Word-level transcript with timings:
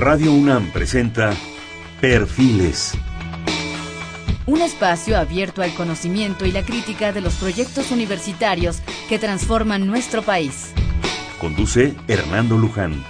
Radio 0.00 0.32
UNAM 0.32 0.70
presenta 0.70 1.34
Perfiles. 2.00 2.92
Un 4.46 4.60
espacio 4.60 5.18
abierto 5.18 5.60
al 5.60 5.74
conocimiento 5.74 6.46
y 6.46 6.52
la 6.52 6.62
crítica 6.62 7.10
de 7.10 7.20
los 7.20 7.34
proyectos 7.34 7.90
universitarios 7.90 8.78
que 9.08 9.18
transforman 9.18 9.88
nuestro 9.88 10.22
país. 10.22 10.70
Conduce 11.40 11.96
Hernando 12.06 12.56
Luján. 12.56 13.04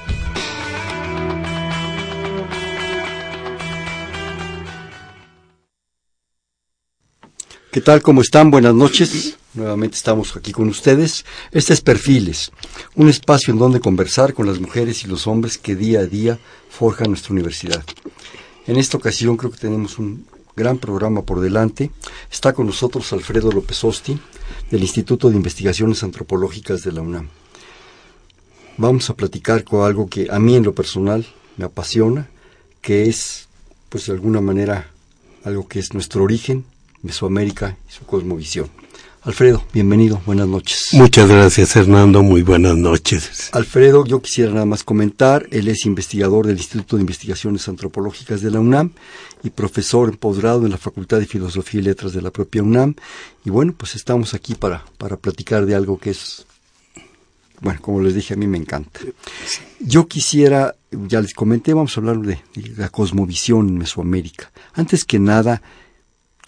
¿Qué 7.70 7.82
tal? 7.82 8.00
¿Cómo 8.00 8.22
están? 8.22 8.50
Buenas 8.50 8.72
noches. 8.72 9.36
Nuevamente 9.58 9.96
estamos 9.96 10.36
aquí 10.36 10.52
con 10.52 10.68
ustedes. 10.68 11.24
Este 11.50 11.72
es 11.72 11.80
Perfiles, 11.80 12.52
un 12.94 13.08
espacio 13.08 13.52
en 13.52 13.58
donde 13.58 13.80
conversar 13.80 14.32
con 14.32 14.46
las 14.46 14.60
mujeres 14.60 15.02
y 15.02 15.08
los 15.08 15.26
hombres 15.26 15.58
que 15.58 15.74
día 15.74 15.98
a 15.98 16.06
día 16.06 16.38
forjan 16.70 17.08
nuestra 17.08 17.32
universidad. 17.32 17.82
En 18.68 18.76
esta 18.76 18.96
ocasión 18.96 19.36
creo 19.36 19.50
que 19.50 19.58
tenemos 19.58 19.98
un 19.98 20.24
gran 20.54 20.78
programa 20.78 21.22
por 21.22 21.40
delante. 21.40 21.90
Está 22.30 22.52
con 22.52 22.66
nosotros 22.66 23.12
Alfredo 23.12 23.50
López 23.50 23.82
Osti, 23.82 24.16
del 24.70 24.82
Instituto 24.82 25.28
de 25.28 25.34
Investigaciones 25.34 26.04
Antropológicas 26.04 26.84
de 26.84 26.92
la 26.92 27.00
UNAM. 27.00 27.28
Vamos 28.76 29.10
a 29.10 29.14
platicar 29.14 29.64
con 29.64 29.84
algo 29.84 30.08
que 30.08 30.28
a 30.30 30.38
mí 30.38 30.54
en 30.54 30.62
lo 30.62 30.72
personal 30.72 31.26
me 31.56 31.64
apasiona, 31.64 32.28
que 32.80 33.08
es, 33.08 33.48
pues 33.88 34.06
de 34.06 34.12
alguna 34.12 34.40
manera, 34.40 34.88
algo 35.42 35.66
que 35.66 35.80
es 35.80 35.94
nuestro 35.94 36.22
origen, 36.22 36.64
Mesoamérica 37.02 37.76
y 37.88 37.92
su 37.92 38.04
cosmovisión. 38.06 38.70
Alfredo, 39.28 39.62
bienvenido, 39.74 40.22
buenas 40.24 40.48
noches. 40.48 40.88
Muchas 40.92 41.28
gracias, 41.28 41.76
Hernando, 41.76 42.22
muy 42.22 42.40
buenas 42.40 42.78
noches. 42.78 43.50
Alfredo, 43.52 44.06
yo 44.06 44.22
quisiera 44.22 44.52
nada 44.52 44.64
más 44.64 44.84
comentar, 44.84 45.46
él 45.50 45.68
es 45.68 45.84
investigador 45.84 46.46
del 46.46 46.56
Instituto 46.56 46.96
de 46.96 47.02
Investigaciones 47.02 47.68
Antropológicas 47.68 48.40
de 48.40 48.50
la 48.50 48.60
UNAM 48.60 48.92
y 49.44 49.50
profesor 49.50 50.08
en 50.08 50.16
posgrado 50.16 50.64
en 50.64 50.70
la 50.70 50.78
Facultad 50.78 51.18
de 51.18 51.26
Filosofía 51.26 51.80
y 51.82 51.84
Letras 51.84 52.14
de 52.14 52.22
la 52.22 52.30
propia 52.30 52.62
UNAM. 52.62 52.94
Y 53.44 53.50
bueno, 53.50 53.74
pues 53.76 53.96
estamos 53.96 54.32
aquí 54.32 54.54
para, 54.54 54.86
para 54.96 55.18
platicar 55.18 55.66
de 55.66 55.74
algo 55.74 55.98
que 55.98 56.08
es, 56.08 56.46
bueno, 57.60 57.82
como 57.82 58.00
les 58.00 58.14
dije, 58.14 58.32
a 58.32 58.38
mí 58.38 58.46
me 58.46 58.56
encanta. 58.56 59.00
Yo 59.78 60.08
quisiera, 60.08 60.74
ya 60.90 61.20
les 61.20 61.34
comenté, 61.34 61.74
vamos 61.74 61.94
a 61.94 62.00
hablar 62.00 62.16
de, 62.20 62.40
de 62.54 62.76
la 62.78 62.88
cosmovisión 62.88 63.68
en 63.68 63.76
Mesoamérica. 63.76 64.50
Antes 64.72 65.04
que 65.04 65.18
nada, 65.18 65.60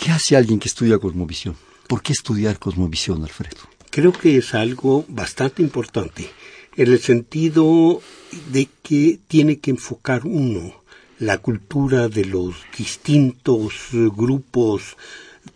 ¿Qué 0.01 0.11
hace 0.11 0.35
alguien 0.35 0.59
que 0.59 0.69
estudia 0.69 0.99
cosmovisión? 0.99 1.57
¿Por 1.91 2.05
qué 2.05 2.13
estudiar 2.13 2.61
cosmovisión, 2.61 3.25
Alfredo? 3.25 3.63
Creo 3.91 4.13
que 4.13 4.37
es 4.37 4.55
algo 4.55 5.05
bastante 5.09 5.61
importante, 5.61 6.31
en 6.77 6.93
el 6.93 7.01
sentido 7.01 8.01
de 8.53 8.69
que 8.85 9.19
tiene 9.27 9.59
que 9.59 9.73
enfocar 9.73 10.25
uno 10.25 10.73
la 11.19 11.39
cultura 11.39 12.09
de 12.09 12.27
los 12.27 12.55
distintos 12.79 13.89
grupos 13.91 14.97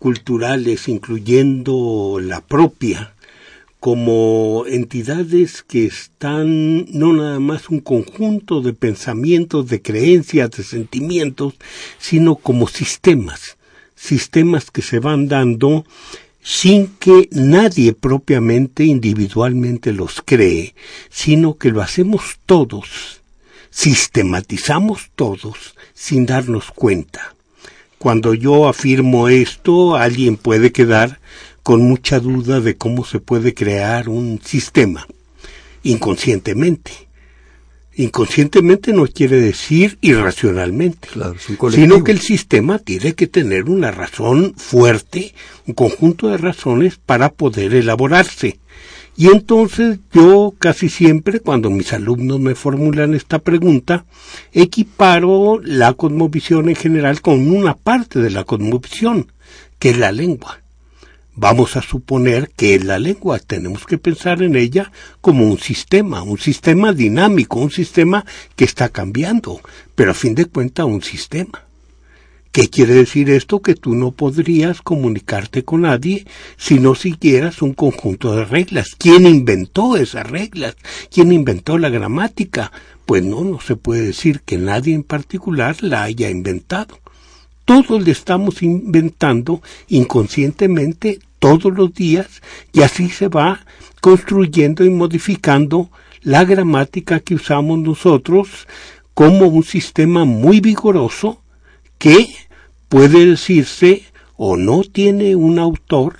culturales, 0.00 0.88
incluyendo 0.88 2.18
la 2.20 2.40
propia, 2.40 3.14
como 3.78 4.64
entidades 4.66 5.62
que 5.62 5.86
están 5.86 6.86
no 6.92 7.12
nada 7.12 7.38
más 7.38 7.68
un 7.68 7.78
conjunto 7.78 8.60
de 8.60 8.72
pensamientos, 8.72 9.68
de 9.68 9.80
creencias, 9.80 10.50
de 10.50 10.64
sentimientos, 10.64 11.54
sino 12.00 12.34
como 12.34 12.66
sistemas 12.66 13.56
sistemas 14.04 14.70
que 14.70 14.82
se 14.82 14.98
van 14.98 15.28
dando 15.28 15.84
sin 16.44 16.88
que 16.98 17.30
nadie 17.32 17.94
propiamente 17.94 18.84
individualmente 18.84 19.94
los 19.94 20.20
cree, 20.22 20.74
sino 21.08 21.54
que 21.56 21.70
lo 21.70 21.80
hacemos 21.80 22.36
todos, 22.44 23.22
sistematizamos 23.70 25.10
todos 25.16 25.74
sin 25.94 26.26
darnos 26.26 26.70
cuenta. 26.70 27.34
Cuando 27.96 28.34
yo 28.34 28.68
afirmo 28.68 29.30
esto, 29.30 29.96
alguien 29.96 30.36
puede 30.36 30.70
quedar 30.70 31.18
con 31.62 31.80
mucha 31.80 32.20
duda 32.20 32.60
de 32.60 32.76
cómo 32.76 33.06
se 33.06 33.20
puede 33.20 33.54
crear 33.54 34.10
un 34.10 34.38
sistema 34.44 35.08
inconscientemente 35.82 37.08
inconscientemente 37.96 38.92
no 38.92 39.06
quiere 39.06 39.40
decir 39.40 39.98
irracionalmente, 40.00 41.08
sino 41.70 42.02
que 42.02 42.12
el 42.12 42.20
sistema 42.20 42.78
tiene 42.78 43.14
que 43.14 43.26
tener 43.26 43.64
una 43.64 43.90
razón 43.90 44.54
fuerte, 44.56 45.34
un 45.66 45.74
conjunto 45.74 46.28
de 46.28 46.38
razones 46.38 46.96
para 46.96 47.30
poder 47.30 47.74
elaborarse. 47.74 48.58
Y 49.16 49.28
entonces 49.28 49.98
yo 50.12 50.54
casi 50.58 50.88
siempre, 50.88 51.38
cuando 51.38 51.70
mis 51.70 51.92
alumnos 51.92 52.40
me 52.40 52.56
formulan 52.56 53.14
esta 53.14 53.38
pregunta, 53.38 54.04
equiparo 54.52 55.60
la 55.62 55.92
cosmovisión 55.92 56.68
en 56.68 56.74
general 56.74 57.20
con 57.20 57.48
una 57.48 57.76
parte 57.76 58.18
de 58.18 58.30
la 58.30 58.42
cosmovisión, 58.42 59.30
que 59.78 59.90
es 59.90 59.98
la 59.98 60.10
lengua 60.10 60.63
vamos 61.36 61.76
a 61.76 61.82
suponer 61.82 62.50
que 62.56 62.78
la 62.78 62.98
lengua 62.98 63.38
tenemos 63.38 63.84
que 63.86 63.98
pensar 63.98 64.42
en 64.42 64.56
ella 64.56 64.92
como 65.20 65.46
un 65.46 65.58
sistema, 65.58 66.22
un 66.22 66.38
sistema 66.38 66.92
dinámico, 66.92 67.58
un 67.58 67.70
sistema 67.70 68.24
que 68.56 68.64
está 68.64 68.88
cambiando, 68.88 69.60
pero 69.94 70.12
a 70.12 70.14
fin 70.14 70.34
de 70.34 70.46
cuentas 70.46 70.86
un 70.86 71.02
sistema. 71.02 71.64
¿Qué 72.52 72.70
quiere 72.70 72.94
decir 72.94 73.30
esto? 73.30 73.60
Que 73.60 73.74
tú 73.74 73.96
no 73.96 74.12
podrías 74.12 74.80
comunicarte 74.80 75.64
con 75.64 75.80
nadie 75.80 76.24
si 76.56 76.78
no 76.78 76.94
siguieras 76.94 77.62
un 77.62 77.74
conjunto 77.74 78.36
de 78.36 78.44
reglas. 78.44 78.94
¿Quién 78.96 79.26
inventó 79.26 79.96
esas 79.96 80.30
reglas? 80.30 80.76
¿Quién 81.12 81.32
inventó 81.32 81.78
la 81.78 81.88
gramática? 81.88 82.70
Pues 83.06 83.24
no, 83.24 83.42
no 83.42 83.60
se 83.60 83.74
puede 83.74 84.02
decir 84.02 84.40
que 84.42 84.56
nadie 84.56 84.94
en 84.94 85.02
particular 85.02 85.82
la 85.82 86.04
haya 86.04 86.30
inventado 86.30 87.00
todos 87.64 88.02
le 88.02 88.10
estamos 88.12 88.62
inventando 88.62 89.62
inconscientemente 89.88 91.20
todos 91.38 91.72
los 91.72 91.92
días 91.94 92.42
y 92.72 92.82
así 92.82 93.08
se 93.08 93.28
va 93.28 93.64
construyendo 94.00 94.84
y 94.84 94.90
modificando 94.90 95.90
la 96.22 96.44
gramática 96.44 97.20
que 97.20 97.34
usamos 97.34 97.78
nosotros 97.78 98.66
como 99.12 99.46
un 99.46 99.64
sistema 99.64 100.24
muy 100.24 100.60
vigoroso 100.60 101.40
que 101.98 102.34
puede 102.88 103.26
decirse 103.26 104.04
o 104.36 104.56
no 104.56 104.82
tiene 104.82 105.36
un 105.36 105.58
autor 105.58 106.16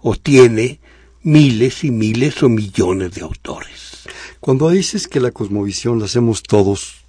o 0.00 0.14
tiene 0.14 0.78
miles 1.22 1.82
y 1.84 1.90
miles 1.90 2.42
o 2.42 2.48
millones 2.48 3.12
de 3.14 3.22
autores. 3.22 4.06
Cuando 4.40 4.70
dices 4.70 5.08
que 5.08 5.20
la 5.20 5.32
cosmovisión 5.32 5.98
la 5.98 6.04
hacemos 6.04 6.42
todos, 6.42 7.05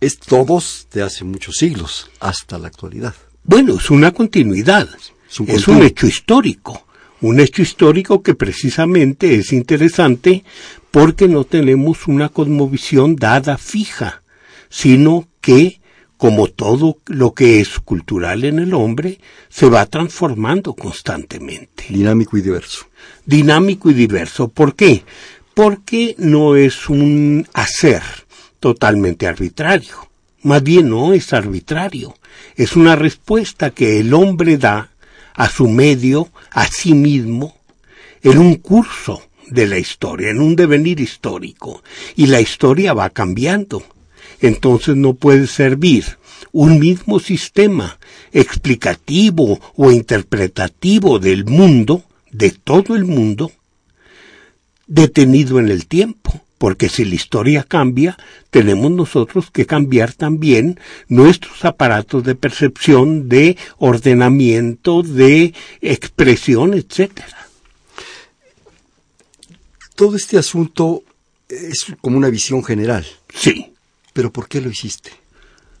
es 0.00 0.18
todos 0.18 0.88
de 0.92 1.02
hace 1.02 1.24
muchos 1.24 1.56
siglos, 1.56 2.10
hasta 2.20 2.58
la 2.58 2.68
actualidad. 2.68 3.14
Bueno, 3.44 3.76
es 3.76 3.90
una 3.90 4.12
continuidad, 4.12 4.88
es 5.28 5.68
un, 5.68 5.82
hecho 5.82 6.06
histórico, 6.06 6.86
un 7.20 7.40
hecho 7.40 7.62
histórico 7.62 8.22
que 8.22 8.34
precisamente 8.34 9.36
es 9.36 9.52
interesante 9.52 10.44
porque 10.90 11.28
no 11.28 11.44
tenemos 11.44 12.08
una 12.08 12.28
cosmovisión 12.28 13.16
dada 13.16 13.56
fija, 13.56 14.22
sino 14.68 15.28
que, 15.40 15.80
como 16.16 16.48
todo 16.48 16.98
lo 17.06 17.34
que 17.34 17.60
es 17.60 17.78
cultural 17.78 18.44
en 18.44 18.58
el 18.58 18.74
hombre, 18.74 19.20
se 19.48 19.68
va 19.68 19.86
transformando 19.86 20.74
constantemente. 20.74 21.84
Dinámico 21.88 22.36
y 22.36 22.40
diverso. 22.40 22.86
Dinámico 23.24 23.90
y 23.90 23.94
diverso. 23.94 24.48
¿Por 24.48 24.74
qué? 24.74 25.04
Porque 25.54 26.14
no 26.18 26.56
es 26.56 26.88
un 26.88 27.46
hacer, 27.52 28.02
totalmente 28.66 29.28
arbitrario. 29.28 29.94
Más 30.42 30.60
bien 30.60 30.88
no 30.88 31.12
es 31.12 31.32
arbitrario, 31.32 32.16
es 32.56 32.74
una 32.74 32.96
respuesta 32.96 33.70
que 33.70 34.00
el 34.00 34.12
hombre 34.12 34.58
da 34.58 34.90
a 35.34 35.48
su 35.48 35.68
medio, 35.68 36.28
a 36.50 36.66
sí 36.66 36.92
mismo, 36.92 37.56
en 38.24 38.38
un 38.38 38.56
curso 38.56 39.22
de 39.46 39.68
la 39.68 39.78
historia, 39.78 40.30
en 40.30 40.40
un 40.40 40.56
devenir 40.56 40.98
histórico, 40.98 41.84
y 42.16 42.26
la 42.26 42.40
historia 42.40 42.92
va 42.92 43.10
cambiando. 43.10 43.84
Entonces 44.40 44.96
no 44.96 45.14
puede 45.14 45.46
servir 45.46 46.18
un 46.50 46.80
mismo 46.80 47.20
sistema 47.20 48.00
explicativo 48.32 49.60
o 49.76 49.92
interpretativo 49.92 51.20
del 51.20 51.44
mundo, 51.44 52.02
de 52.32 52.50
todo 52.50 52.96
el 52.96 53.04
mundo, 53.04 53.52
detenido 54.88 55.60
en 55.60 55.68
el 55.68 55.86
tiempo 55.86 56.42
porque 56.58 56.88
si 56.88 57.04
la 57.04 57.14
historia 57.14 57.62
cambia, 57.62 58.16
tenemos 58.50 58.90
nosotros 58.90 59.50
que 59.50 59.66
cambiar 59.66 60.12
también 60.12 60.80
nuestros 61.08 61.64
aparatos 61.64 62.24
de 62.24 62.34
percepción, 62.34 63.28
de 63.28 63.56
ordenamiento, 63.78 65.02
de 65.02 65.54
expresión, 65.80 66.74
etcétera. 66.74 67.48
Todo 69.94 70.16
este 70.16 70.38
asunto 70.38 71.02
es 71.48 71.86
como 72.00 72.16
una 72.16 72.30
visión 72.30 72.64
general. 72.64 73.06
Sí. 73.34 73.72
Pero 74.12 74.32
¿por 74.32 74.48
qué 74.48 74.60
lo 74.60 74.70
hiciste? 74.70 75.10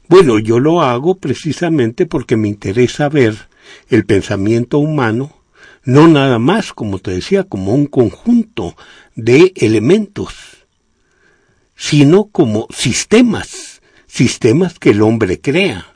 Bueno, 0.08 0.38
yo 0.38 0.60
lo 0.60 0.82
hago 0.82 1.16
precisamente 1.16 2.06
porque 2.06 2.36
me 2.36 2.48
interesa 2.48 3.08
ver 3.08 3.48
el 3.88 4.04
pensamiento 4.04 4.78
humano 4.78 5.36
no 5.86 6.08
nada 6.08 6.40
más, 6.40 6.72
como 6.72 6.98
te 6.98 7.12
decía, 7.12 7.44
como 7.44 7.72
un 7.72 7.86
conjunto 7.86 8.76
de 9.14 9.52
elementos 9.54 10.55
sino 11.76 12.24
como 12.24 12.66
sistemas, 12.70 13.82
sistemas 14.06 14.78
que 14.78 14.90
el 14.90 15.02
hombre 15.02 15.40
crea. 15.40 15.86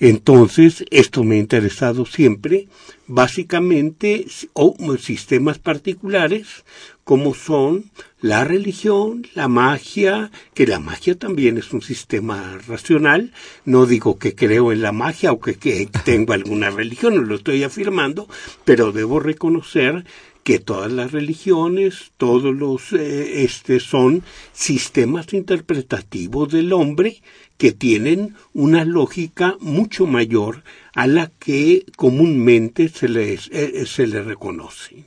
Entonces, 0.00 0.84
esto 0.90 1.22
me 1.22 1.36
ha 1.36 1.38
interesado 1.38 2.04
siempre, 2.04 2.66
básicamente, 3.06 4.26
o 4.52 4.74
sistemas 4.98 5.58
particulares, 5.58 6.64
como 7.04 7.34
son 7.34 7.90
la 8.20 8.44
religión, 8.44 9.26
la 9.34 9.46
magia, 9.46 10.30
que 10.54 10.66
la 10.66 10.80
magia 10.80 11.14
también 11.14 11.58
es 11.58 11.72
un 11.72 11.82
sistema 11.82 12.58
racional. 12.66 13.32
No 13.64 13.86
digo 13.86 14.18
que 14.18 14.34
creo 14.34 14.72
en 14.72 14.82
la 14.82 14.92
magia 14.92 15.30
o 15.30 15.40
que, 15.40 15.54
que 15.54 15.88
tengo 16.04 16.32
alguna 16.32 16.70
religión, 16.70 17.14
no 17.14 17.22
lo 17.22 17.36
estoy 17.36 17.62
afirmando, 17.62 18.26
pero 18.64 18.90
debo 18.90 19.20
reconocer 19.20 20.04
que 20.44 20.58
todas 20.58 20.92
las 20.92 21.10
religiones, 21.10 22.12
todos 22.18 22.54
los 22.54 22.92
eh, 22.92 23.44
este 23.44 23.80
son 23.80 24.22
sistemas 24.52 25.32
interpretativos 25.32 26.52
del 26.52 26.72
hombre 26.74 27.22
que 27.56 27.72
tienen 27.72 28.36
una 28.52 28.84
lógica 28.84 29.56
mucho 29.60 30.06
mayor 30.06 30.62
a 30.94 31.06
la 31.06 31.32
que 31.38 31.86
comúnmente 31.96 32.90
se 32.90 33.08
les 33.08 33.48
eh, 33.52 33.86
se 33.86 34.06
le 34.06 34.22
reconoce. 34.22 35.04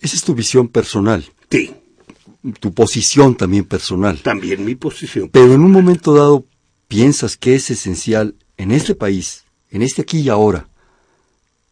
Esa 0.00 0.14
es 0.14 0.22
tu 0.22 0.34
visión 0.34 0.68
personal. 0.68 1.24
Sí. 1.50 1.72
Tu 2.60 2.72
posición 2.72 3.34
también 3.34 3.64
personal. 3.64 4.20
También 4.20 4.64
mi 4.64 4.74
posición. 4.74 5.30
Pero 5.30 5.54
en 5.54 5.62
un 5.62 5.72
momento 5.72 6.14
dado 6.14 6.44
piensas 6.86 7.36
que 7.36 7.54
es 7.54 7.70
esencial 7.70 8.34
en 8.58 8.70
este 8.72 8.94
país, 8.94 9.44
en 9.70 9.82
este 9.82 10.02
aquí 10.02 10.20
y 10.20 10.28
ahora, 10.28 10.68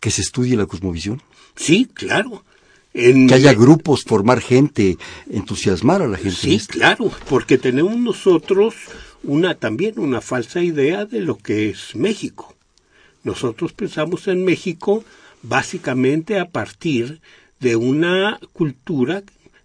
que 0.00 0.10
se 0.10 0.22
estudie 0.22 0.56
la 0.56 0.66
cosmovisión. 0.66 1.22
Sí, 1.54 1.86
claro 1.92 2.42
que 2.94 3.34
haya 3.34 3.52
grupos, 3.54 4.04
formar 4.04 4.40
gente, 4.40 4.96
entusiasmar 5.28 6.00
a 6.00 6.06
la 6.06 6.16
gente. 6.16 6.36
Sí, 6.36 6.60
claro, 6.60 7.10
porque 7.28 7.58
tenemos 7.58 7.96
nosotros 7.96 8.74
una 9.24 9.56
también 9.56 9.98
una 9.98 10.20
falsa 10.20 10.62
idea 10.62 11.04
de 11.04 11.20
lo 11.20 11.36
que 11.36 11.70
es 11.70 11.96
México. 11.96 12.54
Nosotros 13.24 13.72
pensamos 13.72 14.28
en 14.28 14.44
México 14.44 15.04
básicamente 15.42 16.38
a 16.38 16.50
partir 16.50 17.20
de 17.58 17.74
una 17.74 18.38
cultura 18.52 19.24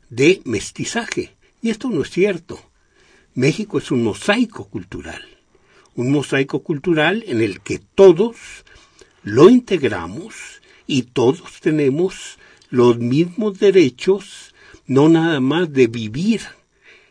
de 0.09 0.41
mestizaje. 0.45 1.35
Y 1.61 1.69
esto 1.69 1.89
no 1.89 2.01
es 2.01 2.09
cierto. 2.09 2.59
México 3.35 3.77
es 3.77 3.91
un 3.91 4.03
mosaico 4.03 4.65
cultural. 4.65 5.21
Un 5.93 6.11
mosaico 6.11 6.63
cultural 6.63 7.23
en 7.27 7.41
el 7.41 7.61
que 7.61 7.79
todos 7.93 8.37
lo 9.21 9.49
integramos 9.49 10.61
y 10.87 11.03
todos 11.03 11.59
tenemos 11.61 12.38
los 12.69 12.99
mismos 12.99 13.59
derechos, 13.59 14.53
no 14.85 15.09
nada 15.09 15.39
más 15.39 15.71
de 15.73 15.87
vivir 15.87 16.41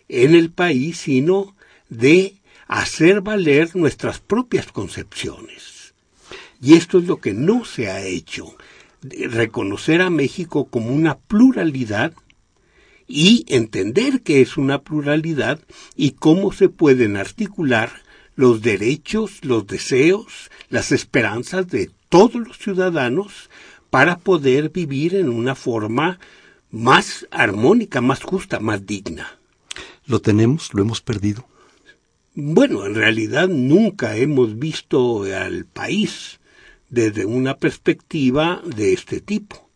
en 0.08 0.34
el 0.34 0.50
país, 0.50 0.98
sino 0.98 1.54
de 1.88 2.36
hacer 2.66 3.20
valer 3.20 3.74
nuestras 3.74 4.20
propias 4.20 4.66
concepciones. 4.70 5.94
Y 6.60 6.74
esto 6.74 6.98
es 6.98 7.04
lo 7.04 7.18
que 7.18 7.34
no 7.34 7.64
se 7.64 7.88
ha 7.88 8.04
hecho, 8.04 8.56
reconocer 9.02 10.02
a 10.02 10.10
México 10.10 10.66
como 10.68 10.92
una 10.92 11.18
pluralidad 11.18 12.12
y 13.06 13.46
entender 13.48 14.22
que 14.22 14.40
es 14.42 14.56
una 14.56 14.82
pluralidad 14.82 15.60
y 15.96 16.12
cómo 16.12 16.52
se 16.52 16.68
pueden 16.68 17.16
articular 17.16 18.02
los 18.36 18.60
derechos, 18.60 19.44
los 19.44 19.66
deseos, 19.66 20.50
las 20.68 20.92
esperanzas 20.92 21.68
de 21.68 21.90
todos 22.08 22.34
los 22.34 22.58
ciudadanos 22.58 23.50
para 23.90 24.18
poder 24.18 24.70
vivir 24.70 25.14
en 25.14 25.28
una 25.28 25.54
forma 25.54 26.18
más 26.70 27.26
armónica, 27.30 28.00
más 28.00 28.22
justa, 28.22 28.60
más 28.60 28.86
digna. 28.86 29.38
¿Lo 30.06 30.20
tenemos? 30.20 30.74
¿Lo 30.74 30.82
hemos 30.82 31.00
perdido? 31.00 31.46
Bueno, 32.34 32.86
en 32.86 32.94
realidad 32.94 33.48
nunca 33.48 34.16
hemos 34.16 34.58
visto 34.58 35.24
al 35.24 35.64
país 35.64 36.40
desde 36.88 37.24
una 37.24 37.56
perspectiva 37.56 38.62
de 38.64 38.92
este 38.92 39.20
tipo. 39.20 39.68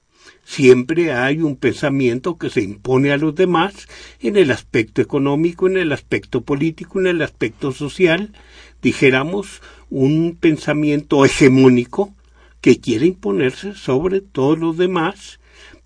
Siempre 0.45 1.13
hay 1.13 1.41
un 1.41 1.57
pensamiento 1.57 2.37
que 2.37 2.51
se 2.51 2.63
impone 2.63 3.13
a 3.13 3.17
los 3.17 3.35
demás 3.35 3.89
en 4.21 4.37
el 4.37 4.51
aspecto 4.51 5.01
económico, 5.01 5.67
en 5.67 5.77
el 5.77 5.93
aspecto 5.93 6.43
político, 6.43 7.01
en 7.01 7.07
el 7.07 7.23
aspecto 7.23 7.73
social, 7.73 8.33
dijéramos 8.83 9.63
un 9.89 10.37
pensamiento 10.39 11.25
hegemónico 11.25 12.15
que 12.63 12.81
quiere 12.81 13.07
imponerse 13.07 13.75
sobre 13.75 14.23
todos 14.23 14.59
los 14.59 14.79
demás 14.79 15.41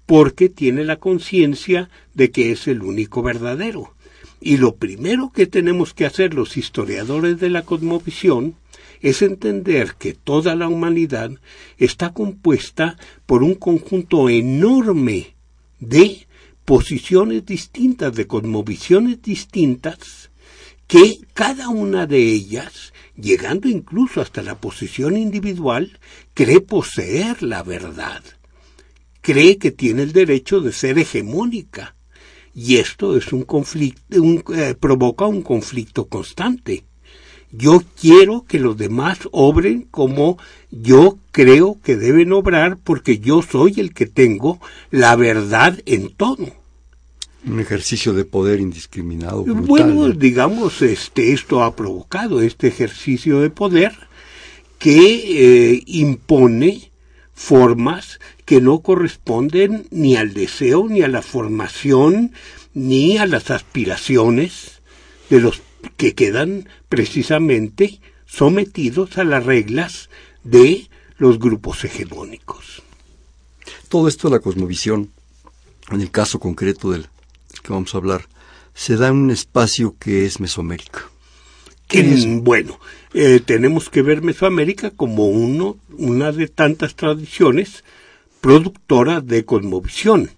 porque 0.05 0.49
tiene 0.49 0.85
la 0.85 0.97
conciencia 0.97 1.91
de 2.15 2.31
que 2.31 2.53
es 2.53 2.69
el 2.69 2.83
único 2.83 3.23
verdadero. 3.23 3.95
Y 4.41 4.59
lo 4.59 4.77
primero 4.77 5.33
que 5.35 5.47
tenemos 5.47 5.95
que 5.95 6.07
hacer 6.07 6.35
los 6.35 6.57
historiadores 6.57 7.41
de 7.41 7.51
la 7.51 7.63
cosmovisión 7.63 8.55
es 9.01 9.23
entender 9.23 9.95
que 9.99 10.13
toda 10.13 10.55
la 10.55 10.69
humanidad 10.69 11.31
está 11.79 12.13
compuesta 12.13 12.97
por 13.25 13.43
un 13.43 13.55
conjunto 13.55 14.29
enorme 14.29 15.35
de 15.81 16.27
posiciones 16.65 17.47
distintas, 17.47 18.15
de 18.15 18.27
cosmovisiones 18.27 19.23
distintas, 19.23 20.31
que 20.87 21.19
cada 21.33 21.69
una 21.69 22.07
de 22.07 22.19
ellas 22.19 22.93
llegando 23.17 23.69
incluso 23.69 24.21
hasta 24.21 24.43
la 24.43 24.59
posición 24.59 25.17
individual, 25.17 25.99
cree 26.35 26.61
poseer 26.61 27.43
la 27.43 27.63
verdad, 27.63 28.23
cree 29.21 29.59
que 29.59 29.71
tiene 29.71 30.03
el 30.03 30.13
derecho 30.13 30.61
de 30.61 30.73
ser 30.73 30.99
hegemónica, 30.99 31.97
y 32.55 32.77
esto 32.77 33.17
es 33.17 33.33
un 33.33 33.43
conflicto, 33.43 34.17
eh, 34.55 34.75
provoca 34.79 35.27
un 35.27 35.43
conflicto 35.43 36.07
constante. 36.07 36.85
Yo 37.53 37.83
quiero 38.01 38.45
que 38.49 38.59
los 38.59 38.77
demás 38.77 39.19
obren 39.31 39.83
como 39.83 40.39
yo 40.71 41.19
creo 41.33 41.79
que 41.83 41.97
deben 41.97 42.33
obrar 42.33 42.77
porque 42.83 43.19
yo 43.19 43.43
soy 43.43 43.75
el 43.79 43.95
que 43.95 44.07
tengo 44.07 44.61
la 44.91 45.17
verdad 45.17 45.79
en 45.87 46.15
todo 46.15 46.66
un 47.47 47.61
ejercicio 47.61 48.13
de 48.13 48.25
poder 48.25 48.61
indiscriminado. 48.61 49.45
bueno, 49.45 50.11
digamos, 50.11 50.83
este, 50.83 51.33
esto 51.33 51.63
ha 51.63 51.77
provocado 51.77 52.43
este 52.43 52.67
ejercicio 52.67 53.41
de 53.41 53.51
poder 53.51 53.93
que 54.79 55.75
eh, 55.75 55.83
impone 55.87 56.91
formas 57.35 58.19
que 58.45 58.61
no 58.61 58.81
corresponden 58.81 59.87
ni 59.91 60.17
al 60.17 60.35
deseo, 60.35 60.89
ni 60.89 61.03
a 61.03 61.09
la 61.09 61.23
formación, 61.23 62.33
ni 62.75 63.19
a 63.19 63.27
las 63.27 63.51
aspiraciones 63.51 64.81
de 65.31 65.41
los 65.41 65.63
que 65.97 66.15
quedan 66.15 66.69
precisamente 66.89 68.01
sometidos 68.27 69.19
a 69.19 69.25
las 69.25 69.45
reglas 69.45 70.11
de 70.45 70.89
los 71.19 71.39
grupos 71.39 71.85
hegemónicos. 71.85 72.83
Todo 73.89 74.09
esto 74.09 74.29
de 74.29 74.37
la 74.37 74.41
cosmovisión, 74.41 75.11
en 75.91 76.01
el 76.01 76.11
caso 76.11 76.39
concreto 76.41 76.91
del 76.91 77.09
que 77.67 77.73
vamos 77.73 77.95
a 77.95 77.99
hablar, 77.99 78.29
se 78.75 78.97
da 78.97 79.09
en 79.09 79.17
un 79.17 79.31
espacio 79.31 79.97
que 79.99 80.25
es 80.25 80.39
Mesoamérica. 80.39 81.05
bueno, 82.43 82.79
eh, 83.15 83.41
tenemos 83.45 83.91
que 83.91 84.03
ver 84.03 84.23
Mesoamérica 84.23 84.91
como 84.91 85.27
uno, 85.27 85.77
una 85.99 86.31
de 86.33 86.47
tantas 86.49 86.95
tradiciones 86.95 87.85
productoras 88.41 89.27
de 89.27 89.45
cosmovisión. 89.45 90.31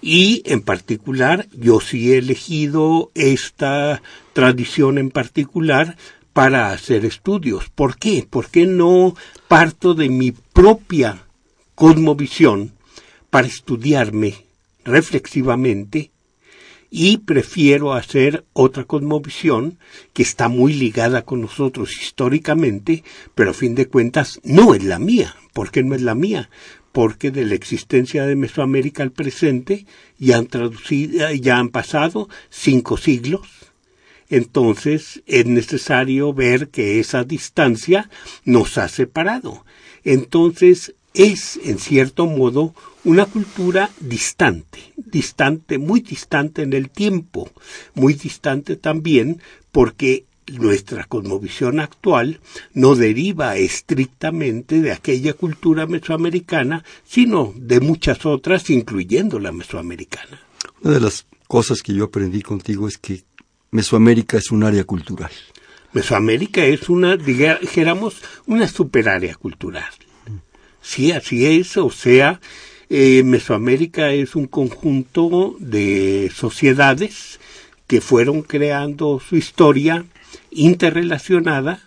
Y 0.00 0.42
en 0.44 0.60
particular, 0.60 1.48
yo 1.52 1.80
sí 1.80 2.12
he 2.12 2.18
elegido 2.18 3.10
esta 3.14 4.02
tradición 4.32 4.98
en 4.98 5.10
particular 5.10 5.96
para 6.32 6.70
hacer 6.70 7.04
estudios. 7.04 7.68
¿Por 7.70 7.96
qué? 7.96 8.26
Porque 8.28 8.66
no 8.66 9.16
parto 9.48 9.94
de 9.94 10.08
mi 10.08 10.30
propia 10.30 11.24
cosmovisión 11.74 12.72
para 13.30 13.48
estudiarme 13.48 14.44
reflexivamente 14.84 16.12
y 16.90 17.18
prefiero 17.18 17.92
hacer 17.92 18.44
otra 18.52 18.84
cosmovisión 18.84 19.78
que 20.12 20.22
está 20.22 20.48
muy 20.48 20.72
ligada 20.72 21.22
con 21.22 21.40
nosotros 21.40 22.00
históricamente, 22.00 23.04
pero 23.34 23.50
a 23.50 23.54
fin 23.54 23.74
de 23.74 23.88
cuentas 23.88 24.40
no 24.42 24.74
es 24.74 24.84
la 24.84 24.98
mía. 24.98 25.36
¿Por 25.52 25.70
qué 25.70 25.82
no 25.82 25.94
es 25.94 26.02
la 26.02 26.14
mía? 26.14 26.50
Porque 26.92 27.30
de 27.30 27.44
la 27.44 27.54
existencia 27.54 28.26
de 28.26 28.36
Mesoamérica 28.36 29.02
al 29.02 29.12
presente 29.12 29.86
ya 30.18 30.38
han 30.38 30.46
traducido, 30.46 31.30
ya 31.32 31.58
han 31.58 31.68
pasado 31.68 32.28
cinco 32.48 32.96
siglos. 32.96 33.48
Entonces 34.30 35.22
es 35.26 35.46
necesario 35.46 36.32
ver 36.32 36.68
que 36.68 37.00
esa 37.00 37.24
distancia 37.24 38.10
nos 38.44 38.78
ha 38.78 38.88
separado. 38.88 39.64
Entonces 40.04 40.94
es, 41.14 41.58
en 41.64 41.78
cierto 41.78 42.26
modo, 42.26 42.74
una 43.08 43.24
cultura 43.24 43.88
distante, 44.00 44.92
distante, 44.94 45.78
muy 45.78 46.00
distante 46.00 46.60
en 46.60 46.74
el 46.74 46.90
tiempo, 46.90 47.50
muy 47.94 48.12
distante 48.12 48.76
también 48.76 49.40
porque 49.72 50.26
nuestra 50.46 51.04
cosmovisión 51.04 51.80
actual 51.80 52.38
no 52.74 52.96
deriva 52.96 53.56
estrictamente 53.56 54.82
de 54.82 54.92
aquella 54.92 55.32
cultura 55.32 55.86
mesoamericana, 55.86 56.84
sino 57.06 57.54
de 57.56 57.80
muchas 57.80 58.26
otras, 58.26 58.68
incluyendo 58.68 59.38
la 59.38 59.52
mesoamericana. 59.52 60.42
Una 60.82 60.94
de 60.94 61.00
las 61.00 61.24
cosas 61.46 61.80
que 61.80 61.94
yo 61.94 62.04
aprendí 62.04 62.42
contigo 62.42 62.88
es 62.88 62.98
que 62.98 63.22
Mesoamérica 63.70 64.36
es 64.36 64.50
un 64.50 64.64
área 64.64 64.84
cultural. 64.84 65.30
Mesoamérica 65.94 66.62
es 66.62 66.90
una, 66.90 67.16
dijéramos, 67.16 68.16
una 68.44 68.68
superárea 68.68 69.34
cultural. 69.34 69.92
Sí, 70.82 71.10
así 71.12 71.46
es, 71.46 71.78
o 71.78 71.90
sea, 71.90 72.38
eh, 72.90 73.22
Mesoamérica 73.22 74.12
es 74.12 74.34
un 74.34 74.46
conjunto 74.46 75.56
de 75.58 76.30
sociedades 76.34 77.38
que 77.86 78.00
fueron 78.00 78.42
creando 78.42 79.20
su 79.20 79.36
historia 79.36 80.04
interrelacionada 80.50 81.80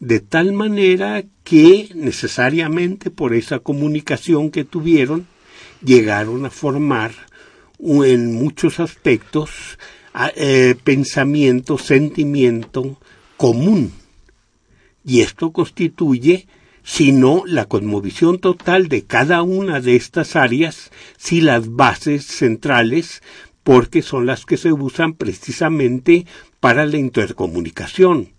de 0.00 0.20
tal 0.20 0.52
manera 0.52 1.24
que 1.44 1.88
necesariamente 1.94 3.10
por 3.10 3.34
esa 3.34 3.58
comunicación 3.58 4.50
que 4.50 4.64
tuvieron 4.64 5.26
llegaron 5.82 6.44
a 6.46 6.50
formar 6.50 7.12
en 7.78 8.34
muchos 8.34 8.80
aspectos 8.80 9.78
eh, 10.36 10.76
pensamiento, 10.84 11.76
sentimiento 11.78 12.98
común. 13.36 13.92
Y 15.04 15.20
esto 15.20 15.52
constituye 15.52 16.46
sino 16.84 17.42
la 17.46 17.64
cosmovisión 17.64 18.38
total 18.38 18.88
de 18.88 19.02
cada 19.02 19.42
una 19.42 19.80
de 19.80 19.96
estas 19.96 20.36
áreas, 20.36 20.92
si 21.16 21.40
las 21.40 21.74
bases 21.74 22.24
centrales, 22.26 23.22
porque 23.64 24.02
son 24.02 24.26
las 24.26 24.44
que 24.44 24.58
se 24.58 24.72
usan 24.72 25.14
precisamente 25.14 26.26
para 26.60 26.86
la 26.86 26.98
intercomunicación. 26.98 28.34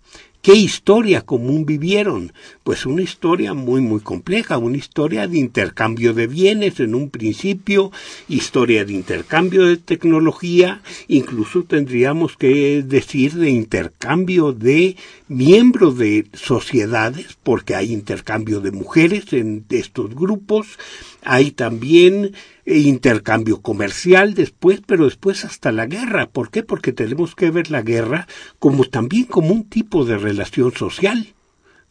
¿Qué 0.46 0.54
historia 0.54 1.22
común 1.22 1.66
vivieron? 1.66 2.32
Pues 2.62 2.86
una 2.86 3.02
historia 3.02 3.52
muy 3.52 3.80
muy 3.80 3.98
compleja, 3.98 4.58
una 4.58 4.76
historia 4.76 5.26
de 5.26 5.38
intercambio 5.38 6.14
de 6.14 6.28
bienes 6.28 6.78
en 6.78 6.94
un 6.94 7.10
principio, 7.10 7.90
historia 8.28 8.84
de 8.84 8.92
intercambio 8.92 9.66
de 9.66 9.76
tecnología, 9.76 10.82
incluso 11.08 11.64
tendríamos 11.64 12.36
que 12.36 12.84
decir 12.84 13.32
de 13.32 13.50
intercambio 13.50 14.52
de 14.52 14.94
miembros 15.28 15.98
de 15.98 16.26
sociedades, 16.34 17.36
porque 17.42 17.74
hay 17.74 17.92
intercambio 17.92 18.60
de 18.60 18.70
mujeres 18.70 19.32
en 19.32 19.64
estos 19.70 20.14
grupos, 20.14 20.78
hay 21.22 21.50
también 21.50 22.32
eh, 22.64 22.78
intercambio 22.78 23.60
comercial 23.60 24.34
después, 24.34 24.80
pero 24.86 25.04
después 25.04 25.44
hasta 25.44 25.72
la 25.72 25.86
guerra. 25.86 26.28
¿Por 26.28 26.50
qué? 26.50 26.62
Porque 26.62 26.92
tenemos 26.92 27.34
que 27.34 27.50
ver 27.50 27.70
la 27.70 27.82
guerra 27.82 28.28
como 28.58 28.84
también 28.84 29.24
como 29.24 29.52
un 29.52 29.64
tipo 29.64 30.04
de 30.04 30.18
relación 30.18 30.72
social. 30.72 31.34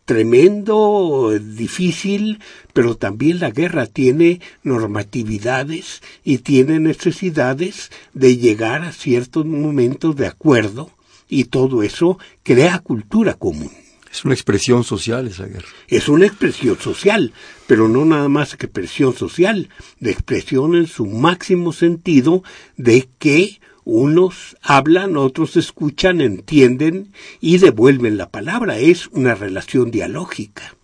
Tremendo, 0.05 1.31
difícil, 1.41 2.39
pero 2.73 2.95
también 2.95 3.39
la 3.39 3.49
guerra 3.49 3.87
tiene 3.87 4.39
normatividades 4.61 6.03
y 6.23 6.37
tiene 6.37 6.79
necesidades 6.79 7.91
de 8.13 8.37
llegar 8.37 8.83
a 8.83 8.91
ciertos 8.91 9.47
momentos 9.47 10.15
de 10.15 10.27
acuerdo 10.27 10.91
y 11.29 11.45
todo 11.45 11.83
eso 11.83 12.17
crea 12.43 12.79
cultura 12.79 13.35
común. 13.35 13.71
Es 14.15 14.23
una 14.23 14.33
expresión 14.33 14.85
social 14.85 15.27
esa 15.27 15.45
guerra. 15.45 15.67
Es 15.89 16.07
una 16.07 16.25
expresión 16.25 16.77
social, 16.79 17.33
pero 17.67 17.89
no 17.89 18.05
nada 18.05 18.29
más 18.29 18.55
que 18.55 18.67
expresión 18.67 19.13
social, 19.13 19.69
de 19.99 20.11
expresión 20.11 20.73
en 20.75 20.87
su 20.87 21.05
máximo 21.05 21.73
sentido 21.73 22.41
de 22.77 23.09
que 23.19 23.59
unos 23.83 24.55
hablan, 24.61 25.17
otros 25.17 25.57
escuchan, 25.57 26.21
entienden 26.21 27.11
y 27.41 27.57
devuelven 27.57 28.17
la 28.17 28.29
palabra. 28.29 28.79
Es 28.79 29.07
una 29.07 29.35
relación 29.35 29.91
dialógica. 29.91 30.75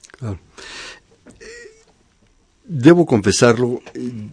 Debo 2.66 3.06
confesarlo, 3.06 3.82
eh, 3.94 4.30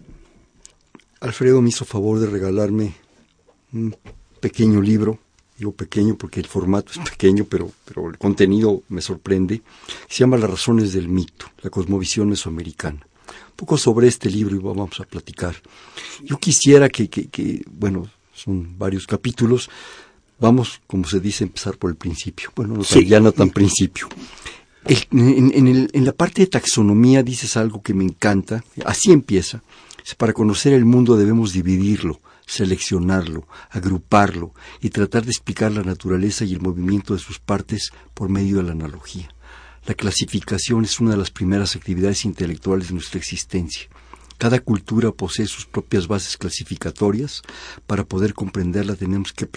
Alfredo 1.21 1.61
me 1.61 1.69
hizo 1.69 1.85
favor 1.85 2.19
de 2.19 2.27
regalarme 2.27 2.95
un 3.71 3.95
pequeño 4.39 4.81
libro 4.81 5.19
digo 5.59 5.73
pequeño 5.73 6.15
porque 6.15 6.39
el 6.39 6.47
formato 6.47 6.93
es 6.93 7.09
pequeño, 7.09 7.43
pero, 7.43 7.69
pero 7.85 8.09
el 8.09 8.17
contenido 8.17 8.81
me 8.87 9.01
sorprende, 9.01 9.61
se 10.07 10.19
llama 10.19 10.37
Las 10.37 10.49
razones 10.49 10.93
del 10.93 11.09
mito, 11.09 11.47
la 11.61 11.69
cosmovisión 11.69 12.29
mesoamericana. 12.29 13.05
Un 13.49 13.55
poco 13.57 13.77
sobre 13.77 14.07
este 14.07 14.29
libro 14.29 14.55
y 14.55 14.59
vamos 14.59 14.99
a 15.01 15.03
platicar. 15.03 15.55
Yo 16.23 16.37
quisiera 16.37 16.87
que, 16.87 17.09
que, 17.09 17.61
bueno, 17.69 18.09
son 18.33 18.77
varios 18.77 19.05
capítulos, 19.05 19.69
vamos, 20.39 20.81
como 20.87 21.05
se 21.05 21.19
dice, 21.19 21.43
empezar 21.43 21.77
por 21.77 21.89
el 21.89 21.97
principio. 21.97 22.51
Bueno, 22.55 22.75
no 22.75 22.83
ya 22.83 23.19
no 23.19 23.33
tan 23.33 23.49
principio. 23.49 24.07
en, 24.85 25.51
en, 25.53 25.67
el, 25.67 25.89
en 25.91 26.05
la 26.05 26.13
parte 26.13 26.41
de 26.43 26.47
taxonomía 26.47 27.21
dices 27.21 27.57
algo 27.57 27.81
que 27.81 27.93
me 27.93 28.05
encanta, 28.05 28.63
así 28.85 29.11
empieza. 29.11 29.61
Para 30.17 30.33
conocer 30.33 30.73
el 30.73 30.85
mundo 30.85 31.17
debemos 31.17 31.51
dividirlo 31.51 32.21
seleccionarlo, 32.49 33.47
agruparlo 33.69 34.53
y 34.81 34.89
tratar 34.89 35.23
de 35.23 35.31
explicar 35.31 35.71
la 35.71 35.83
naturaleza 35.83 36.45
y 36.45 36.53
el 36.53 36.61
movimiento 36.61 37.13
de 37.13 37.19
sus 37.19 37.39
partes 37.39 37.91
por 38.15 38.29
medio 38.29 38.57
de 38.57 38.63
la 38.63 38.71
analogía. 38.71 39.29
La 39.85 39.93
clasificación 39.93 40.83
es 40.83 40.99
una 40.99 41.11
de 41.11 41.17
las 41.17 41.29
primeras 41.29 41.75
actividades 41.75 42.25
intelectuales 42.25 42.87
de 42.87 42.95
nuestra 42.95 43.19
existencia. 43.19 43.87
Cada 44.39 44.59
cultura 44.59 45.11
posee 45.11 45.45
sus 45.45 45.65
propias 45.65 46.07
bases 46.07 46.37
clasificatorias. 46.37 47.43
Para 47.85 48.03
poder 48.03 48.33
comprenderla 48.33 48.95
tenemos 48.95 49.31
que 49.33 49.47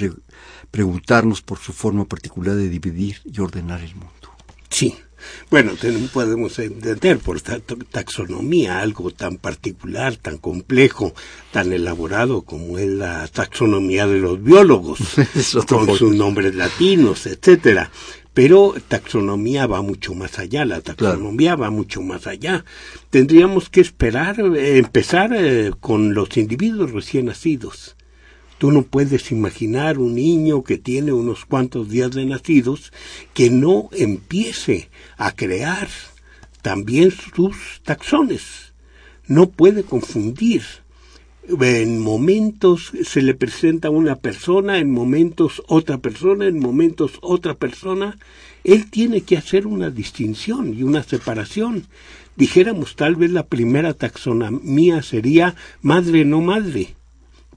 preguntarnos 0.70 1.40
por 1.40 1.58
su 1.58 1.72
forma 1.72 2.04
particular 2.04 2.56
de 2.56 2.68
dividir 2.68 3.20
y 3.24 3.40
ordenar 3.40 3.80
el 3.80 3.94
mundo. 3.94 4.36
Sí, 4.68 4.96
bueno, 5.50 5.72
podemos 6.12 6.58
entender 6.58 7.18
por 7.18 7.40
taxonomía 7.40 8.80
algo 8.80 9.10
tan 9.10 9.36
particular, 9.36 10.16
tan 10.16 10.38
complejo, 10.38 11.14
tan 11.52 11.72
elaborado 11.72 12.42
como 12.42 12.78
es 12.78 12.88
la 12.88 13.26
taxonomía 13.28 14.06
de 14.06 14.18
los 14.18 14.42
biólogos, 14.42 14.98
con 15.68 15.96
sus 15.96 16.14
nombres 16.14 16.54
latinos, 16.54 17.26
etcétera. 17.26 17.90
Pero 18.34 18.74
taxonomía 18.88 19.66
va 19.66 19.82
mucho 19.82 20.14
más 20.14 20.38
allá, 20.38 20.64
la 20.64 20.80
taxonomía 20.80 21.54
va 21.54 21.70
mucho 21.70 22.00
más 22.00 22.26
allá. 22.26 22.64
Tendríamos 23.10 23.68
que 23.68 23.82
esperar, 23.82 24.40
eh, 24.40 24.78
empezar 24.78 25.32
eh, 25.34 25.72
con 25.80 26.14
los 26.14 26.36
individuos 26.38 26.92
recién 26.92 27.26
nacidos 27.26 27.94
Tú 28.62 28.70
no 28.70 28.84
puedes 28.84 29.32
imaginar 29.32 29.98
un 29.98 30.14
niño 30.14 30.62
que 30.62 30.78
tiene 30.78 31.12
unos 31.12 31.46
cuantos 31.46 31.88
días 31.88 32.12
de 32.12 32.24
nacidos 32.26 32.92
que 33.34 33.50
no 33.50 33.88
empiece 33.90 34.88
a 35.16 35.34
crear 35.34 35.88
también 36.62 37.10
sus 37.10 37.80
taxones. 37.82 38.72
No 39.26 39.50
puede 39.50 39.82
confundir. 39.82 40.62
En 41.48 41.98
momentos 41.98 42.92
se 43.02 43.20
le 43.22 43.34
presenta 43.34 43.90
una 43.90 44.14
persona, 44.14 44.78
en 44.78 44.92
momentos 44.92 45.60
otra 45.66 45.98
persona, 45.98 46.46
en 46.46 46.60
momentos 46.60 47.18
otra 47.20 47.54
persona. 47.54 48.16
Él 48.62 48.88
tiene 48.92 49.22
que 49.22 49.36
hacer 49.36 49.66
una 49.66 49.90
distinción 49.90 50.72
y 50.72 50.84
una 50.84 51.02
separación. 51.02 51.88
Dijéramos 52.36 52.94
tal 52.94 53.16
vez 53.16 53.32
la 53.32 53.44
primera 53.44 53.92
taxonomía 53.92 55.02
sería 55.02 55.56
madre 55.80 56.24
no 56.24 56.42
madre 56.42 56.94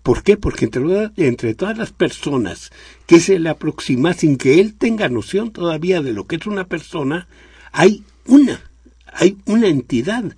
¿Por 0.06 0.22
qué? 0.22 0.38
Porque 0.38 0.70
entre, 1.18 1.56
todas 1.56 1.80
las 1.80 1.92
personas 1.92 2.72
que 3.08 3.20
se 3.20 3.40
le 3.40 3.50
aproxima 3.50 4.14
sin 4.14 4.38
que 4.38 4.60
él 4.62 4.76
tenga 4.76 5.10
noción 5.10 5.50
todavía 5.50 6.04
de 6.04 6.14
lo 6.14 6.28
que 6.28 6.36
es 6.36 6.46
una 6.46 6.68
persona, 6.68 7.28
hay 7.72 8.04
una, 8.28 8.62
hay 9.12 9.40
una 9.48 9.68
entidad 9.68 10.38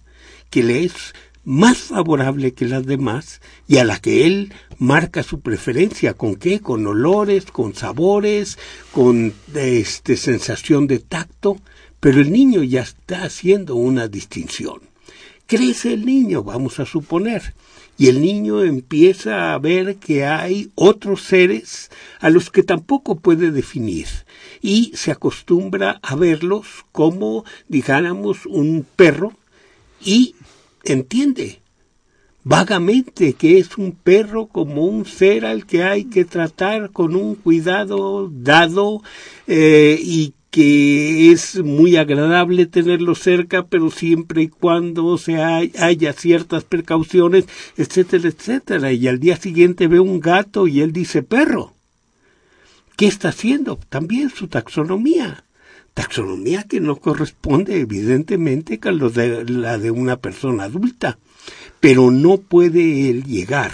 que 0.50 0.64
le 0.64 0.86
es 0.86 1.14
más 1.44 1.80
favorable 1.80 2.54
que 2.54 2.64
las 2.64 2.86
demás 2.86 3.42
y 3.68 3.76
a 3.80 3.84
la 3.84 4.00
que 4.00 4.26
él 4.26 4.54
marca 4.78 5.22
su 5.22 5.42
preferencia. 5.42 6.14
¿Con 6.14 6.38
qué? 6.38 6.62
Con 6.62 6.88
olores, 6.88 7.44
con 7.48 7.76
sabores, 7.76 8.58
con 8.94 9.34
este, 9.54 10.16
sensación 10.16 10.88
de 10.88 11.00
tacto. 11.00 11.58
Pero 12.00 12.22
el 12.22 12.32
niño 12.32 12.64
ya 12.64 12.84
está 12.84 13.26
haciendo 13.26 13.76
una 13.76 14.08
distinción. 14.08 14.80
Crece 15.46 15.92
el 15.92 16.06
niño, 16.06 16.42
vamos 16.42 16.80
a 16.80 16.86
suponer 16.86 17.54
y 17.98 18.08
el 18.08 18.22
niño 18.22 18.64
empieza 18.64 19.54
a 19.54 19.60
ver 19.60 19.96
que 19.98 20.26
hay 20.26 20.72
otros 20.76 21.24
seres 21.24 21.90
a 22.20 22.30
los 22.30 22.50
que 22.52 22.64
tampoco 22.64 23.16
puede 23.16 23.52
definir. 23.52 24.08
Y 24.62 24.92
se 24.96 25.12
acostumbra 25.12 26.00
a 26.04 26.16
verlos 26.16 26.86
como, 26.92 27.44
dijéramos, 27.68 28.46
un 28.46 28.86
perro 28.96 29.34
y 30.04 30.36
entiende 30.84 31.60
vagamente 32.44 33.34
que 33.34 33.60
es 33.60 33.78
un 33.78 33.92
perro 33.92 34.48
como 34.48 34.86
un 34.86 35.06
ser 35.06 35.46
al 35.46 35.66
que 35.66 35.84
hay 35.84 36.06
que 36.06 36.24
tratar 36.24 36.92
con 36.92 37.14
un 37.14 37.36
cuidado 37.36 38.30
dado 38.32 39.02
eh, 39.48 40.00
y 40.02 40.34
que 40.58 41.32
es 41.32 41.64
muy 41.64 41.98
agradable 41.98 42.66
tenerlo 42.66 43.14
cerca, 43.14 43.68
pero 43.68 43.92
siempre 43.92 44.42
y 44.42 44.48
cuando 44.48 45.20
se 45.20 45.36
haya 45.36 46.14
ciertas 46.14 46.64
precauciones, 46.64 47.46
etcétera, 47.78 48.30
etcétera. 48.30 48.92
Y 48.92 49.08
al 49.08 49.20
día 49.20 49.38
siguiente 49.38 49.86
ve 49.86 50.00
un 50.00 50.20
gato 50.20 50.68
y 50.68 50.82
él 50.82 50.94
dice 50.94 51.22
perro. 51.22 51.76
¿Qué 52.96 53.06
está 53.06 53.30
haciendo? 53.30 53.78
También 53.90 54.32
su 54.32 54.48
taxonomía. 54.48 55.44
Taxonomía 55.94 56.64
que 56.64 56.80
no 56.80 56.96
corresponde 56.96 57.80
evidentemente 57.80 58.80
con 58.80 58.98
la 58.98 59.78
de 59.78 59.92
una 59.92 60.18
persona 60.18 60.64
adulta. 60.64 61.20
Pero 61.80 62.10
no 62.10 62.40
puede 62.40 63.12
él 63.12 63.26
llegar 63.26 63.74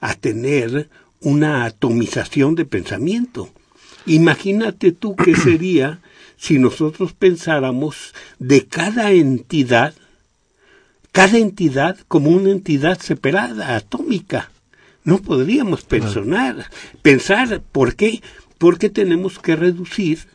a 0.00 0.16
tener 0.16 0.90
una 1.20 1.66
atomización 1.66 2.56
de 2.56 2.64
pensamiento 2.64 3.52
Imagínate 4.10 4.90
tú 4.90 5.14
qué 5.14 5.36
sería 5.36 6.00
si 6.36 6.58
nosotros 6.58 7.12
pensáramos 7.12 8.12
de 8.40 8.66
cada 8.66 9.12
entidad, 9.12 9.94
cada 11.12 11.38
entidad 11.38 11.96
como 12.08 12.30
una 12.30 12.50
entidad 12.50 12.98
separada, 12.98 13.76
atómica. 13.76 14.50
No 15.04 15.18
podríamos 15.18 15.84
pensar, 15.84 16.68
pensar, 17.02 17.62
¿por 17.70 17.94
qué? 17.94 18.20
Porque 18.58 18.90
tenemos 18.90 19.38
que 19.38 19.54
reducir 19.54 20.26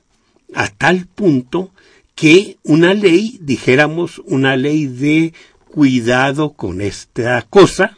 a 0.53 0.69
tal 0.69 1.05
punto 1.07 1.71
que 2.15 2.55
una 2.63 2.93
ley, 2.93 3.39
dijéramos 3.41 4.19
una 4.19 4.55
ley 4.55 4.85
de 4.85 5.33
cuidado 5.65 6.53
con 6.53 6.79
esta 6.79 7.41
cosa, 7.41 7.97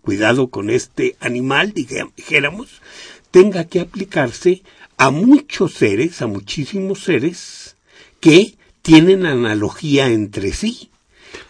cuidado 0.00 0.48
con 0.48 0.70
este 0.70 1.16
animal, 1.20 1.74
dijéramos, 1.74 2.80
tenga 3.30 3.64
que 3.64 3.80
aplicarse 3.80 4.62
a 5.02 5.10
muchos 5.10 5.74
seres, 5.74 6.22
a 6.22 6.28
muchísimos 6.28 7.02
seres 7.02 7.76
que 8.20 8.54
tienen 8.82 9.26
analogía 9.26 10.06
entre 10.06 10.52
sí. 10.52 10.90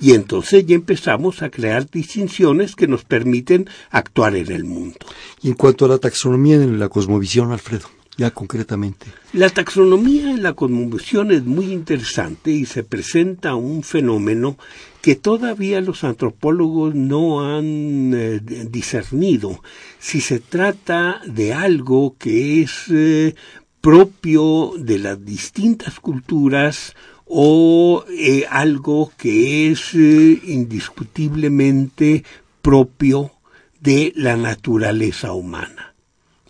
Y 0.01 0.15
entonces 0.15 0.65
ya 0.65 0.75
empezamos 0.75 1.43
a 1.43 1.51
crear 1.51 1.91
distinciones 1.91 2.75
que 2.75 2.87
nos 2.87 3.05
permiten 3.05 3.69
actuar 3.91 4.37
en 4.37 4.51
el 4.51 4.65
mundo. 4.65 4.97
Y 5.43 5.49
en 5.49 5.55
cuanto 5.55 5.85
a 5.85 5.89
la 5.89 5.99
taxonomía 5.99 6.55
en 6.55 6.79
la 6.79 6.89
cosmovisión, 6.89 7.53
Alfredo, 7.53 7.91
ya 8.17 8.31
concretamente. 8.31 9.09
La 9.35 9.51
taxonomía 9.51 10.31
en 10.31 10.43
la 10.43 10.55
cosmovisión 10.55 11.31
es 11.31 11.45
muy 11.45 11.75
interesante 11.75 12.53
y 12.53 12.65
se 12.65 12.85
presenta 12.85 13.55
un 13.55 13.83
fenómeno 13.83 14.57
que 15.03 15.15
todavía 15.17 15.81
los 15.81 16.05
antropólogos 16.05 16.95
no 16.95 17.45
han 17.45 18.15
eh, 18.15 18.39
discernido 18.71 19.61
si 19.99 20.21
se 20.21 20.39
trata 20.39 21.21
de 21.27 21.53
algo 21.53 22.15
que 22.19 22.63
es 22.63 22.85
eh, 22.89 23.35
propio 23.81 24.75
de 24.79 25.01
las 25.01 25.25
distintas 25.25 25.99
culturas 25.99 26.95
o 27.27 28.05
eh, 28.17 28.47
algo 28.49 29.11
que 29.17 29.73
es 29.73 29.93
indiscutiblemente 29.95 32.23
propio 32.63 33.33
de 33.81 34.13
la 34.15 34.37
naturaleza 34.37 35.33
humana. 35.33 35.97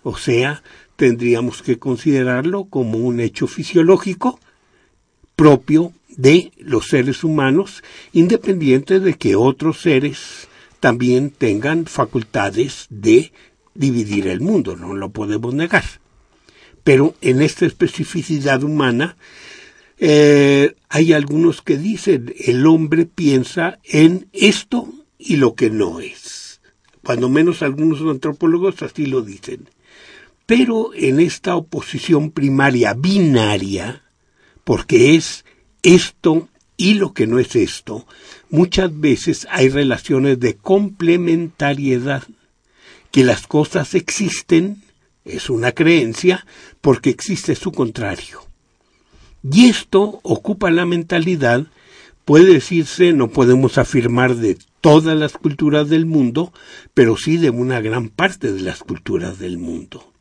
O 0.02 0.18
sea, 0.18 0.62
tendríamos 0.96 1.62
que 1.62 1.78
considerarlo 1.78 2.66
como 2.66 2.98
un 2.98 3.20
hecho 3.20 3.46
fisiológico 3.46 4.38
propio 5.36 5.94
de 6.16 6.52
los 6.58 6.88
seres 6.88 7.24
humanos, 7.24 7.82
independiente 8.12 9.00
de 9.00 9.14
que 9.14 9.36
otros 9.36 9.80
seres 9.80 10.48
también 10.80 11.30
tengan 11.30 11.86
facultades 11.86 12.86
de 12.90 13.32
dividir 13.74 14.26
el 14.26 14.40
mundo, 14.40 14.76
no 14.76 14.94
lo 14.94 15.10
podemos 15.10 15.54
negar. 15.54 15.84
Pero 16.84 17.14
en 17.20 17.40
esta 17.40 17.66
especificidad 17.66 18.62
humana 18.62 19.16
eh, 19.98 20.74
hay 20.88 21.12
algunos 21.12 21.62
que 21.62 21.78
dicen 21.78 22.34
el 22.36 22.66
hombre 22.66 23.06
piensa 23.06 23.78
en 23.84 24.28
esto 24.32 24.92
y 25.18 25.36
lo 25.36 25.54
que 25.54 25.70
no 25.70 26.00
es. 26.00 26.60
Cuando 27.04 27.28
menos 27.28 27.62
algunos 27.62 28.00
antropólogos 28.00 28.82
así 28.82 29.06
lo 29.06 29.22
dicen. 29.22 29.68
Pero 30.46 30.92
en 30.94 31.20
esta 31.20 31.54
oposición 31.54 32.32
primaria 32.32 32.94
binaria, 32.94 34.02
porque 34.64 35.14
es 35.14 35.44
esto 35.82 36.48
y 36.76 36.94
lo 36.94 37.12
que 37.12 37.26
no 37.26 37.38
es 37.38 37.54
esto, 37.56 38.06
muchas 38.50 38.98
veces 38.98 39.46
hay 39.50 39.68
relaciones 39.68 40.40
de 40.40 40.56
complementariedad, 40.56 42.24
que 43.10 43.24
las 43.24 43.46
cosas 43.46 43.94
existen, 43.94 44.82
es 45.24 45.50
una 45.50 45.72
creencia, 45.72 46.46
porque 46.80 47.10
existe 47.10 47.54
su 47.54 47.72
contrario. 47.72 48.40
Y 49.48 49.68
esto 49.68 50.20
ocupa 50.22 50.70
la 50.70 50.86
mentalidad, 50.86 51.66
puede 52.24 52.54
decirse, 52.54 53.12
no 53.12 53.28
podemos 53.28 53.76
afirmar 53.76 54.36
de 54.36 54.56
todas 54.80 55.16
las 55.16 55.32
culturas 55.32 55.88
del 55.88 56.06
mundo, 56.06 56.52
pero 56.94 57.16
sí 57.16 57.36
de 57.36 57.50
una 57.50 57.80
gran 57.80 58.08
parte 58.08 58.52
de 58.52 58.60
las 58.60 58.80
culturas 58.80 59.38
del 59.38 59.58
mundo 59.58 60.11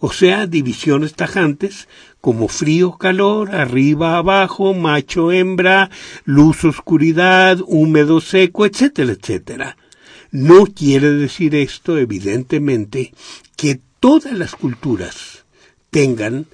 o 0.00 0.12
sea, 0.12 0.46
divisiones 0.46 1.14
tajantes 1.14 1.88
como 2.20 2.48
frío, 2.48 2.92
calor, 2.92 3.54
arriba, 3.54 4.16
abajo, 4.16 4.74
macho, 4.74 5.32
hembra, 5.32 5.90
luz, 6.24 6.64
oscuridad, 6.64 7.58
húmedo, 7.66 8.20
seco, 8.20 8.66
etcétera, 8.66 9.12
etcétera. 9.12 9.76
No 10.30 10.66
quiere 10.66 11.12
decir 11.12 11.54
esto, 11.54 11.98
evidentemente, 11.98 13.12
que 13.56 13.80
todas 14.00 14.32
las 14.32 14.54
culturas 14.54 15.44
tengan 15.90 16.46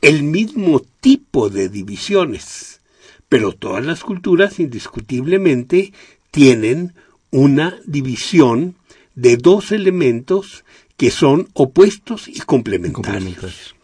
el 0.00 0.24
mismo 0.24 0.82
tipo 1.00 1.48
de 1.48 1.68
divisiones, 1.68 2.80
pero 3.28 3.52
todas 3.52 3.84
las 3.86 4.02
culturas 4.02 4.58
indiscutiblemente 4.58 5.92
tienen 6.30 6.94
una 7.30 7.78
división 7.86 8.74
de 9.14 9.36
dos 9.36 9.72
elementos 9.72 10.64
que 11.02 11.10
son 11.10 11.48
opuestos 11.54 12.28
y 12.28 12.38
complementarios. 12.38 13.74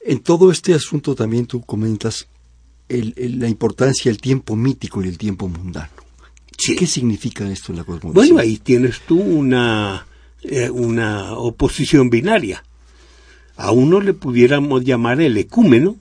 En 0.00 0.20
todo 0.20 0.52
este 0.52 0.74
asunto 0.74 1.16
también 1.16 1.46
tú 1.46 1.60
comentas 1.60 2.28
la 2.88 3.48
importancia 3.48 4.12
del 4.12 4.20
tiempo 4.20 4.54
mítico 4.54 5.02
y 5.02 5.08
el 5.08 5.18
tiempo 5.18 5.48
mundano. 5.48 5.90
¿Qué 6.56 6.86
significa 6.86 7.50
esto 7.50 7.72
en 7.72 7.78
la 7.78 7.82
cosmovisión? 7.82 8.14
Bueno, 8.14 8.38
ahí 8.38 8.58
tienes 8.58 9.00
tú 9.00 9.20
una, 9.20 10.06
eh, 10.42 10.70
una 10.70 11.32
oposición 11.32 12.10
binaria. 12.10 12.62
A 13.56 13.72
uno 13.72 14.00
le 14.00 14.14
pudiéramos 14.14 14.84
llamar 14.84 15.20
el 15.20 15.36
ecúmeno, 15.36 15.96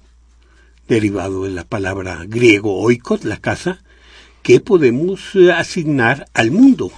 derivado 0.87 1.45
de 1.45 1.53
la 1.53 1.63
palabra 1.63 2.23
griego 2.27 2.79
oikos, 2.79 3.25
la 3.25 3.37
casa, 3.37 3.81
que 4.43 4.59
podemos 4.59 5.35
asignar 5.55 6.27
al 6.35 6.51
mundo, 6.51 6.91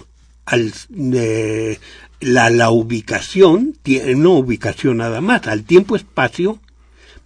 al, 0.45 0.73
eh, 1.13 1.79
la, 2.19 2.49
la 2.49 2.69
ubicación, 2.71 3.75
tiene 3.81 4.15
una 4.15 4.29
ubicación 4.29 4.97
nada 4.97 5.21
más, 5.21 5.47
al 5.47 5.63
tiempo-espacio 5.63 6.59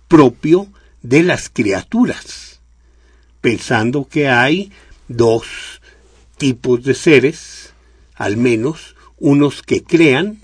propio 0.07 0.67
de 1.01 1.23
las 1.23 1.49
criaturas, 1.49 2.61
pensando 3.41 4.07
que 4.07 4.27
hay 4.29 4.71
dos 5.07 5.81
tipos 6.37 6.83
de 6.83 6.93
seres, 6.93 7.73
al 8.15 8.37
menos 8.37 8.95
unos 9.17 9.61
que 9.61 9.83
crean 9.83 10.39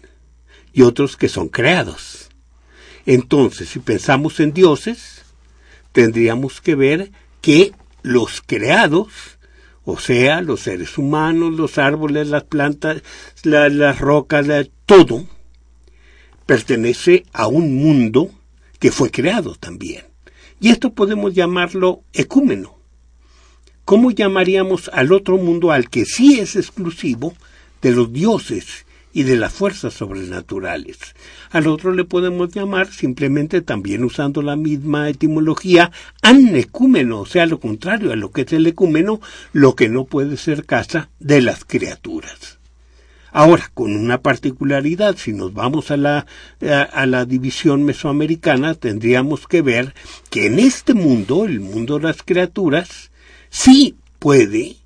y 0.73 0.81
otros 0.81 1.17
que 1.17 1.29
son 1.29 1.49
creados. 1.49 2.29
Entonces, 3.05 3.69
si 3.69 3.79
pensamos 3.79 4.39
en 4.39 4.53
dioses, 4.53 5.23
tendríamos 5.91 6.61
que 6.61 6.75
ver 6.75 7.11
que 7.41 7.73
los 8.01 8.41
creados 8.45 9.38
o 9.85 9.97
sea, 9.99 10.41
los 10.41 10.61
seres 10.61 10.97
humanos, 10.97 11.53
los 11.53 11.77
árboles, 11.77 12.27
las 12.27 12.43
plantas, 12.43 13.01
las 13.43 13.99
rocas, 13.99 14.45
todo 14.85 15.25
pertenece 16.45 17.25
a 17.31 17.47
un 17.47 17.75
mundo 17.75 18.31
que 18.79 18.91
fue 18.91 19.11
creado 19.11 19.55
también. 19.55 20.05
Y 20.59 20.69
esto 20.69 20.93
podemos 20.93 21.33
llamarlo 21.33 22.03
ecúmeno. 22.13 22.75
¿Cómo 23.85 24.11
llamaríamos 24.11 24.89
al 24.93 25.11
otro 25.13 25.37
mundo 25.37 25.71
al 25.71 25.89
que 25.89 26.05
sí 26.05 26.39
es 26.39 26.55
exclusivo 26.55 27.33
de 27.81 27.91
los 27.91 28.11
dioses 28.11 28.85
y 29.13 29.23
de 29.23 29.37
las 29.37 29.53
fuerzas 29.53 29.93
sobrenaturales. 29.93 30.97
Al 31.51 31.67
otro 31.67 31.93
le 31.93 32.05
podemos 32.05 32.53
llamar, 32.53 32.91
simplemente 32.91 33.61
también 33.61 34.03
usando 34.03 34.41
la 34.41 34.55
misma 34.55 35.09
etimología, 35.09 35.91
anecúmeno, 36.21 37.21
o 37.21 37.25
sea, 37.25 37.45
lo 37.45 37.59
contrario 37.59 38.11
a 38.11 38.15
lo 38.15 38.31
que 38.31 38.41
es 38.41 38.53
el 38.53 38.67
ecúmeno, 38.67 39.19
lo 39.53 39.75
que 39.75 39.89
no 39.89 40.05
puede 40.05 40.37
ser 40.37 40.65
casa 40.65 41.09
de 41.19 41.41
las 41.41 41.65
criaturas. 41.65 42.59
Ahora, 43.31 43.69
con 43.73 43.95
una 43.95 44.21
particularidad, 44.21 45.15
si 45.17 45.33
nos 45.33 45.53
vamos 45.53 45.91
a 45.91 45.97
la, 45.97 46.25
a, 46.61 47.05
la 47.05 47.25
división 47.25 47.83
mesoamericana, 47.83 48.73
tendríamos 48.73 49.47
que 49.47 49.61
ver 49.61 49.93
que 50.31 50.47
en 50.47 50.57
este 50.59 50.95
mundo, 50.95 51.45
el 51.45 51.59
mundo 51.59 51.99
de 51.99 52.05
las 52.05 52.23
criaturas, 52.23 53.11
sí 53.49 53.97
puede 54.17 54.77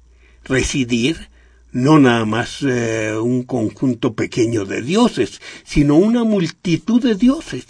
residir 0.43 1.29
no 1.73 1.99
nada 1.99 2.23
más 2.25 2.59
eh, 2.61 3.17
un 3.17 3.43
conjunto 3.43 4.13
pequeño 4.13 4.63
de 4.65 4.81
dioses, 4.81 5.41
sino 5.65 5.95
una 5.95 6.23
multitud 6.23 7.01
de 7.01 7.15
dioses. 7.15 7.65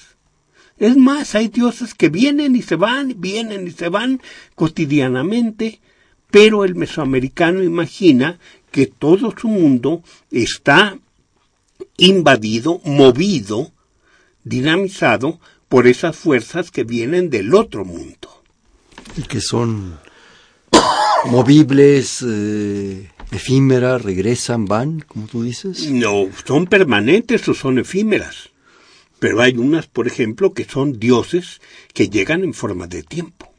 Es 0.78 0.98
más, 0.98 1.36
hay 1.36 1.48
dioses 1.48 1.94
que 1.94 2.10
vienen 2.10 2.56
y 2.56 2.62
se 2.62 2.76
van, 2.76 3.16
vienen 3.18 3.68
y 3.68 3.72
se 3.72 3.88
van 3.88 4.22
cotidianamente, 4.56 5.80
pero 6.30 6.66
el 6.66 6.76
mesoamericano 6.76 7.63
imagina 7.63 8.39
que 8.72 8.88
todo 8.88 9.34
su 9.38 9.48
mundo 9.48 10.04
está 10.32 11.00
invadido, 11.96 12.82
movido, 12.84 13.72
dinamizado 14.44 15.39
por 15.70 15.88
esas 15.88 16.18
fuerzas 16.18 16.72
que 16.72 16.84
vienen 16.84 17.30
del 17.30 17.54
otro 17.56 17.86
mundo. 17.86 18.44
Y 19.16 19.22
que 19.22 19.39
son 19.39 20.00
movibles, 21.26 22.26
eh, 22.28 23.10
efímeras, 23.34 24.02
regresan, 24.02 24.65
van, 24.65 25.00
como 25.02 25.28
tú 25.28 25.43
dices? 25.43 25.89
No, 25.91 26.28
son 26.46 26.65
permanentes 26.65 27.48
o 27.48 27.54
son 27.54 27.80
efímeras. 27.80 28.50
Pero 29.19 29.41
hay 29.41 29.58
unas, 29.58 29.88
por 29.88 30.08
ejemplo, 30.08 30.54
que 30.54 30.65
son 30.65 31.00
dioses 31.00 31.62
que 31.93 32.10
llegan 32.10 32.43
en 32.43 32.54
forma 32.54 32.88
de 32.88 33.04
tiempo. 33.04 33.52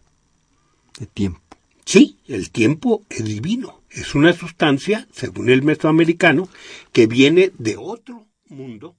De 0.98 1.06
tiempo. 1.06 1.40
Sí, 1.84 2.18
el 2.26 2.50
tiempo 2.50 3.04
es 3.08 3.24
divino. 3.24 3.82
Es 3.90 4.14
una 4.14 4.32
sustancia, 4.32 5.06
según 5.12 5.50
el 5.50 5.62
mesoamericano, 5.62 6.48
que 6.92 7.06
viene 7.06 7.52
de 7.58 7.76
otro 7.76 8.26
mundo, 8.48 8.96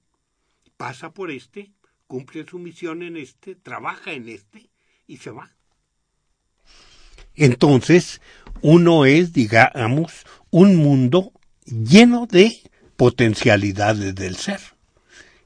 pasa 0.76 1.12
por 1.12 1.30
este, 1.30 1.72
cumple 2.06 2.46
su 2.46 2.58
misión 2.58 3.02
en 3.02 3.16
este, 3.16 3.54
trabaja 3.54 4.12
en 4.12 4.28
este 4.28 4.70
y 5.06 5.18
se 5.18 5.30
va. 5.30 5.55
Entonces, 7.36 8.20
uno 8.62 9.04
es, 9.04 9.32
digamos, 9.32 10.24
un 10.50 10.76
mundo 10.76 11.32
lleno 11.66 12.26
de 12.26 12.58
potencialidades 12.96 14.14
del 14.14 14.36
ser. 14.36 14.60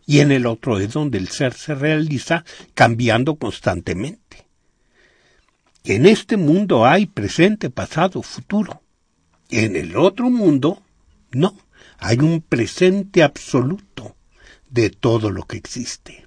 Y 0.07 0.21
en 0.21 0.33
el 0.33 0.47
otro 0.47 0.79
es 0.79 0.93
donde 0.93 1.19
el 1.19 1.29
ser 1.29 1.53
se 1.55 1.75
realiza 1.75 2.45
cambiando 2.75 3.37
constantemente. 3.37 4.47
En 5.85 6.07
este 6.07 6.37
mundo 6.37 6.87
hay 6.87 7.07
presente, 7.07 7.71
pasado, 7.71 8.23
futuro. 8.23 8.83
En 9.51 9.77
el 9.77 9.97
otro 9.97 10.31
mundo, 10.31 10.83
no. 11.33 11.57
Hay 11.99 12.19
un 12.19 12.41
presente 12.41 13.23
absoluto 13.23 14.17
de 14.69 14.91
todo 14.91 15.31
lo 15.31 15.45
que 15.45 15.57
existe. 15.57 16.27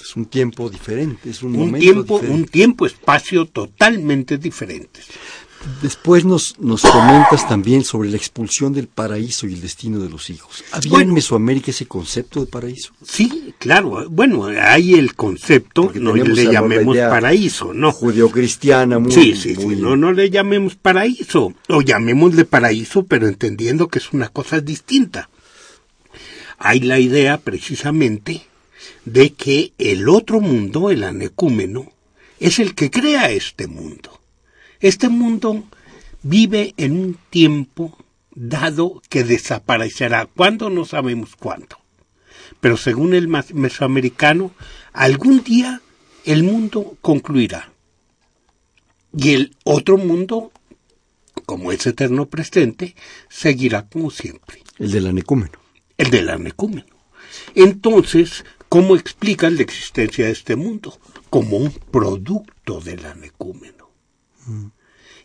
Es 0.00 0.16
un 0.16 0.26
tiempo 0.26 0.70
diferente, 0.70 1.30
es 1.30 1.42
un, 1.42 1.54
Un 1.54 1.58
momento 1.66 1.78
tiempo, 1.80 2.14
diferente. 2.16 2.42
un 2.42 2.48
tiempo, 2.48 2.86
espacio 2.86 3.46
totalmente 3.46 4.38
diferentes. 4.38 5.06
Después 5.82 6.24
nos, 6.24 6.58
nos 6.60 6.82
comentas 6.82 7.48
también 7.48 7.82
sobre 7.84 8.08
la 8.10 8.16
expulsión 8.16 8.72
del 8.72 8.86
paraíso 8.86 9.46
y 9.48 9.54
el 9.54 9.60
destino 9.60 9.98
de 9.98 10.08
los 10.08 10.30
hijos. 10.30 10.62
¿Había 10.70 10.90
Bueno. 10.90 11.08
en 11.08 11.14
Mesoamérica 11.14 11.72
ese 11.72 11.86
concepto 11.86 12.40
de 12.40 12.46
paraíso? 12.46 12.92
Sí, 13.02 13.52
claro. 13.58 14.08
Bueno, 14.08 14.44
hay 14.46 14.94
el 14.94 15.14
concepto, 15.16 15.82
Porque 15.82 15.98
no 15.98 16.14
le 16.14 16.44
llamemos 16.52 16.96
paraíso, 16.96 17.74
no. 17.74 17.90
Judeocristiana, 17.90 19.00
muy, 19.00 19.10
sí, 19.10 19.34
sí, 19.34 19.56
sí, 19.56 19.66
no, 19.76 19.96
no 19.96 20.12
le 20.12 20.30
llamemos 20.30 20.76
paraíso, 20.76 21.52
o 21.68 21.82
llamémosle 21.82 22.44
paraíso, 22.44 23.04
pero 23.04 23.26
entendiendo 23.26 23.88
que 23.88 23.98
es 23.98 24.12
una 24.12 24.28
cosa 24.28 24.60
distinta. 24.60 25.28
Hay 26.58 26.80
la 26.80 26.98
idea 27.00 27.38
precisamente 27.38 28.46
de 29.12 29.32
que 29.32 29.72
el 29.78 30.08
otro 30.08 30.40
mundo, 30.40 30.90
el 30.90 31.04
anecúmeno, 31.04 31.90
es 32.40 32.58
el 32.58 32.74
que 32.74 32.90
crea 32.90 33.30
este 33.30 33.66
mundo. 33.66 34.20
Este 34.80 35.08
mundo 35.08 35.64
vive 36.22 36.74
en 36.76 36.92
un 36.92 37.18
tiempo 37.30 37.96
dado 38.34 39.02
que 39.08 39.24
desaparecerá. 39.24 40.26
¿Cuándo? 40.26 40.70
No 40.70 40.84
sabemos 40.84 41.36
cuándo. 41.36 41.78
Pero 42.60 42.76
según 42.76 43.14
el 43.14 43.28
mesoamericano, 43.28 44.52
algún 44.92 45.42
día 45.42 45.80
el 46.24 46.42
mundo 46.42 46.96
concluirá. 47.00 47.72
Y 49.16 49.32
el 49.34 49.56
otro 49.64 49.96
mundo, 49.96 50.52
como 51.46 51.72
es 51.72 51.86
eterno 51.86 52.26
presente, 52.26 52.94
seguirá 53.28 53.88
como 53.88 54.10
siempre, 54.10 54.62
El 54.78 54.92
del 54.92 55.06
anecúmeno. 55.06 55.58
el 55.96 56.10
del 56.10 56.28
anecúmeno. 56.28 56.98
Entonces, 57.54 58.44
¿cómo 58.68 58.96
explican 58.96 59.56
la 59.56 59.62
existencia 59.62 60.26
de 60.26 60.32
este 60.32 60.56
mundo? 60.56 60.98
Como 61.30 61.56
un 61.56 61.70
producto 61.70 62.80
del 62.80 63.04
anecúmeno. 63.06 63.90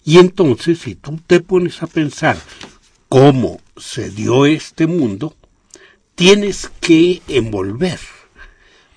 Y 0.03 0.17
entonces, 0.17 0.79
si 0.79 0.95
tú 0.95 1.19
te 1.25 1.39
pones 1.39 1.81
a 1.81 1.87
pensar 1.87 2.37
cómo 3.09 3.61
se 3.77 4.09
dio 4.09 4.45
este 4.45 4.87
mundo, 4.87 5.35
tienes 6.15 6.69
que 6.81 7.21
envolver 7.27 7.99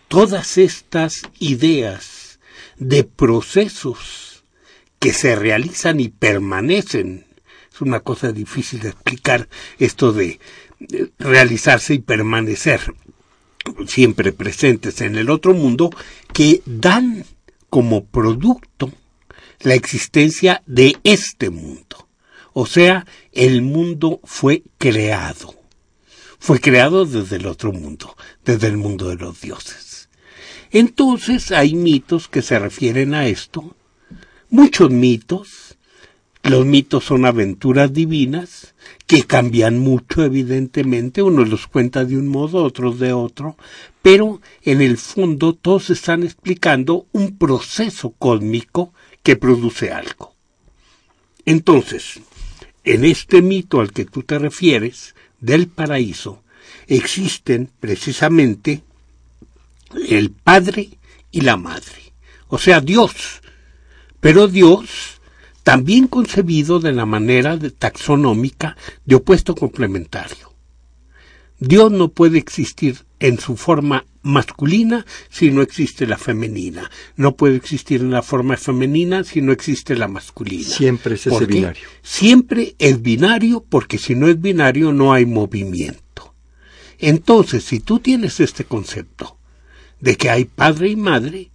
todas 0.08 0.58
estas 0.58 1.22
ideas 1.38 2.38
de 2.76 3.04
procesos 3.04 4.44
que 4.98 5.12
se 5.12 5.36
realizan 5.36 6.00
y 6.00 6.08
permanecen. 6.08 7.26
Es 7.72 7.80
una 7.80 8.00
cosa 8.00 8.32
difícil 8.32 8.80
de 8.80 8.88
explicar 8.88 9.48
esto 9.78 10.12
de 10.12 10.40
eh, 10.80 11.08
realizarse 11.18 11.94
y 11.94 11.98
permanecer 11.98 12.94
siempre 13.86 14.32
presentes 14.32 15.00
en 15.00 15.16
el 15.16 15.30
otro 15.30 15.54
mundo 15.54 15.90
que 16.32 16.62
dan 16.66 17.24
como 17.70 18.04
producto 18.04 18.90
la 19.60 19.74
existencia 19.74 20.62
de 20.66 20.96
este 21.04 21.50
mundo. 21.50 22.08
O 22.52 22.66
sea, 22.66 23.06
el 23.32 23.62
mundo 23.62 24.20
fue 24.24 24.62
creado. 24.78 25.54
Fue 26.38 26.60
creado 26.60 27.04
desde 27.04 27.36
el 27.36 27.46
otro 27.46 27.72
mundo, 27.72 28.16
desde 28.44 28.68
el 28.68 28.76
mundo 28.76 29.08
de 29.08 29.16
los 29.16 29.40
dioses. 29.40 30.08
Entonces 30.70 31.52
hay 31.52 31.74
mitos 31.74 32.28
que 32.28 32.42
se 32.42 32.58
refieren 32.58 33.14
a 33.14 33.26
esto, 33.26 33.76
muchos 34.50 34.90
mitos. 34.90 35.76
Los 36.42 36.64
mitos 36.64 37.04
son 37.04 37.24
aventuras 37.24 37.92
divinas 37.92 38.74
que 39.06 39.24
cambian 39.24 39.78
mucho, 39.78 40.24
evidentemente. 40.24 41.22
Unos 41.22 41.48
los 41.48 41.66
cuenta 41.66 42.04
de 42.04 42.16
un 42.16 42.28
modo, 42.28 42.64
otros 42.64 42.98
de 42.98 43.12
otro, 43.12 43.56
pero 44.02 44.40
en 44.62 44.82
el 44.82 44.98
fondo 44.98 45.54
todos 45.54 45.90
están 45.90 46.22
explicando 46.22 47.06
un 47.12 47.38
proceso 47.38 48.10
cósmico 48.18 48.92
que 49.22 49.36
produce 49.36 49.92
algo. 49.92 50.34
Entonces, 51.44 52.20
en 52.84 53.04
este 53.04 53.42
mito 53.42 53.80
al 53.80 53.92
que 53.92 54.04
tú 54.04 54.22
te 54.22 54.38
refieres, 54.38 55.14
del 55.40 55.68
paraíso, 55.68 56.42
existen 56.86 57.70
precisamente 57.80 58.82
el 60.08 60.30
padre 60.30 60.90
y 61.30 61.42
la 61.42 61.56
madre, 61.56 62.12
o 62.48 62.58
sea, 62.58 62.80
Dios, 62.80 63.42
pero 64.20 64.48
Dios 64.48 65.15
también 65.66 66.06
concebido 66.06 66.78
de 66.78 66.92
la 66.92 67.06
manera 67.06 67.56
de 67.56 67.72
taxonómica 67.72 68.76
de 69.04 69.16
opuesto 69.16 69.56
complementario. 69.56 70.54
Dios 71.58 71.90
no 71.90 72.06
puede 72.06 72.38
existir 72.38 73.04
en 73.18 73.40
su 73.40 73.56
forma 73.56 74.06
masculina 74.22 75.04
si 75.28 75.50
no 75.50 75.62
existe 75.62 76.06
la 76.06 76.18
femenina. 76.18 76.88
No 77.16 77.34
puede 77.34 77.56
existir 77.56 78.00
en 78.00 78.12
la 78.12 78.22
forma 78.22 78.56
femenina 78.56 79.24
si 79.24 79.40
no 79.40 79.50
existe 79.50 79.96
la 79.96 80.06
masculina. 80.06 80.68
Siempre 80.68 81.16
es 81.16 81.26
ese 81.26 81.46
binario. 81.46 81.88
Siempre 82.00 82.76
es 82.78 83.02
binario 83.02 83.64
porque 83.68 83.98
si 83.98 84.14
no 84.14 84.28
es 84.28 84.40
binario 84.40 84.92
no 84.92 85.12
hay 85.12 85.26
movimiento. 85.26 86.32
Entonces, 87.00 87.64
si 87.64 87.80
tú 87.80 87.98
tienes 87.98 88.38
este 88.38 88.62
concepto 88.62 89.36
de 89.98 90.16
que 90.16 90.30
hay 90.30 90.44
padre 90.44 90.90
y 90.90 90.96
madre, 90.96 91.50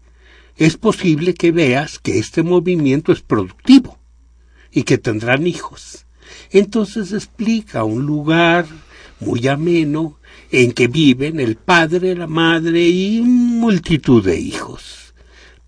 es 0.58 0.76
posible 0.76 1.34
que 1.34 1.54
veas 1.54 1.98
que 1.98 2.20
este 2.20 2.44
movimiento 2.44 3.14
es 3.14 3.22
productivo 3.22 4.01
y 4.72 4.84
que 4.84 4.98
tendrán 4.98 5.48
hijos. 5.48 6.06
Entonces 6.52 7.12
explica 7.12 7.84
un 7.84 8.06
lugar 8.06 8.66
muy 9.20 9.48
ameno 9.48 10.18
en 10.52 10.74
que 10.74 10.88
viven 10.88 11.40
el 11.40 11.56
padre, 11.56 12.16
la 12.16 12.28
madre 12.28 12.88
y 12.88 13.22
multitud 13.22 14.24
de 14.24 14.40
hijos. 14.40 15.14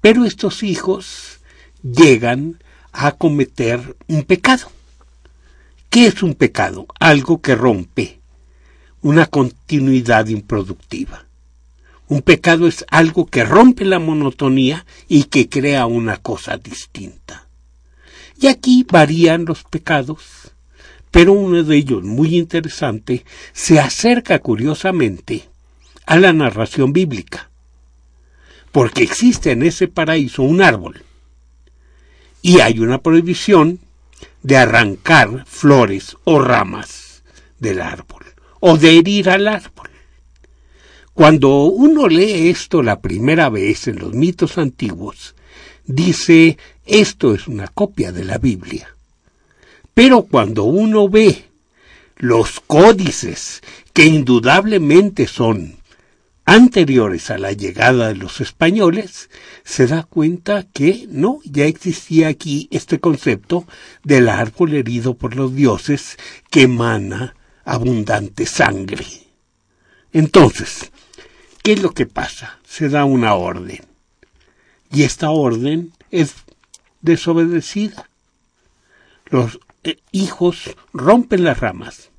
Pero 0.02 0.26
estos 0.26 0.64
hijos 0.64 1.40
llegan 1.82 2.60
a 2.92 3.12
cometer 3.14 3.96
un 4.08 4.24
pecado. 4.24 4.72
¿Qué 5.90 6.08
es 6.08 6.24
un 6.24 6.34
pecado? 6.34 6.86
Algo 7.00 7.42
que 7.42 7.56
rompe 7.56 8.20
una 9.02 9.26
continuidad 9.26 10.28
improductiva. 10.28 11.26
Un 12.08 12.22
pecado 12.22 12.68
es 12.68 12.86
algo 12.90 13.26
que 13.26 13.44
rompe 13.44 13.86
la 13.86 14.00
monotonía 14.00 14.86
y 15.08 15.26
que 15.26 15.50
crea 15.50 15.86
una 15.86 16.18
cosa 16.18 16.58
distinta. 16.58 17.43
Y 18.40 18.48
aquí 18.48 18.86
varían 18.90 19.46
los 19.46 19.64
pecados, 19.64 20.54
pero 21.12 21.34
uno 21.34 21.64
de 21.64 21.78
ellos, 21.78 22.04
muy 22.04 22.38
interesante, 22.38 23.24
se 23.54 23.80
acerca 23.80 24.40
curiosamente 24.40 25.44
a 26.06 26.18
la 26.18 26.34
narración 26.34 26.92
bíblica, 26.92 27.50
porque 28.72 29.04
existe 29.04 29.52
en 29.52 29.64
ese 29.64 29.88
paraíso 29.88 30.44
un 30.44 30.62
árbol, 30.62 31.04
y 32.42 32.60
hay 32.60 32.80
una 32.80 33.02
prohibición 33.02 33.80
de 34.42 34.58
arrancar 34.58 35.46
flores 35.46 36.18
o 36.24 36.40
ramas 36.40 37.24
del 37.60 37.82
árbol, 37.82 38.26
o 38.60 38.78
de 38.78 38.98
herir 38.98 39.30
al 39.30 39.48
árbol. 39.48 39.90
Cuando 41.14 41.66
uno 41.66 42.08
lee 42.08 42.50
esto 42.50 42.82
la 42.82 43.00
primera 43.00 43.50
vez 43.50 43.88
en 43.88 44.00
los 44.00 44.14
mitos 44.14 44.58
antiguos, 44.58 45.36
dice 45.86 46.58
esto 46.86 47.34
es 47.34 47.48
una 47.48 47.68
copia 47.68 48.12
de 48.12 48.26
la 48.26 48.38
Biblia. 48.38 48.94
Pero 49.94 50.24
cuando 50.24 50.64
uno 50.64 51.08
ve 51.08 51.46
los 52.18 52.60
códices 52.60 53.62
que 53.94 54.06
indudablemente 54.06 55.28
son 55.28 55.78
anteriores 56.46 57.30
a 57.30 57.38
la 57.38 57.54
llegada 57.54 58.10
de 58.10 58.16
los 58.16 58.42
españoles, 58.42 59.30
se 59.64 59.88
da 59.88 60.04
cuenta 60.04 60.64
que 60.64 61.08
no, 61.10 61.40
ya 61.46 61.66
existía 61.66 62.28
aquí 62.28 62.68
este 62.72 63.00
concepto 63.00 63.66
del 64.04 64.28
árbol 64.30 64.74
herido 64.74 65.14
por 65.14 65.36
los 65.36 65.56
dioses 65.56 66.18
que 66.50 66.64
emana 66.64 67.36
abundante 67.64 68.46
sangre. 68.46 69.06
Entonces, 70.12 70.92
¿qué 71.64 71.74
es 71.74 71.82
lo 71.82 71.92
que 71.92 72.06
pasa? 72.06 72.60
Se 72.68 72.90
da 72.90 73.06
una 73.06 73.36
orden. 73.36 73.82
Y 74.92 75.04
esta 75.04 75.32
orden 75.32 75.92
es 76.12 76.36
desobedecida. 77.04 78.10
Los 79.28 79.60
eh, 79.84 79.98
hijos 80.12 80.76
rompen 80.92 81.44
las 81.44 81.60
ramas. 81.60 82.10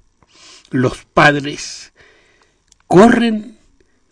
Los 0.71 1.05
padres 1.05 1.93
corren 2.87 3.59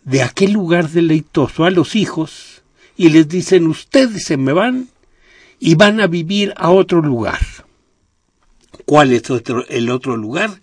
de 0.03 0.21
aquel 0.21 0.51
lugar 0.51 0.89
deleitoso 0.89 1.63
a 1.63 1.71
los 1.71 1.95
hijos 1.95 2.63
y 2.97 3.09
les 3.09 3.27
dicen 3.29 3.67
ustedes 3.67 4.25
se 4.25 4.35
me 4.35 4.51
van 4.51 4.89
y 5.59 5.75
van 5.75 6.01
a 6.01 6.07
vivir 6.07 6.53
a 6.57 6.71
otro 6.71 7.01
lugar. 7.01 7.39
¿Cuál 8.85 9.13
es 9.13 9.23
el 9.69 9.89
otro 9.89 10.17
lugar? 10.17 10.61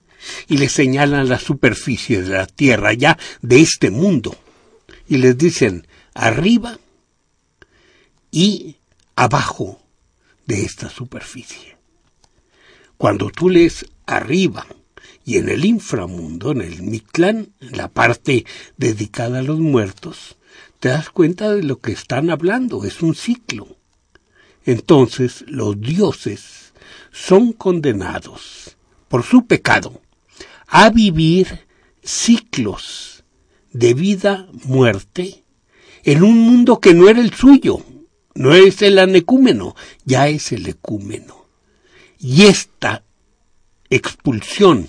Y 0.49 0.59
les 0.59 0.73
señalan 0.73 1.29
la 1.29 1.39
superficie 1.39 2.21
de 2.21 2.29
la 2.31 2.47
tierra 2.47 2.93
ya 2.93 3.17
de 3.41 3.61
este 3.61 3.91
mundo. 3.91 4.37
Y 5.09 5.17
les 5.17 5.39
dicen 5.39 5.87
arriba 6.13 6.79
y 8.31 8.77
abajo 9.17 9.81
de 10.51 10.65
esta 10.65 10.91
superficie. 10.91 11.77
Cuando 12.99 13.31
tú 13.31 13.49
lees 13.49 13.87
arriba 14.05 14.67
y 15.25 15.37
en 15.37 15.49
el 15.49 15.65
inframundo, 15.65 16.51
en 16.51 16.61
el 16.61 16.83
Mictlán, 16.83 17.53
en 17.61 17.77
la 17.77 17.87
parte 17.87 18.45
dedicada 18.77 19.39
a 19.39 19.43
los 19.43 19.61
muertos, 19.61 20.39
te 20.81 20.89
das 20.89 21.09
cuenta 21.11 21.55
de 21.55 21.63
lo 21.63 21.79
que 21.79 21.93
están 21.93 22.31
hablando, 22.31 22.85
es 22.85 23.01
un 23.01 23.15
ciclo. 23.15 23.77
Entonces 24.65 25.45
los 25.47 25.81
dioses 25.81 26.73
son 27.13 27.53
condenados 27.53 28.77
por 29.07 29.23
su 29.23 29.47
pecado 29.47 30.03
a 30.67 30.91
vivir 30.91 31.61
ciclos 32.03 33.23
de 33.73 33.95
vida-muerte 33.95 35.45
en 36.03 36.25
un 36.25 36.39
mundo 36.41 36.81
que 36.81 36.93
no 36.93 37.09
era 37.09 37.21
el 37.21 37.33
suyo, 37.33 37.85
no 38.35 38.55
es 38.55 38.83
el 38.83 38.99
anecúmeno, 38.99 39.75
ya 40.05 40.29
es 40.29 40.53
el 40.53 40.67
ecúmeno. 40.67 41.47
Y 42.19 42.43
esta 42.43 43.03
expulsión 43.89 44.89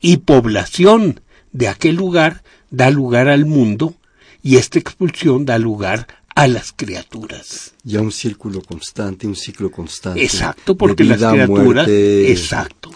y 0.00 0.18
población 0.18 1.20
de 1.52 1.68
aquel 1.68 1.96
lugar 1.96 2.42
da 2.70 2.90
lugar 2.90 3.28
al 3.28 3.44
mundo 3.44 3.94
y 4.42 4.56
esta 4.56 4.78
expulsión 4.78 5.44
da 5.44 5.58
lugar 5.58 6.06
a 6.34 6.48
las 6.48 6.72
criaturas. 6.72 7.74
Ya 7.84 8.00
un 8.00 8.12
círculo 8.12 8.62
constante, 8.62 9.26
un 9.26 9.36
ciclo 9.36 9.70
constante. 9.70 10.22
Exacto, 10.22 10.76
porque 10.76 11.04
las 11.04 11.22
criaturas... 11.22 11.88
Exacto. 11.88 12.90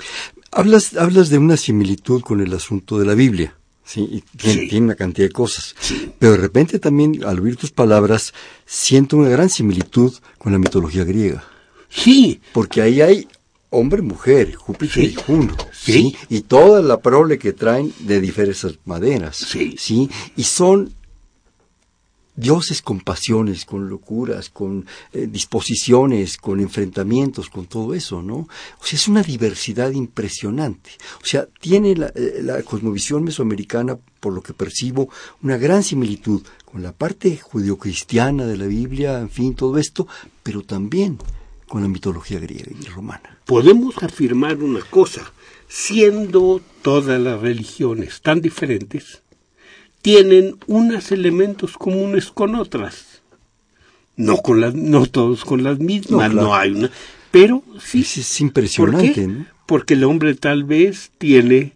Hablas, 0.51 0.97
hablas 0.97 1.29
de 1.29 1.39
una 1.39 1.57
similitud 1.57 2.23
con 2.23 2.41
el 2.41 2.55
asunto 2.55 2.99
de 2.99 3.05
la 3.05 3.15
Biblia. 3.15 3.56
Sí, 3.87 4.09
y 4.11 4.21
tiene, 4.37 4.81
una 4.81 4.97
cantidad 4.97 5.29
de 5.29 5.33
cosas. 5.33 5.77
Pero 6.19 6.33
de 6.33 6.39
repente 6.39 6.81
también, 6.81 7.25
al 7.25 7.39
oír 7.39 7.57
tus 7.57 7.71
palabras, 7.71 8.35
siento 8.67 9.17
una 9.17 9.29
gran 9.29 9.49
similitud 9.49 10.13
con 10.39 10.51
la 10.53 10.59
mitología 10.59 11.05
griega. 11.05 11.45
Sí. 11.89 12.41
Porque 12.53 12.83
ahí 12.83 13.01
hay 13.01 13.29
hombre, 13.71 14.03
mujer, 14.03 14.55
Júpiter 14.55 15.05
y 15.05 15.15
Juno, 15.15 15.57
¿sí? 15.73 16.17
Y 16.29 16.41
toda 16.43 16.83
la 16.83 16.99
prole 17.01 17.39
que 17.39 17.53
traen 17.53 17.93
de 18.01 18.21
diversas 18.21 18.75
maderas, 18.85 19.37
sí. 19.37 19.77
¿sí? 19.79 20.11
Y 20.37 20.43
son 20.43 20.93
dioses 22.37 22.83
con 22.83 23.01
pasiones, 23.01 23.65
con 23.65 23.89
locuras, 23.89 24.51
con 24.51 24.87
eh, 25.13 25.27
disposiciones, 25.31 26.37
con 26.37 26.61
enfrentamientos, 26.61 27.49
con 27.49 27.67
todo 27.67 27.95
eso, 27.95 28.23
¿no? 28.23 28.49
O 28.81 28.85
sea, 28.85 28.97
es 28.97 29.09
una 29.09 29.23
diversidad 29.23 29.91
impresionante. 29.91 30.91
O 31.23 31.27
sea, 31.27 31.49
tiene 31.61 31.97
la, 31.97 32.13
eh, 32.15 32.41
la 32.43 32.63
cosmovisión 32.63 33.25
mesoamericana, 33.25 33.99
por 34.21 34.33
lo 34.33 34.43
que 34.43 34.53
percibo, 34.53 35.09
una 35.43 35.57
gran 35.57 35.83
similitud 35.83 36.43
con 36.65 36.83
la 36.83 36.93
parte 36.93 37.39
judeocristiana 37.39 38.47
de 38.47 38.57
la 38.57 38.67
Biblia, 38.67 39.19
en 39.19 39.31
fin, 39.31 39.55
todo 39.55 39.79
esto, 39.79 40.07
pero 40.43 40.63
también 40.63 41.19
con 41.69 41.83
la 41.83 41.89
mitología 41.89 42.39
griega 42.39 42.71
y 42.79 42.85
romana. 42.87 43.39
Podemos 43.45 44.03
afirmar 44.03 44.59
una 44.59 44.81
cosa, 44.81 45.33
siendo 45.69 46.61
todas 46.83 47.21
las 47.21 47.41
religiones 47.41 48.21
tan 48.21 48.41
diferentes, 48.41 49.23
tienen 50.03 50.57
unos 50.67 51.13
elementos 51.13 51.77
comunes 51.77 52.31
con 52.31 52.55
otras. 52.55 53.23
No 54.17 54.39
con 54.39 54.61
las, 54.61 54.75
no 54.75 55.07
todos 55.07 55.45
con 55.45 55.63
las 55.63 55.79
mismas, 55.79 56.33
no, 56.33 56.55
hay 56.55 56.71
una, 56.71 56.91
pero 57.31 57.63
sí. 57.83 58.01
Es, 58.01 58.41
impresionante, 58.41 59.29
Porque 59.67 59.95
el 59.95 60.05
hombre 60.05 60.35
tal 60.35 60.65
vez 60.65 61.11
tiene 61.19 61.73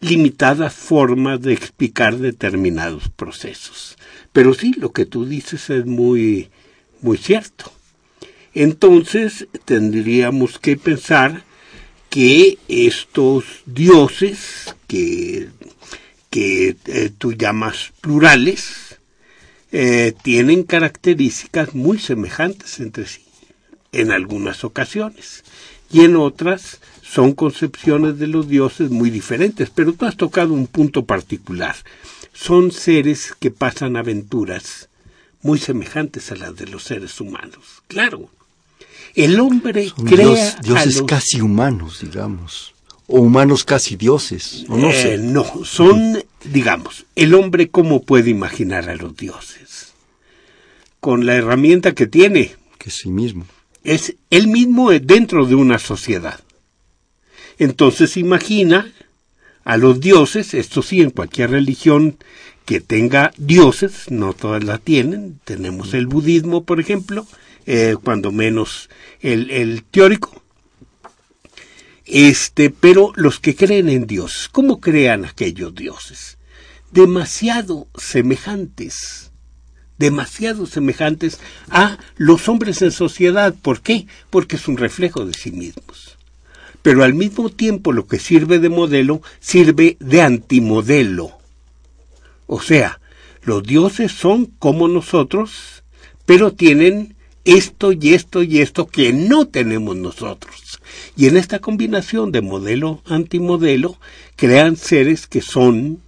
limitadas 0.00 0.74
formas 0.74 1.40
de 1.40 1.54
explicar 1.54 2.18
determinados 2.18 3.08
procesos. 3.08 3.96
Pero 4.32 4.52
sí, 4.52 4.74
lo 4.76 4.92
que 4.92 5.06
tú 5.06 5.24
dices 5.24 5.70
es 5.70 5.86
muy, 5.86 6.50
muy 7.00 7.16
cierto. 7.16 7.72
Entonces 8.54 9.46
tendríamos 9.64 10.58
que 10.58 10.76
pensar 10.76 11.44
que 12.10 12.58
estos 12.68 13.44
dioses 13.64 14.74
que, 14.86 15.48
que 16.32 16.76
eh, 16.86 17.10
tú 17.18 17.34
llamas 17.34 17.92
plurales 18.00 18.98
eh, 19.70 20.14
tienen 20.22 20.62
características 20.62 21.74
muy 21.74 21.98
semejantes 21.98 22.80
entre 22.80 23.06
sí 23.06 23.22
en 23.92 24.10
algunas 24.10 24.64
ocasiones 24.64 25.44
y 25.92 26.00
en 26.00 26.16
otras 26.16 26.80
son 27.02 27.34
concepciones 27.34 28.18
de 28.18 28.28
los 28.28 28.48
dioses 28.48 28.90
muy 28.90 29.10
diferentes, 29.10 29.68
pero 29.68 29.92
tú 29.92 30.06
has 30.06 30.16
tocado 30.16 30.54
un 30.54 30.66
punto 30.66 31.04
particular. 31.04 31.76
Son 32.32 32.72
seres 32.72 33.34
que 33.38 33.50
pasan 33.50 33.98
aventuras 33.98 34.88
muy 35.42 35.58
semejantes 35.58 36.32
a 36.32 36.36
las 36.36 36.56
de 36.56 36.66
los 36.66 36.84
seres 36.84 37.20
humanos. 37.20 37.82
Claro, 37.88 38.30
el 39.14 39.38
hombre 39.38 39.92
crea 40.06 40.56
dioses 40.62 41.02
casi 41.02 41.42
humanos, 41.42 41.98
digamos, 42.00 42.71
o 43.12 43.20
humanos 43.20 43.64
casi 43.64 43.96
dioses, 43.96 44.64
no 44.68 44.88
eh, 44.88 44.92
sé. 44.94 45.18
No, 45.18 45.44
son, 45.64 46.24
digamos, 46.44 47.04
el 47.14 47.34
hombre 47.34 47.68
cómo 47.68 48.02
puede 48.02 48.30
imaginar 48.30 48.88
a 48.88 48.96
los 48.96 49.14
dioses, 49.16 49.92
con 50.98 51.26
la 51.26 51.34
herramienta 51.34 51.94
que 51.94 52.06
tiene, 52.06 52.56
que 52.78 52.88
es 52.88 52.96
sí 52.96 53.10
mismo, 53.10 53.44
es 53.84 54.14
él 54.30 54.48
mismo 54.48 54.90
dentro 54.90 55.44
de 55.44 55.54
una 55.54 55.78
sociedad. 55.78 56.40
Entonces 57.58 58.16
imagina 58.16 58.90
a 59.64 59.76
los 59.76 60.00
dioses, 60.00 60.54
esto 60.54 60.80
sí, 60.82 61.02
en 61.02 61.10
cualquier 61.10 61.50
religión 61.50 62.16
que 62.64 62.80
tenga 62.80 63.32
dioses, 63.36 64.10
no 64.10 64.32
todas 64.32 64.64
la 64.64 64.78
tienen, 64.78 65.38
tenemos 65.44 65.92
el 65.92 66.06
budismo, 66.06 66.64
por 66.64 66.80
ejemplo, 66.80 67.26
eh, 67.66 67.94
cuando 68.02 68.32
menos 68.32 68.88
el, 69.20 69.50
el, 69.50 69.84
teórico. 69.84 70.41
Este, 72.14 72.68
pero 72.68 73.10
los 73.16 73.40
que 73.40 73.56
creen 73.56 73.88
en 73.88 74.06
Dios, 74.06 74.50
¿cómo 74.52 74.80
crean 74.80 75.24
aquellos 75.24 75.74
dioses? 75.74 76.36
Demasiado 76.90 77.88
semejantes, 77.96 79.32
demasiado 79.96 80.66
semejantes 80.66 81.40
a 81.70 81.96
los 82.16 82.50
hombres 82.50 82.82
en 82.82 82.90
sociedad. 82.90 83.54
¿Por 83.54 83.80
qué? 83.80 84.06
Porque 84.28 84.56
es 84.56 84.68
un 84.68 84.76
reflejo 84.76 85.24
de 85.24 85.32
sí 85.32 85.52
mismos. 85.52 86.18
Pero 86.82 87.02
al 87.02 87.14
mismo 87.14 87.48
tiempo 87.48 87.92
lo 87.92 88.06
que 88.06 88.18
sirve 88.18 88.58
de 88.58 88.68
modelo 88.68 89.22
sirve 89.40 89.96
de 89.98 90.20
antimodelo. 90.20 91.38
O 92.46 92.60
sea, 92.60 93.00
los 93.42 93.62
dioses 93.62 94.12
son 94.12 94.44
como 94.58 94.86
nosotros, 94.86 95.82
pero 96.26 96.52
tienen 96.52 97.16
esto 97.46 97.90
y 97.90 98.12
esto 98.12 98.42
y 98.42 98.60
esto 98.60 98.86
que 98.86 99.14
no 99.14 99.48
tenemos 99.48 99.96
nosotros. 99.96 100.61
Y 101.16 101.26
en 101.26 101.36
esta 101.36 101.58
combinación 101.58 102.32
de 102.32 102.40
modelo-antimodelo 102.40 103.96
crean 104.36 104.76
seres 104.76 105.26
que 105.26 105.40
son, 105.40 106.00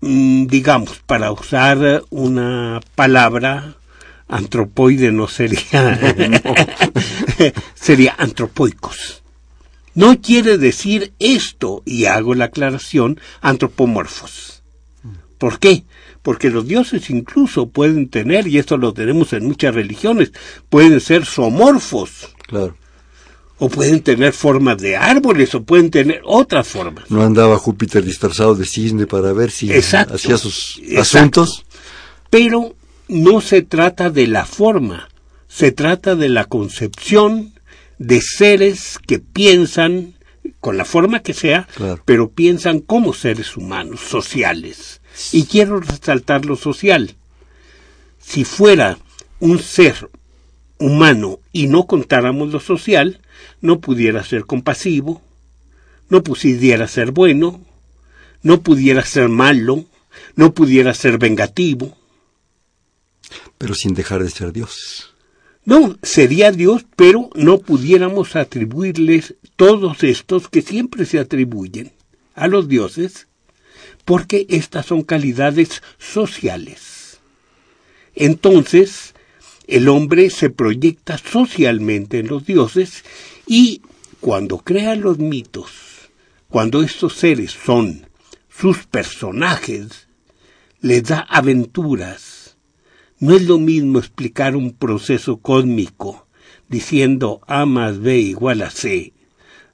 mm, 0.00 0.46
digamos, 0.46 1.00
para 1.06 1.32
usar 1.32 2.02
una 2.10 2.80
palabra, 2.94 3.76
antropoide 4.28 5.12
no 5.12 5.28
sería, 5.28 5.98
sería 7.74 8.14
antropoicos. 8.18 9.22
No 9.94 10.20
quiere 10.20 10.56
decir 10.56 11.12
esto, 11.18 11.82
y 11.84 12.04
hago 12.04 12.34
la 12.34 12.46
aclaración, 12.46 13.20
antropomorfos. 13.40 14.62
¿Por 15.38 15.58
qué? 15.58 15.84
porque 16.22 16.50
los 16.50 16.66
dioses 16.66 17.10
incluso 17.10 17.68
pueden 17.68 18.08
tener, 18.08 18.46
y 18.46 18.58
esto 18.58 18.76
lo 18.76 18.92
tenemos 18.92 19.32
en 19.32 19.46
muchas 19.46 19.74
religiones, 19.74 20.32
pueden 20.68 21.00
ser 21.00 21.24
somorfos. 21.24 22.34
Claro. 22.46 22.76
O 23.60 23.68
pueden 23.68 24.00
tener 24.00 24.32
formas 24.32 24.78
de 24.78 24.96
árboles, 24.96 25.54
o 25.54 25.62
pueden 25.62 25.90
tener 25.90 26.22
otras 26.24 26.66
formas. 26.66 27.10
No 27.10 27.22
andaba 27.22 27.58
Júpiter 27.58 28.02
disfrazado 28.02 28.54
de 28.54 28.66
cisne 28.66 29.06
para 29.06 29.32
ver 29.32 29.50
si 29.50 29.70
hacía 29.72 30.38
sus 30.38 30.80
asuntos. 30.98 31.64
Pero 32.30 32.74
no 33.08 33.40
se 33.40 33.62
trata 33.62 34.10
de 34.10 34.26
la 34.26 34.46
forma, 34.46 35.08
se 35.46 35.72
trata 35.72 36.16
de 36.16 36.28
la 36.28 36.46
concepción 36.46 37.52
de 37.98 38.20
seres 38.22 38.98
que 39.06 39.18
piensan, 39.18 40.14
con 40.58 40.78
la 40.78 40.84
forma 40.84 41.20
que 41.20 41.34
sea, 41.34 41.68
pero 42.06 42.30
piensan 42.30 42.80
como 42.80 43.12
seres 43.12 43.56
humanos, 43.56 44.00
sociales 44.00 45.00
Y 45.32 45.44
quiero 45.44 45.80
resaltar 45.80 46.46
lo 46.46 46.56
social. 46.56 47.14
Si 48.18 48.44
fuera 48.44 48.98
un 49.38 49.58
ser 49.58 50.08
humano 50.80 51.38
y 51.52 51.68
no 51.68 51.86
contáramos 51.86 52.52
lo 52.52 52.58
social, 52.58 53.20
no 53.60 53.80
pudiera 53.80 54.24
ser 54.24 54.46
compasivo, 54.46 55.22
no 56.08 56.24
pudiera 56.24 56.88
ser 56.88 57.12
bueno, 57.12 57.60
no 58.42 58.62
pudiera 58.62 59.04
ser 59.04 59.28
malo, 59.28 59.84
no 60.34 60.54
pudiera 60.54 60.94
ser 60.94 61.18
vengativo. 61.18 61.96
Pero 63.58 63.74
sin 63.74 63.94
dejar 63.94 64.24
de 64.24 64.30
ser 64.30 64.52
Dios. 64.52 65.14
No, 65.64 65.98
sería 66.02 66.50
Dios, 66.50 66.86
pero 66.96 67.28
no 67.34 67.58
pudiéramos 67.58 68.34
atribuirles 68.34 69.34
todos 69.56 70.02
estos 70.02 70.48
que 70.48 70.62
siempre 70.62 71.04
se 71.04 71.18
atribuyen 71.18 71.92
a 72.34 72.48
los 72.48 72.66
dioses, 72.66 73.28
porque 74.06 74.46
estas 74.48 74.86
son 74.86 75.02
calidades 75.02 75.82
sociales. 75.98 77.20
Entonces, 78.14 79.14
el 79.70 79.88
hombre 79.88 80.30
se 80.30 80.50
proyecta 80.50 81.16
socialmente 81.16 82.18
en 82.18 82.26
los 82.26 82.44
dioses 82.44 83.04
y 83.46 83.82
cuando 84.20 84.58
crea 84.58 84.96
los 84.96 85.18
mitos, 85.18 85.70
cuando 86.48 86.82
estos 86.82 87.14
seres 87.14 87.52
son 87.52 88.08
sus 88.48 88.84
personajes, 88.86 90.08
les 90.80 91.04
da 91.04 91.20
aventuras. 91.20 92.56
No 93.20 93.36
es 93.36 93.42
lo 93.42 93.58
mismo 93.58 94.00
explicar 94.00 94.56
un 94.56 94.72
proceso 94.72 95.36
cósmico 95.36 96.26
diciendo 96.68 97.40
A 97.46 97.64
más 97.64 98.00
B 98.00 98.18
igual 98.18 98.62
a 98.62 98.70
C 98.70 99.12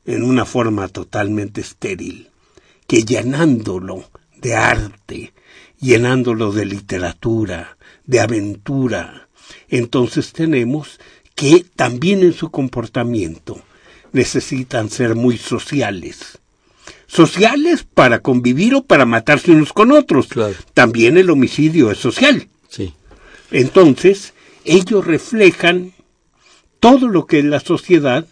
en 0.04 0.22
una 0.22 0.44
forma 0.44 0.88
totalmente 0.88 1.62
estéril, 1.62 2.28
que 2.86 3.02
llenándolo 3.02 4.04
de 4.36 4.54
arte, 4.54 5.32
llenándolo 5.80 6.52
de 6.52 6.66
literatura, 6.66 7.78
de 8.04 8.20
aventura. 8.20 9.25
Entonces 9.68 10.32
tenemos 10.32 10.98
que 11.34 11.64
también 11.76 12.22
en 12.22 12.32
su 12.32 12.50
comportamiento 12.50 13.62
necesitan 14.12 14.90
ser 14.90 15.14
muy 15.14 15.36
sociales, 15.36 16.38
sociales 17.06 17.84
para 17.84 18.20
convivir 18.20 18.74
o 18.74 18.82
para 18.84 19.04
matarse 19.04 19.52
unos 19.52 19.72
con 19.72 19.92
otros. 19.92 20.28
También 20.74 21.18
el 21.18 21.30
homicidio 21.30 21.90
es 21.90 21.98
social. 21.98 22.48
Sí. 22.68 22.94
Entonces, 23.50 24.32
ellos 24.64 25.06
reflejan 25.06 25.92
todo 26.80 27.08
lo 27.08 27.26
que 27.26 27.40
es 27.40 27.44
la 27.44 27.60
sociedad 27.60 28.26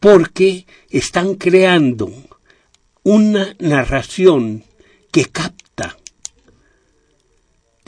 porque 0.00 0.66
están 0.90 1.34
creando 1.34 2.12
una 3.02 3.54
narración 3.58 4.64
que 5.10 5.24
capta. 5.24 5.67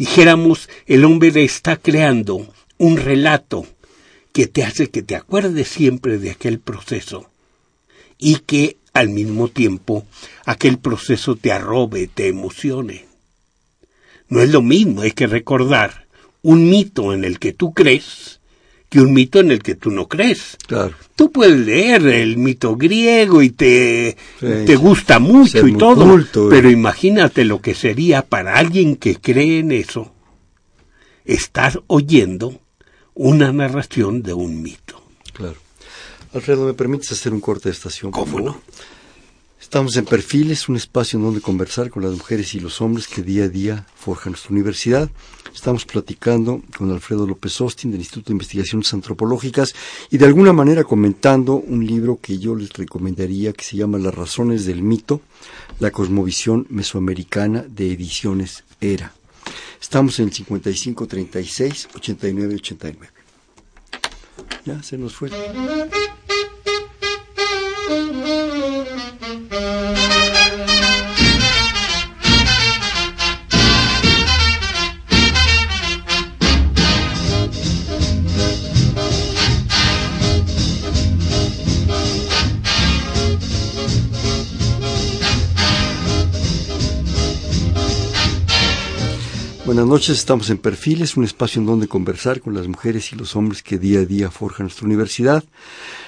Dijéramos, 0.01 0.71
el 0.87 1.05
hombre 1.05 1.45
está 1.45 1.77
creando 1.77 2.49
un 2.79 2.97
relato 2.97 3.67
que 4.33 4.47
te 4.47 4.65
hace 4.65 4.89
que 4.89 5.03
te 5.03 5.15
acuerdes 5.15 5.69
siempre 5.69 6.17
de 6.17 6.31
aquel 6.31 6.59
proceso 6.59 7.29
y 8.17 8.37
que 8.37 8.79
al 8.95 9.11
mismo 9.11 9.49
tiempo 9.49 10.07
aquel 10.47 10.79
proceso 10.79 11.37
te 11.37 11.53
arrobe, 11.53 12.07
te 12.07 12.29
emocione. 12.29 13.09
No 14.31 14.41
es 14.41 14.49
lo 14.49 14.63
mismo, 14.63 15.03
que 15.15 15.27
recordar 15.27 16.07
un 16.41 16.71
mito 16.71 17.13
en 17.13 17.23
el 17.23 17.39
que 17.39 17.53
tú 17.53 17.75
crees 17.75 18.40
que 18.91 19.01
un 19.01 19.15
mito 19.15 19.39
en 19.39 19.53
el 19.53 19.63
que 19.63 19.77
tú 19.77 19.91
no 19.91 20.09
crees. 20.09 20.59
Claro. 20.67 20.95
Tú 21.15 21.31
puedes 21.31 21.59
leer 21.59 22.07
el 22.07 22.37
mito 22.37 22.77
griego 22.77 23.41
y 23.41 23.51
te, 23.51 24.17
te 24.41 24.77
gusta 24.77 25.21
mucho 25.21 25.67
y 25.67 25.75
todo, 25.75 26.19
pero 26.51 26.69
imagínate 26.69 27.45
lo 27.45 27.63
que 27.63 27.75
sería 27.75 28.27
para 28.27 28.57
alguien 28.57 28.97
que 28.97 29.17
cree 29.17 29.61
en 29.61 29.73
eso 29.73 30.13
estar 31.25 31.81
oyendo 31.87 32.61
una 33.15 33.53
narración 33.53 34.23
de 34.23 34.35
un 34.35 34.61
mito. 34.61 35.03
Claro. 35.33 35.57
Alfredo, 36.35 36.67
¿me 36.67 36.75
permites 36.75 37.13
hacer 37.13 37.33
un 37.33 37.41
corte 37.41 37.69
de 37.69 37.75
estación? 37.75 38.11
¿Cómo 38.11 38.41
no? 38.41 38.61
Estamos 39.61 39.97
en 39.97 40.05
Perfiles, 40.05 40.69
un 40.69 40.77
espacio 40.77 41.19
en 41.19 41.25
donde 41.25 41.41
conversar 41.41 41.91
con 41.91 42.03
las 42.03 42.13
mujeres 42.13 42.55
y 42.55 42.61
los 42.61 42.81
hombres 42.81 43.07
que 43.07 43.23
día 43.23 43.45
a 43.45 43.49
día 43.49 43.87
forjan 43.95 44.33
nuestra 44.33 44.51
universidad. 44.51 45.11
Estamos 45.55 45.85
platicando 45.85 46.63
con 46.77 46.91
Alfredo 46.91 47.27
López 47.27 47.61
Austin 47.61 47.91
del 47.91 48.01
Instituto 48.01 48.29
de 48.29 48.35
Investigaciones 48.35 48.93
Antropológicas 48.95 49.75
y 50.11 50.19
de 50.19 50.25
alguna 50.25 50.53
manera 50.53 50.85
comentando 50.85 51.55
un 51.55 51.87
libro 51.87 52.19
que 52.21 52.39
yo 52.39 52.55
les 52.55 52.73
recomendaría 52.73 53.53
que 53.53 53.65
se 53.65 53.77
llama 53.77 53.99
Las 53.99 54.15
razones 54.15 54.65
del 54.65 54.83
mito, 54.83 55.21
la 55.79 55.91
cosmovisión 55.91 56.67
mesoamericana 56.71 57.65
de 57.69 57.93
ediciones 57.93 58.65
Era. 58.81 59.13
Estamos 59.81 60.19
en 60.21 60.27
el 60.27 60.33
55 60.33 61.07
36 61.07 61.89
89 61.95 62.55
89. 62.55 63.11
Ya 64.67 64.83
se 64.83 64.99
nos 64.99 65.15
fue. 65.15 65.31
Noches, 89.91 90.19
estamos 90.19 90.49
en 90.51 90.59
Perfiles, 90.59 91.17
un 91.17 91.25
espacio 91.25 91.59
en 91.59 91.67
donde 91.67 91.89
conversar 91.89 92.41
con 92.41 92.55
las 92.55 92.69
mujeres 92.69 93.13
y 93.13 93.17
los 93.17 93.35
hombres 93.35 93.61
que 93.61 93.77
día 93.77 93.99
a 93.99 94.05
día 94.05 94.31
forjan 94.31 94.67
nuestra 94.67 94.87
universidad. 94.87 95.43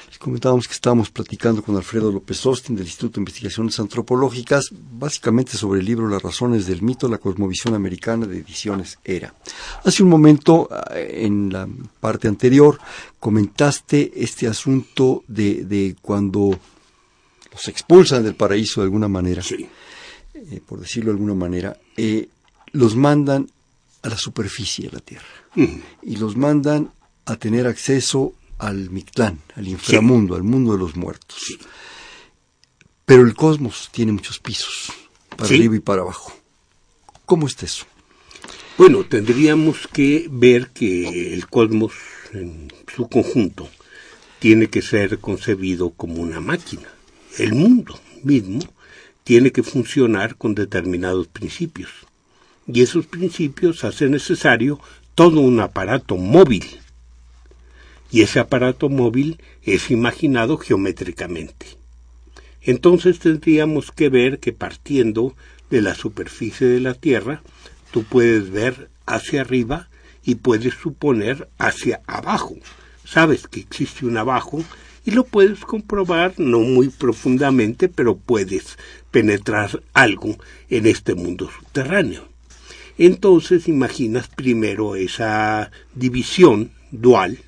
Les 0.07 0.19
comentábamos 0.19 0.69
que 0.69 0.75
estábamos 0.75 1.11
platicando 1.11 1.65
con 1.65 1.75
Alfredo 1.75 2.13
López 2.13 2.47
Austin 2.47 2.77
del 2.77 2.87
Instituto 2.87 3.15
de 3.15 3.23
Investigaciones 3.23 3.81
Antropológicas, 3.81 4.69
básicamente 4.71 5.57
sobre 5.57 5.81
el 5.81 5.87
libro 5.87 6.07
Las 6.07 6.23
razones 6.23 6.69
del 6.69 6.81
mito, 6.81 7.09
la 7.09 7.19
cosmovisión 7.19 7.75
americana 7.75 8.25
de 8.25 8.39
ediciones 8.39 9.01
Era. 9.03 9.35
Hace 9.83 10.05
un 10.05 10.11
momento, 10.11 10.69
eh, 10.95 11.25
en 11.25 11.53
la 11.53 11.67
parte 11.99 12.29
anterior, 12.29 12.79
comentaste 13.19 14.13
este 14.15 14.47
asunto 14.47 15.25
de, 15.27 15.97
cuando 16.01 16.57
los 17.51 17.67
expulsan 17.67 18.23
del 18.23 18.37
paraíso 18.37 18.81
de 18.81 18.85
alguna 18.85 19.09
manera, 19.09 19.43
eh, 20.35 20.61
por 20.65 20.79
decirlo 20.79 21.11
de 21.11 21.17
alguna 21.17 21.35
manera, 21.35 21.77
eh, 21.97 22.29
los 22.71 22.95
mandan 22.95 23.49
a 24.03 24.09
la 24.09 24.17
superficie 24.17 24.87
de 24.87 24.93
la 24.93 25.01
Tierra 25.01 25.27
y 26.03 26.17
los 26.17 26.37
mandan 26.37 26.93
a 27.25 27.37
tener 27.37 27.67
acceso 27.67 28.35
al 28.59 28.91
Mictlán, 28.91 29.41
al 29.57 29.69
inframundo, 29.69 30.35
al 30.35 30.43
mundo 30.43 30.73
de 30.73 30.79
los 30.79 30.97
muertos. 30.97 31.59
Pero 33.05 33.23
el 33.23 33.35
cosmos 33.35 33.89
tiene 33.93 34.13
muchos 34.13 34.39
pisos, 34.39 34.93
para 35.37 35.45
arriba 35.45 35.77
y 35.77 35.81
para 35.81 36.03
abajo. 36.03 36.33
¿Cómo 37.25 37.47
es 37.47 37.61
eso? 37.63 37.87
Bueno, 38.79 39.05
tendríamos 39.05 39.87
que 39.89 40.29
ver 40.31 40.71
que 40.71 41.35
el 41.35 41.47
cosmos 41.49 41.93
en 42.33 42.73
su 42.95 43.09
conjunto 43.09 43.69
tiene 44.39 44.69
que 44.69 44.83
ser 44.83 45.19
concebido 45.19 45.91
como 45.91 46.21
una 46.21 46.41
máquina. 46.41 46.89
El 47.39 47.55
mundo 47.55 47.99
mismo 48.23 48.61
tiene 49.25 49.53
que 49.53 49.63
funcionar 49.63 50.37
con 50.37 50.55
determinados 50.55 51.29
principios 51.29 51.91
y 52.67 52.83
esos 52.83 53.07
principios 53.07 53.85
hacen 53.85 54.13
necesario 54.13 54.81
todo 55.15 55.41
un 55.41 55.61
aparato 55.61 56.17
móvil. 56.17 56.65
Y 58.11 58.23
ese 58.23 58.41
aparato 58.41 58.89
móvil 58.89 59.41
es 59.63 59.91
imaginado 59.91 60.59
geométricamente. 60.59 61.67
Entonces 62.63 63.19
tendríamos 63.19 63.91
que 63.91 64.09
ver 64.09 64.39
que 64.39 64.53
partiendo 64.53 65.35
de 65.71 65.83
la 65.83 65.95
superficie 65.95 66.67
de 66.67 66.81
la 66.81 66.95
Tierra, 66.95 67.43
tú 67.91 68.05
puedes 68.05 68.51
ver 68.51 68.89
hacia 69.07 69.41
arriba 69.41 69.89
y 70.25 70.37
puedes 70.37 70.75
suponer 70.75 71.49
hacia 71.59 72.01
abajo. 72.07 72.55
Sabes 73.05 73.49
que 73.49 73.61
existe 73.61 74.07
un 74.07 74.17
abajo 74.17 74.63
y 75.05 75.11
lo 75.11 75.25
puedes 75.25 75.61
comprobar 75.61 76.35
no 76.39 76.61
muy 76.61 76.89
profundamente, 76.89 77.89
pero 77.89 78.17
puedes 78.17 78.79
penetrar 79.11 79.83
algo 79.93 80.37
en 80.71 80.87
este 80.87 81.15
mundo 81.15 81.51
subterráneo. 81.51 82.32
Entonces 82.99 83.69
imaginas 83.69 84.29
primero 84.29 84.97
esa 84.97 85.71
división 85.95 86.73
dual 86.91 87.39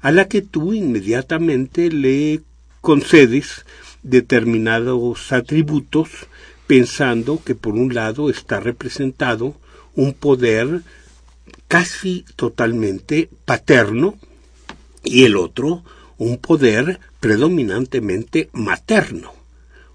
a 0.00 0.12
la 0.12 0.28
que 0.28 0.42
tú 0.42 0.72
inmediatamente 0.72 1.90
le 1.90 2.40
concedes 2.80 3.64
determinados 4.02 5.32
atributos 5.32 6.08
pensando 6.66 7.42
que 7.44 7.54
por 7.54 7.74
un 7.74 7.94
lado 7.94 8.30
está 8.30 8.60
representado 8.60 9.56
un 9.94 10.12
poder 10.14 10.82
casi 11.68 12.24
totalmente 12.36 13.28
paterno 13.44 14.16
y 15.02 15.24
el 15.24 15.36
otro 15.36 15.82
un 16.18 16.38
poder 16.38 17.00
predominantemente 17.20 18.48
materno. 18.52 19.32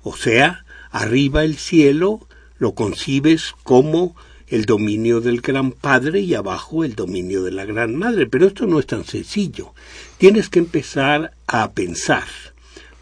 O 0.03 0.15
sea, 0.15 0.65
arriba 0.91 1.43
el 1.43 1.57
cielo 1.57 2.27
lo 2.57 2.73
concibes 2.73 3.53
como 3.63 4.15
el 4.51 4.65
dominio 4.65 5.21
del 5.21 5.39
gran 5.41 5.71
padre 5.71 6.19
y 6.19 6.35
abajo 6.35 6.83
el 6.83 6.93
dominio 6.93 7.41
de 7.41 7.51
la 7.51 7.65
gran 7.65 7.95
madre. 7.95 8.27
Pero 8.27 8.45
esto 8.45 8.67
no 8.67 8.79
es 8.79 8.85
tan 8.85 9.05
sencillo. 9.05 9.73
Tienes 10.17 10.49
que 10.49 10.59
empezar 10.59 11.31
a 11.47 11.71
pensar 11.71 12.25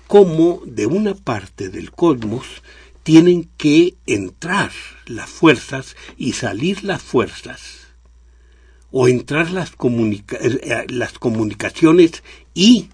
cómo 0.08 0.62
de 0.66 0.86
una 0.86 1.16
parte 1.16 1.70
del 1.70 1.92
cosmos 1.92 2.46
tienen 3.04 3.50
que 3.58 3.96
entrar 4.06 4.72
las 5.08 5.30
fuerzas 5.30 5.96
y 6.18 6.34
salir 6.34 6.84
las 6.84 7.02
fuerzas, 7.02 7.88
o 8.92 9.08
entrar 9.08 9.50
las, 9.50 9.72
eh, 9.72 10.86
las 10.90 11.14
comunicaciones 11.18 12.24
y 12.54 12.90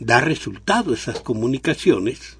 dar 0.00 0.26
resultado 0.26 0.94
esas 0.94 1.20
comunicaciones, 1.20 2.38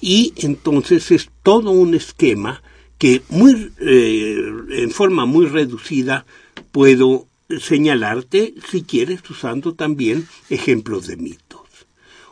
y 0.00 0.34
entonces 0.36 1.10
es 1.10 1.30
todo 1.42 1.70
un 1.72 1.94
esquema 1.94 2.62
que 2.98 3.22
muy, 3.28 3.72
eh, 3.80 4.36
en 4.70 4.90
forma 4.90 5.26
muy 5.26 5.46
reducida 5.46 6.24
puedo 6.72 7.26
señalarte, 7.60 8.54
si 8.70 8.82
quieres, 8.82 9.28
usando 9.28 9.74
también 9.74 10.26
ejemplos 10.50 11.06
de 11.06 11.16
mitos. 11.16 11.60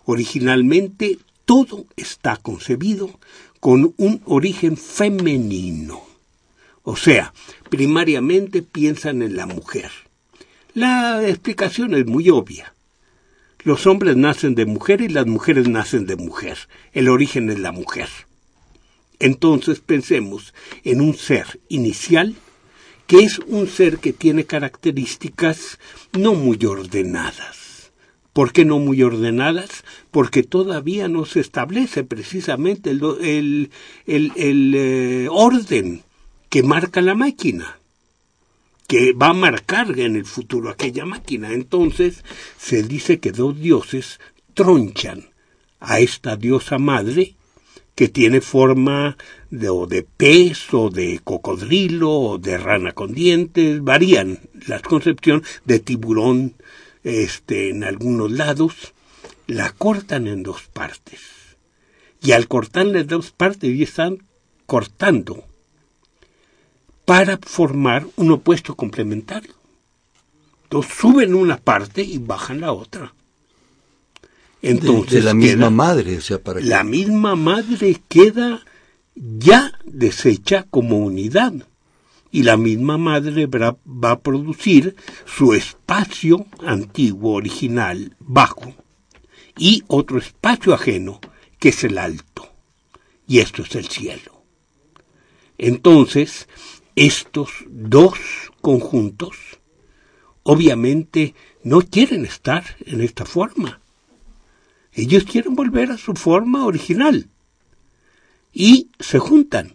Originalmente 0.05 1.19
todo 1.45 1.87
está 1.97 2.37
concebido 2.37 3.11
con 3.61 3.95
un 3.97 4.23
origen 4.25 4.77
femenino. 4.77 6.03
O 6.83 6.97
sea, 6.97 7.33
primariamente 7.71 8.63
piensan 8.63 9.23
en 9.23 9.37
la 9.37 9.47
mujer. 9.47 9.91
La 10.75 11.27
explicación 11.29 11.95
es 11.95 12.07
muy 12.07 12.31
obvia. 12.31 12.75
Los 13.63 13.87
hombres 13.87 14.17
nacen 14.17 14.57
de 14.57 14.67
mujer 14.67 15.01
y 15.01 15.09
las 15.09 15.27
mujeres 15.27 15.69
nacen 15.69 16.07
de 16.07 16.17
mujer. 16.17 16.59
El 16.93 17.09
origen 17.09 17.51
es 17.51 17.61
la 17.61 17.71
mujer. 17.71 18.09
Entonces 19.23 19.79
pensemos 19.79 20.53
en 20.83 21.01
un 21.01 21.15
ser 21.15 21.61
inicial 21.69 22.35
que 23.07 23.21
es 23.21 23.39
un 23.47 23.69
ser 23.69 23.99
que 23.99 24.13
tiene 24.13 24.47
características 24.47 25.79
no 26.13 26.35
muy 26.35 26.59
ordenadas. 26.67 27.93
¿Por 28.33 28.53
qué 28.53 28.65
no 28.65 28.81
muy 28.81 29.01
ordenadas? 29.01 29.85
Porque 30.11 30.43
todavía 30.43 31.07
no 31.07 31.25
se 31.25 31.39
establece 31.39 32.03
precisamente 32.03 32.91
el, 32.91 33.71
eh, 34.07 35.29
orden 35.31 36.03
que 36.49 36.65
marca 36.65 37.01
la 37.01 37.15
máquina 37.15 37.79
que 38.89 39.13
va 39.13 39.29
a 39.29 39.35
marcar 39.35 40.01
en 40.01 40.17
el 40.17 40.27
futuro 40.27 40.69
aquella 40.69 41.07
máquina. 41.07 41.53
Entonces 41.53 42.25
se 42.59 42.83
dice 42.83 43.21
que 43.21 43.31
dos 43.31 43.57
dioses 43.61 44.19
tronchan 44.55 45.31
a 45.79 46.01
esta 46.01 46.35
diosa 46.35 46.79
madre 46.79 47.37
que 47.95 48.09
tiene 48.09 48.41
forma 48.41 49.17
de, 49.51 49.69
o 49.69 49.87
de 49.87 50.03
pez 50.03 50.73
o 50.73 50.91
de 50.91 51.21
cocodrilo 51.23 52.11
o 52.11 52.39
de 52.39 52.57
rana 52.59 52.93
con 52.93 53.13
dientes, 53.13 53.83
varían 53.83 54.41
las 54.67 54.83
concepciones 54.83 55.47
de 55.65 55.79
tiburón 55.79 56.55
este, 57.05 57.71
en 57.71 57.85
algunos 57.85 58.31
lados, 58.31 58.95
la 59.47 59.73
cortan 59.73 60.27
en 60.27 60.43
dos 60.43 60.63
partes. 60.73 61.21
Y 62.23 62.33
al 62.33 62.49
cortarla 62.49 63.01
en 63.01 63.07
dos 63.09 63.33
partes 63.33 63.71
y 63.71 63.83
están 63.83 64.23
cortando 64.67 65.45
para 67.05 67.39
formar 67.39 68.07
un 68.17 68.31
opuesto 68.31 68.77
complementario. 68.77 69.55
Entonces 70.65 70.95
suben 70.97 71.35
una 71.35 71.59
parte 71.59 72.03
y 72.03 72.19
bajan 72.19 72.61
la 72.61 72.73
otra. 72.73 73.13
Entonces, 74.63 75.13
de, 75.13 75.23
la 75.23 75.35
misma 75.35 75.71
madre, 75.71 76.19
o 76.19 76.21
sea, 76.21 76.39
para 76.41 76.61
la 76.61 76.85
misma 76.85 77.35
madre 77.35 78.01
queda 78.09 78.63
ya 79.15 79.73
deshecha 79.85 80.67
como 80.71 80.99
unidad 80.99 81.53
y 82.31 82.45
la 82.45 82.57
misma 82.57 82.97
madre 82.97 83.47
va, 83.47 83.77
va 83.87 84.13
a 84.13 84.21
producir 84.21 84.95
su 85.27 85.53
espacio 85.53 86.47
antiguo, 86.65 87.35
original, 87.35 88.17
bajo, 88.21 88.73
y 89.59 89.83
otro 89.89 90.19
espacio 90.19 90.73
ajeno, 90.73 91.21
que 91.59 91.71
es 91.71 91.85
el 91.85 91.99
alto, 91.99 92.49
y 93.27 93.41
esto 93.41 93.63
es 93.63 93.75
el 93.75 93.89
cielo. 93.89 94.45
Entonces, 95.59 96.49
estos 96.97 97.51
dos 97.69 98.19
conjuntos 98.61 99.37
obviamente 100.43 101.35
no 101.63 101.83
quieren 101.83 102.25
estar 102.25 102.65
en 102.87 103.01
esta 103.01 103.25
forma. 103.25 103.82
Ellos 104.95 105.25
quieren 105.25 105.55
volver 105.55 105.91
a 105.91 105.99
su 105.99 106.15
forma 106.15 106.67
original 106.67 107.29
y 108.53 108.89
se 109.01 109.19
juntan. 109.19 109.75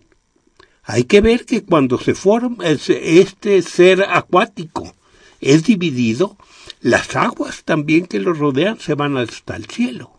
Hay 0.84 1.04
que 1.06 1.22
ver 1.22 1.46
que 1.46 1.64
cuando 1.64 2.00
se 2.00 2.16
forma 2.16 2.66
este 2.68 3.62
ser 3.62 4.04
acuático 4.04 4.94
es 5.42 5.64
dividido, 5.64 6.38
las 6.82 7.16
aguas 7.16 7.64
también 7.64 8.06
que 8.06 8.20
lo 8.20 8.34
rodean 8.34 8.80
se 8.80 8.94
van 8.94 9.18
hasta 9.18 9.56
el 9.56 9.66
cielo. 9.66 10.12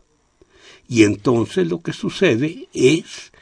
Y 0.88 1.04
entonces 1.04 1.68
lo 1.68 1.80
que 1.80 1.92
sucede 1.92 2.68
es 2.72 3.32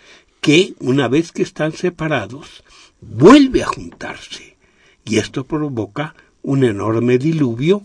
que 0.40 0.74
una 0.78 1.08
vez 1.08 1.32
que 1.32 1.42
están 1.42 1.72
separados, 1.72 2.62
vuelve 3.00 3.62
a 3.62 3.66
juntarse. 3.66 4.56
Y 5.04 5.18
esto 5.18 5.44
provoca 5.44 6.14
un 6.42 6.64
enorme 6.64 7.18
diluvio 7.18 7.82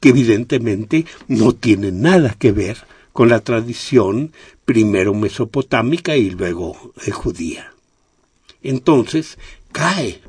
que 0.00 0.10
evidentemente 0.10 1.06
no 1.28 1.52
tiene 1.54 1.92
nada 1.92 2.34
que 2.38 2.52
ver 2.52 2.78
con 3.12 3.28
la 3.28 3.40
tradición 3.40 4.32
primero 4.64 5.14
mesopotámica 5.14 6.16
y 6.16 6.30
luego 6.30 6.92
eh, 7.06 7.10
judía. 7.10 7.72
Entonces 8.62 9.38
cae 9.72 10.20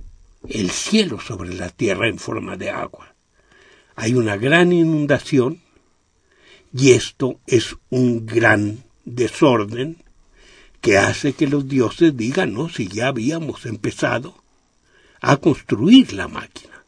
el 0.49 0.71
cielo 0.71 1.19
sobre 1.19 1.53
la 1.53 1.69
tierra 1.69 2.09
en 2.09 2.17
forma 2.17 2.57
de 2.57 2.69
agua. 2.69 3.15
Hay 3.95 4.15
una 4.15 4.37
gran 4.37 4.73
inundación 4.73 5.61
y 6.73 6.91
esto 6.91 7.39
es 7.45 7.75
un 7.89 8.25
gran 8.25 8.83
desorden 9.05 9.97
que 10.81 10.97
hace 10.97 11.33
que 11.33 11.47
los 11.47 11.67
dioses 11.69 12.17
digan, 12.17 12.53
no, 12.53 12.67
si 12.67 12.87
ya 12.87 13.07
habíamos 13.07 13.65
empezado 13.65 14.43
a 15.21 15.37
construir 15.37 16.11
la 16.11 16.27
máquina. 16.27 16.83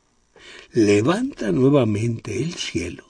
Levanta 0.74 1.54
nuevamente 1.54 2.44
el 2.44 2.56
cielo. 2.56 3.05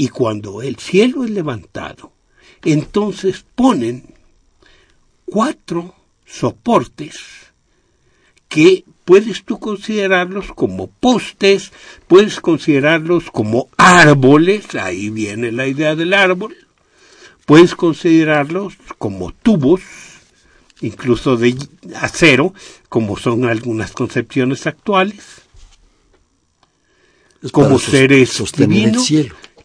Y 0.00 0.08
cuando 0.08 0.62
el 0.62 0.76
cielo 0.76 1.24
es 1.24 1.30
levantado, 1.30 2.10
entonces 2.64 3.44
ponen 3.54 4.14
cuatro 5.26 5.94
soportes 6.24 7.18
que 8.48 8.84
puedes 9.04 9.44
tú 9.44 9.58
considerarlos 9.58 10.54
como 10.54 10.86
postes, 10.86 11.70
puedes 12.08 12.40
considerarlos 12.40 13.30
como 13.30 13.68
árboles, 13.76 14.74
ahí 14.74 15.10
viene 15.10 15.52
la 15.52 15.66
idea 15.66 15.94
del 15.94 16.14
árbol, 16.14 16.56
Puedes 17.44 17.74
considerarlos 17.74 18.74
como 18.96 19.32
tubos, 19.32 19.82
incluso 20.80 21.36
de 21.36 21.56
acero, 21.96 22.54
como 22.88 23.18
son 23.18 23.44
algunas 23.44 23.92
concepciones 23.92 24.66
actuales, 24.66 25.42
como 27.52 27.78
seres 27.78 28.42
divinos 28.56 29.10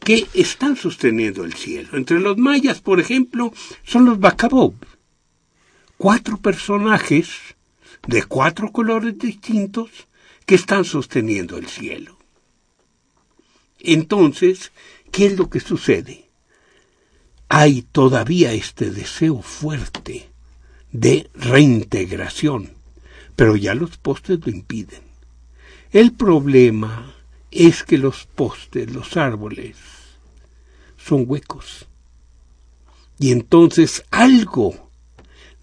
que 0.06 0.28
están 0.34 0.78
sosteniendo 0.78 1.44
el 1.44 1.54
cielo. 1.54 1.98
Entre 1.98 2.20
los 2.22 2.38
mayas, 2.38 2.80
por 2.80 3.02
ejemplo, 3.02 3.52
son 3.84 4.06
los 4.06 4.20
Bacabob, 4.20 4.76
cuatro 5.98 6.38
personajes 6.38 7.30
de 8.08 8.24
cuatro 8.24 8.72
colores 8.72 9.20
distintos 9.20 9.90
que 10.46 10.56
están 10.56 10.86
sosteniendo 10.86 11.58
el 11.58 11.68
cielo. 11.68 12.18
Entonces, 13.80 14.72
¿qué 15.12 15.26
es 15.26 15.38
lo 15.38 15.50
que 15.50 15.60
sucede? 15.60 16.26
hay 17.50 17.84
todavía 17.84 18.54
este 18.54 18.90
deseo 18.92 19.42
fuerte 19.42 20.30
de 20.92 21.30
reintegración, 21.34 22.72
pero 23.36 23.56
ya 23.56 23.76
los 23.76 23.98
postes 23.98 24.40
lo 24.46 24.52
impiden. 24.52 25.02
El 25.92 26.12
problema 26.14 27.14
es 27.52 27.84
que 27.84 27.98
los 27.98 28.26
postes, 28.26 28.92
los 28.92 29.16
árboles, 29.16 29.78
son 31.06 31.26
huecos. 31.28 31.86
Y 33.20 33.32
entonces 33.32 34.04
algo 34.12 34.90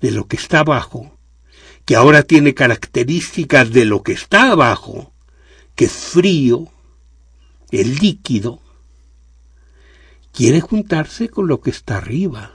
de 0.01 0.13
lo 0.13 0.27
que 0.27 0.37
está 0.37 0.61
abajo, 0.61 1.17
que 1.85 1.97
ahora 1.97 2.23
tiene 2.23 2.55
características 2.55 3.73
de 3.73 3.85
lo 3.85 4.03
que 4.03 4.13
está 4.13 4.53
abajo, 4.53 5.13
que 5.75 5.87
es 5.87 5.93
frío, 5.93 6.69
el 7.71 7.97
líquido, 7.97 8.61
quiere 10.33 10.61
juntarse 10.61 11.29
con 11.29 11.49
lo 11.49 11.61
que 11.61 11.71
está 11.71 11.97
arriba, 11.99 12.53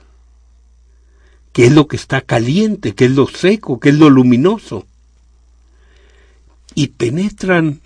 que 1.52 1.66
es 1.66 1.72
lo 1.74 1.88
que 1.88 1.98
está 1.98 2.22
caliente, 2.22 2.96
que 2.96 3.06
es 3.06 3.12
lo 3.12 3.28
seco, 3.28 3.80
que 3.80 3.90
es 3.90 3.96
lo 3.96 4.10
luminoso. 4.10 4.86
Y 6.74 6.88
penetran 6.88 7.82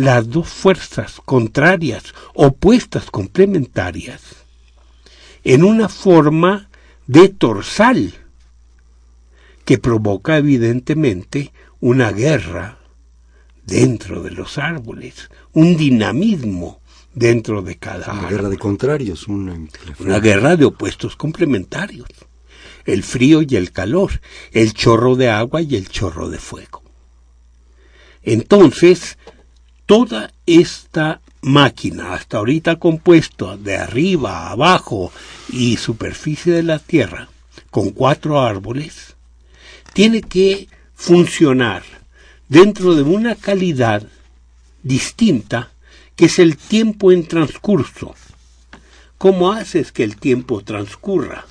las 0.00 0.30
dos 0.30 0.48
fuerzas 0.48 1.20
contrarias, 1.24 2.14
opuestas, 2.34 3.10
complementarias, 3.10 4.22
en 5.44 5.64
una 5.64 5.88
forma 5.88 6.68
de 7.06 7.28
torsal 7.28 8.14
que 9.64 9.78
provoca 9.78 10.38
evidentemente 10.38 11.52
una 11.80 12.12
guerra 12.12 12.78
dentro 13.64 14.22
de 14.22 14.30
los 14.30 14.58
árboles, 14.58 15.30
un 15.52 15.76
dinamismo 15.76 16.80
dentro 17.14 17.62
de 17.62 17.76
cada 17.76 18.12
Una 18.12 18.28
guerra 18.28 18.48
de 18.48 18.58
contrarios, 18.58 19.28
una, 19.28 19.58
una 19.98 20.20
guerra 20.20 20.56
de 20.56 20.64
opuestos 20.64 21.16
complementarios. 21.16 22.08
El 22.84 23.02
frío 23.02 23.42
y 23.42 23.56
el 23.56 23.72
calor, 23.72 24.20
el 24.52 24.72
chorro 24.72 25.14
de 25.14 25.28
agua 25.28 25.60
y 25.60 25.76
el 25.76 25.88
chorro 25.88 26.30
de 26.30 26.38
fuego. 26.38 26.82
Entonces, 28.22 29.18
toda 29.90 30.32
esta 30.46 31.20
máquina, 31.42 32.14
hasta 32.14 32.38
ahorita 32.38 32.76
compuesta 32.76 33.56
de 33.56 33.76
arriba, 33.76 34.48
abajo 34.48 35.10
y 35.48 35.78
superficie 35.78 36.52
de 36.52 36.62
la 36.62 36.78
Tierra, 36.78 37.28
con 37.72 37.90
cuatro 37.90 38.40
árboles, 38.40 39.16
tiene 39.92 40.20
que 40.20 40.68
funcionar 40.94 41.82
dentro 42.48 42.94
de 42.94 43.02
una 43.02 43.34
calidad 43.34 44.06
distinta 44.84 45.72
que 46.14 46.26
es 46.26 46.38
el 46.38 46.56
tiempo 46.56 47.10
en 47.10 47.26
transcurso. 47.26 48.14
¿Cómo 49.18 49.50
haces 49.50 49.90
que 49.90 50.04
el 50.04 50.14
tiempo 50.14 50.62
transcurra? 50.62 51.46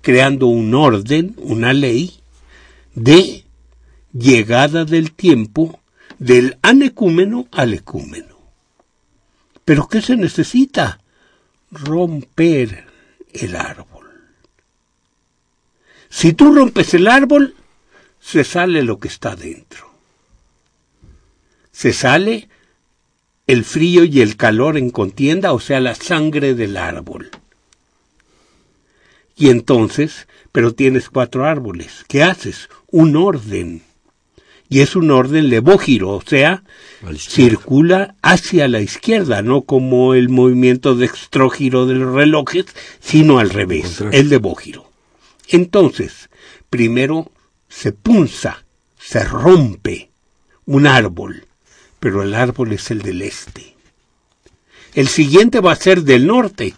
Creando 0.00 0.46
un 0.46 0.74
orden, 0.74 1.36
una 1.36 1.74
ley 1.74 2.20
de 2.94 3.44
llegada 4.14 4.86
del 4.86 5.12
tiempo 5.12 5.79
del 6.20 6.58
anecúmeno 6.62 7.48
al 7.50 7.72
ecúmeno. 7.74 8.36
¿Pero 9.64 9.88
qué 9.88 10.02
se 10.02 10.16
necesita? 10.16 11.00
Romper 11.72 12.84
el 13.32 13.56
árbol. 13.56 14.06
Si 16.10 16.34
tú 16.34 16.54
rompes 16.54 16.92
el 16.94 17.08
árbol, 17.08 17.56
se 18.20 18.44
sale 18.44 18.82
lo 18.82 18.98
que 18.98 19.08
está 19.08 19.34
dentro. 19.34 19.90
Se 21.72 21.92
sale 21.94 22.48
el 23.46 23.64
frío 23.64 24.04
y 24.04 24.20
el 24.20 24.36
calor 24.36 24.76
en 24.76 24.90
contienda, 24.90 25.52
o 25.54 25.60
sea, 25.60 25.80
la 25.80 25.94
sangre 25.94 26.54
del 26.54 26.76
árbol. 26.76 27.30
Y 29.36 29.48
entonces, 29.48 30.28
pero 30.52 30.74
tienes 30.74 31.08
cuatro 31.08 31.46
árboles. 31.46 32.04
¿Qué 32.08 32.22
haces? 32.22 32.68
Un 32.88 33.16
orden. 33.16 33.82
Y 34.70 34.80
es 34.80 34.96
un 34.96 35.10
orden 35.10 35.48
levógiro, 35.48 36.10
o 36.10 36.22
sea, 36.22 36.62
circula 37.18 38.14
hacia 38.22 38.68
la 38.68 38.80
izquierda, 38.80 39.42
no 39.42 39.62
como 39.62 40.14
el 40.14 40.28
movimiento 40.28 40.94
de 40.94 41.06
extrógiro 41.06 41.86
de 41.86 41.94
los 41.94 42.14
relojes, 42.14 42.66
sino 43.00 43.40
al 43.40 43.50
revés, 43.50 44.00
el 44.12 44.28
levógiro. 44.28 44.88
Entonces, 45.48 46.30
primero 46.70 47.32
se 47.68 47.90
punza, 47.92 48.64
se 48.96 49.24
rompe 49.24 50.10
un 50.66 50.86
árbol, 50.86 51.46
pero 51.98 52.22
el 52.22 52.34
árbol 52.34 52.72
es 52.72 52.92
el 52.92 53.02
del 53.02 53.22
este. 53.22 53.74
El 54.94 55.08
siguiente 55.08 55.58
va 55.60 55.72
a 55.72 55.76
ser 55.76 56.02
del 56.02 56.28
norte, 56.28 56.74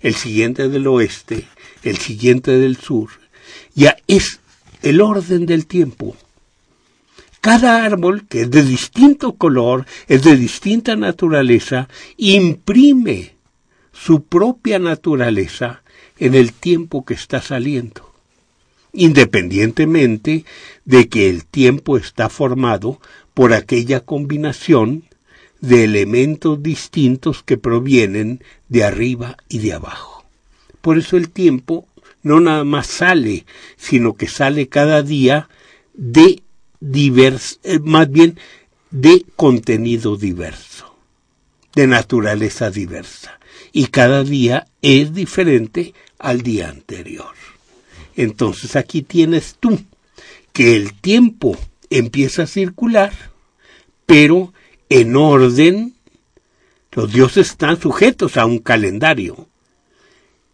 el 0.00 0.14
siguiente 0.14 0.68
del 0.68 0.86
oeste, 0.86 1.48
el 1.82 1.96
siguiente 1.96 2.52
del 2.52 2.76
sur. 2.76 3.08
Ya 3.74 3.96
es 4.06 4.40
el 4.82 5.00
orden 5.00 5.46
del 5.46 5.66
tiempo. 5.66 6.16
Cada 7.40 7.84
árbol, 7.84 8.26
que 8.26 8.42
es 8.42 8.50
de 8.50 8.62
distinto 8.62 9.34
color, 9.34 9.86
es 10.08 10.22
de 10.22 10.36
distinta 10.36 10.96
naturaleza, 10.96 11.88
imprime 12.16 13.34
su 13.92 14.24
propia 14.24 14.78
naturaleza 14.78 15.82
en 16.18 16.34
el 16.34 16.52
tiempo 16.52 17.04
que 17.04 17.14
está 17.14 17.40
saliendo, 17.40 18.12
independientemente 18.92 20.44
de 20.84 21.08
que 21.08 21.30
el 21.30 21.44
tiempo 21.44 21.96
está 21.96 22.28
formado 22.28 23.00
por 23.34 23.52
aquella 23.52 24.00
combinación 24.00 25.04
de 25.60 25.84
elementos 25.84 26.62
distintos 26.62 27.42
que 27.42 27.56
provienen 27.56 28.42
de 28.68 28.84
arriba 28.84 29.36
y 29.48 29.58
de 29.58 29.74
abajo. 29.74 30.24
Por 30.80 30.98
eso 30.98 31.16
el 31.16 31.30
tiempo 31.30 31.86
no 32.22 32.40
nada 32.40 32.64
más 32.64 32.86
sale, 32.86 33.46
sino 33.76 34.14
que 34.14 34.26
sale 34.26 34.68
cada 34.68 35.02
día 35.02 35.48
de 35.94 36.42
divers, 36.80 37.60
eh, 37.62 37.78
más 37.78 38.10
bien 38.10 38.38
de 38.90 39.24
contenido 39.36 40.16
diverso, 40.16 40.96
de 41.74 41.86
naturaleza 41.86 42.70
diversa. 42.70 43.38
Y 43.72 43.86
cada 43.86 44.24
día 44.24 44.66
es 44.82 45.12
diferente 45.12 45.94
al 46.18 46.42
día 46.42 46.68
anterior. 46.68 47.34
Entonces 48.16 48.76
aquí 48.76 49.02
tienes 49.02 49.56
tú 49.60 49.78
que 50.52 50.74
el 50.74 50.94
tiempo 50.94 51.56
empieza 51.90 52.42
a 52.42 52.46
circular, 52.46 53.12
pero 54.06 54.52
en 54.88 55.16
orden, 55.16 55.94
los 56.92 57.12
dioses 57.12 57.50
están 57.50 57.80
sujetos 57.80 58.36
a 58.36 58.46
un 58.46 58.58
calendario. 58.58 59.46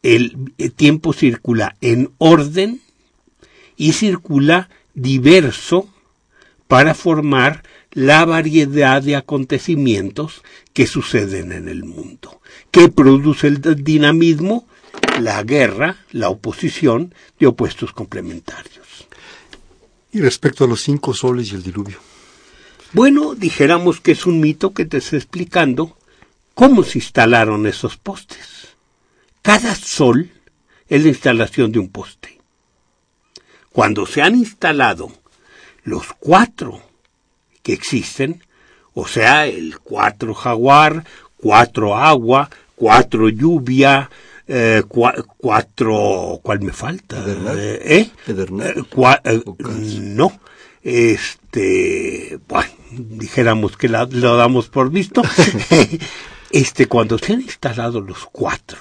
El, 0.03 0.53
tiempo 0.77 1.12
circula 1.12 1.77
en 1.81 2.11
orden 2.18 2.83
y 3.77 3.93
circula 3.93 4.68
diverso 4.95 5.89
para 6.69 6.95
formar 6.95 7.62
la 7.93 8.25
variedad 8.25 9.03
de 9.03 9.17
acontecimientos 9.17 10.43
que 10.73 10.87
suceden 10.87 11.53
en 11.53 11.69
el 11.69 11.85
mundo. 11.85 12.41
¿Qué 12.71 12.89
produce 12.89 13.49
el 13.49 13.61
dinamismo? 13.85 14.67
La 15.21 15.43
guerra, 15.43 15.99
la 16.11 16.29
oposición 16.29 17.15
de 17.39 17.47
opuestos 17.47 17.93
complementarios. 17.93 19.07
Y 20.12 20.21
respecto 20.21 20.65
a 20.65 20.69
los 20.69 20.83
cinco 20.83 21.15
soles 21.15 21.53
y 21.53 21.57
el 21.57 21.62
diluvio. 21.62 21.99
Bueno, 22.93 23.35
dijéramos 23.35 24.01
que 24.01 24.12
es 24.12 24.27
un 24.27 24.41
mito 24.41 24.73
que 24.73 24.85
te 24.85 24.99
está 24.99 25.17
explicando 25.17 25.97
cómo 26.55 26.85
se 26.85 26.99
instalaron 26.99 27.67
esos 27.67 27.97
postes. 27.97 28.77
Cada 29.43 29.75
sol 29.75 30.31
es 30.89 31.03
la 31.03 31.09
instalación 31.09 31.73
de 31.73 31.81
un 31.81 31.89
poste. 31.89 32.41
Cuando 33.73 34.07
se 34.07 34.23
han 34.23 34.37
instalado 34.37 35.12
los 35.85 36.12
cuatro 36.18 36.80
que 37.62 37.72
existen, 37.72 38.43
o 38.95 39.07
sea, 39.07 39.47
el 39.47 39.78
cuatro 39.78 40.35
jaguar, 40.35 41.05
cuatro 41.37 41.97
agua, 41.97 42.51
cuatro 42.74 43.28
lluvia, 43.28 44.11
eh, 44.47 44.82
cuatro, 45.39 46.41
¿cuál 46.43 46.61
me 46.61 46.72
falta? 46.72 47.24
¿Eh? 47.26 47.80
¿Eh? 47.85 48.11
eh 48.26 49.43
no, 50.01 50.32
este, 50.82 52.39
bueno, 52.47 52.70
dijéramos 52.91 53.76
que 53.76 53.89
lo 53.89 54.37
damos 54.37 54.68
por 54.68 54.91
visto. 54.91 55.22
este, 56.51 56.87
cuando 56.87 57.18
se 57.18 57.32
han 57.32 57.41
instalado 57.41 58.01
los 58.01 58.26
cuatro, 58.30 58.78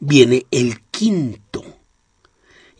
viene 0.00 0.46
el 0.50 0.80
quinto. 0.90 1.64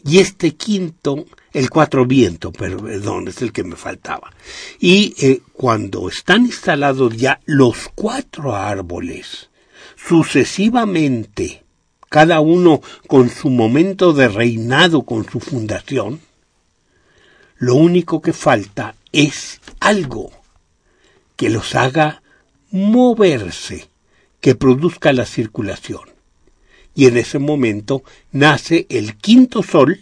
Y 0.02 0.18
este 0.18 0.54
quinto, 0.54 1.24
el 1.54 1.70
cuatro 1.70 2.04
viento, 2.04 2.52
perdón, 2.52 3.28
es 3.28 3.40
el 3.40 3.52
que 3.52 3.64
me 3.64 3.76
faltaba. 3.76 4.32
Y 4.78 5.40
cuando 5.52 6.08
están 6.08 6.46
instalados 6.46 7.16
ya 7.16 7.40
los 7.46 7.88
cuatro 7.94 8.54
árboles, 8.54 9.48
sucesivamente, 9.96 11.62
cada 12.10 12.40
uno 12.40 12.82
con 13.06 13.30
su 13.30 13.50
momento 13.50 14.12
de 14.12 14.28
reinado, 14.28 15.02
con 15.02 15.28
su 15.28 15.40
fundación, 15.40 16.20
lo 17.56 17.76
único 17.76 18.20
que 18.20 18.32
falta 18.32 18.96
es 19.12 19.60
algo 19.80 20.32
que 21.36 21.50
los 21.50 21.74
haga 21.74 22.22
moverse, 22.70 23.88
que 24.40 24.54
produzca 24.56 25.12
la 25.12 25.24
circulación. 25.24 26.02
Y 26.96 27.06
en 27.06 27.16
ese 27.16 27.38
momento 27.38 28.02
nace 28.32 28.86
el 28.90 29.16
quinto 29.16 29.62
sol, 29.62 30.00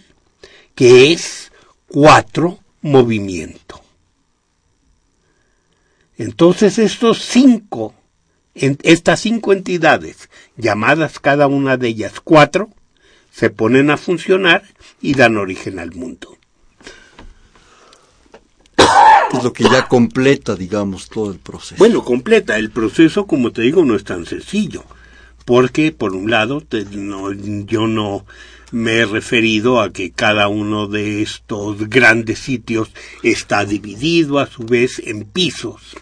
que 0.75 1.13
es 1.13 1.53
cuatro 1.87 2.59
movimiento. 2.81 3.81
Entonces 6.17 6.79
estos 6.79 7.23
cinco 7.23 7.95
estas 8.55 9.21
cinco 9.21 9.53
entidades, 9.53 10.29
llamadas 10.57 11.19
cada 11.19 11.47
una 11.47 11.77
de 11.77 11.89
ellas 11.89 12.21
cuatro, 12.23 12.69
se 13.31 13.51
ponen 13.51 13.91
a 13.91 13.97
funcionar 13.97 14.63
y 15.01 15.15
dan 15.15 15.39
origen 15.39 15.79
al 15.79 15.93
mundo. 15.93 16.37
Es 19.33 19.43
lo 19.43 19.55
que 19.55 19.65
ya 19.65 19.89
completa, 19.89 20.55
digamos, 20.55 21.09
todo 21.09 21.33
el 21.33 21.39
proceso. 21.39 21.77
Bueno, 21.79 22.05
completa. 22.05 22.59
El 22.59 22.71
proceso, 22.71 23.27
como 23.27 23.51
te 23.51 23.63
digo, 23.63 23.83
no 23.83 23.97
es 23.97 24.05
tan 24.05 24.27
sencillo. 24.27 24.85
Porque, 25.47 25.91
por 25.91 26.15
un 26.15 26.31
lado, 26.31 26.63
yo 26.71 27.87
no 27.87 28.27
me 28.73 29.01
he 29.01 29.07
referido 29.07 29.81
a 29.81 29.93
que 29.93 30.11
cada 30.11 30.49
uno 30.49 30.89
de 30.89 31.23
estos 31.23 31.89
grandes 31.89 32.41
sitios 32.41 32.91
está 33.23 33.65
dividido 33.65 34.39
a 34.39 34.47
su 34.47 34.65
vez 34.65 35.01
en 35.05 35.25
pisos 35.25 35.97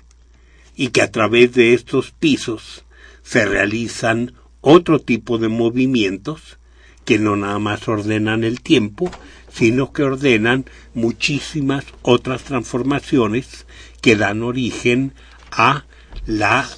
y 0.76 0.88
que 0.88 1.02
a 1.02 1.10
través 1.10 1.52
de 1.52 1.74
estos 1.74 2.12
pisos 2.12 2.84
se 3.22 3.44
realizan 3.44 4.34
otro 4.60 5.00
tipo 5.00 5.38
de 5.38 5.48
movimientos 5.48 6.58
que 7.04 7.18
no 7.18 7.34
nada 7.34 7.58
más 7.58 7.88
ordenan 7.88 8.44
el 8.44 8.60
tiempo, 8.60 9.10
sino 9.52 9.92
que 9.92 10.04
ordenan 10.04 10.64
muchísimas 10.94 11.84
otras 12.02 12.44
transformaciones 12.44 13.66
que 14.00 14.14
dan 14.14 14.42
origen 14.42 15.12
a 15.50 15.86
la 16.26 16.68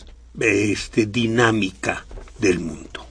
este, 0.40 1.04
dinámica 1.04 2.06
del 2.38 2.60
mundo. 2.60 3.06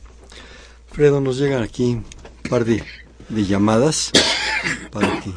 Fredo, 0.92 1.22
nos 1.22 1.38
llegan 1.38 1.62
aquí 1.62 2.00
par 2.42 2.66
de, 2.66 2.84
llamadas 3.30 4.12
para 4.92 5.20
que 5.22 5.32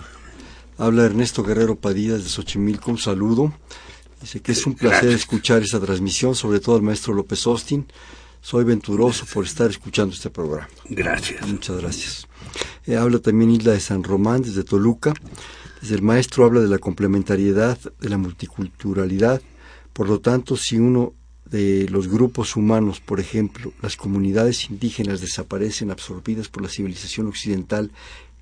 habla 0.79 1.05
Ernesto 1.05 1.43
Guerrero 1.43 1.77
Padilla 1.77 2.15
de 2.15 2.23
Xochimilco, 2.23 2.91
un 2.91 2.99
saludo. 2.99 3.53
Dice 4.21 4.41
que 4.41 4.53
es 4.53 4.67
un 4.67 4.75
placer 4.75 5.11
escuchar 5.11 5.63
esta 5.63 5.79
transmisión, 5.81 6.35
sobre 6.35 6.61
todo 6.61 6.77
al 6.77 6.83
maestro 6.83 7.15
López 7.15 7.47
Austin. 7.47 7.87
Soy 8.41 8.65
venturoso 8.65 9.27
por 9.33 9.45
estar 9.45 9.71
escuchando 9.71 10.15
este 10.15 10.31
programa. 10.31 10.69
Gracias. 10.89 11.47
Muchas 11.47 11.77
gracias. 11.79 12.29
Eh, 12.87 12.97
habla 12.97 13.19
también 13.19 13.51
Isla 13.51 13.73
de 13.73 13.81
San 13.81 14.03
Román, 14.03 14.43
desde 14.43 14.65
Toluca. 14.65 15.15
Desde 15.81 15.97
el 15.97 16.03
maestro 16.03 16.45
habla 16.45 16.61
de 16.61 16.69
la 16.69 16.79
complementariedad, 16.79 17.79
de 18.01 18.09
la 18.09 18.19
multiculturalidad. 18.19 19.41
Por 19.93 20.09
lo 20.09 20.21
tanto, 20.21 20.57
si 20.57 20.79
uno 20.79 21.15
de 21.45 21.89
los 21.91 22.09
grupos 22.09 22.57
humanos, 22.57 23.01
por 23.01 23.21
ejemplo, 23.21 23.73
las 23.83 23.97
comunidades 23.97 24.71
indígenas 24.71 25.21
desaparecen 25.21 25.91
absorbidas 25.91 26.49
por 26.49 26.63
la 26.63 26.69
civilización 26.69 27.27
occidental, 27.27 27.91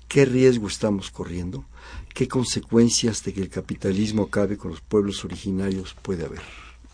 ¿qué 0.07 0.25
riesgo 0.25 0.67
estamos 0.67 1.11
corriendo? 1.11 1.65
¿Qué 2.13 2.27
consecuencias 2.27 3.23
de 3.23 3.33
que 3.33 3.41
el 3.41 3.49
capitalismo 3.49 4.23
acabe 4.23 4.57
con 4.57 4.71
los 4.71 4.81
pueblos 4.81 5.25
originarios 5.25 5.95
puede 6.01 6.25
haber? 6.25 6.41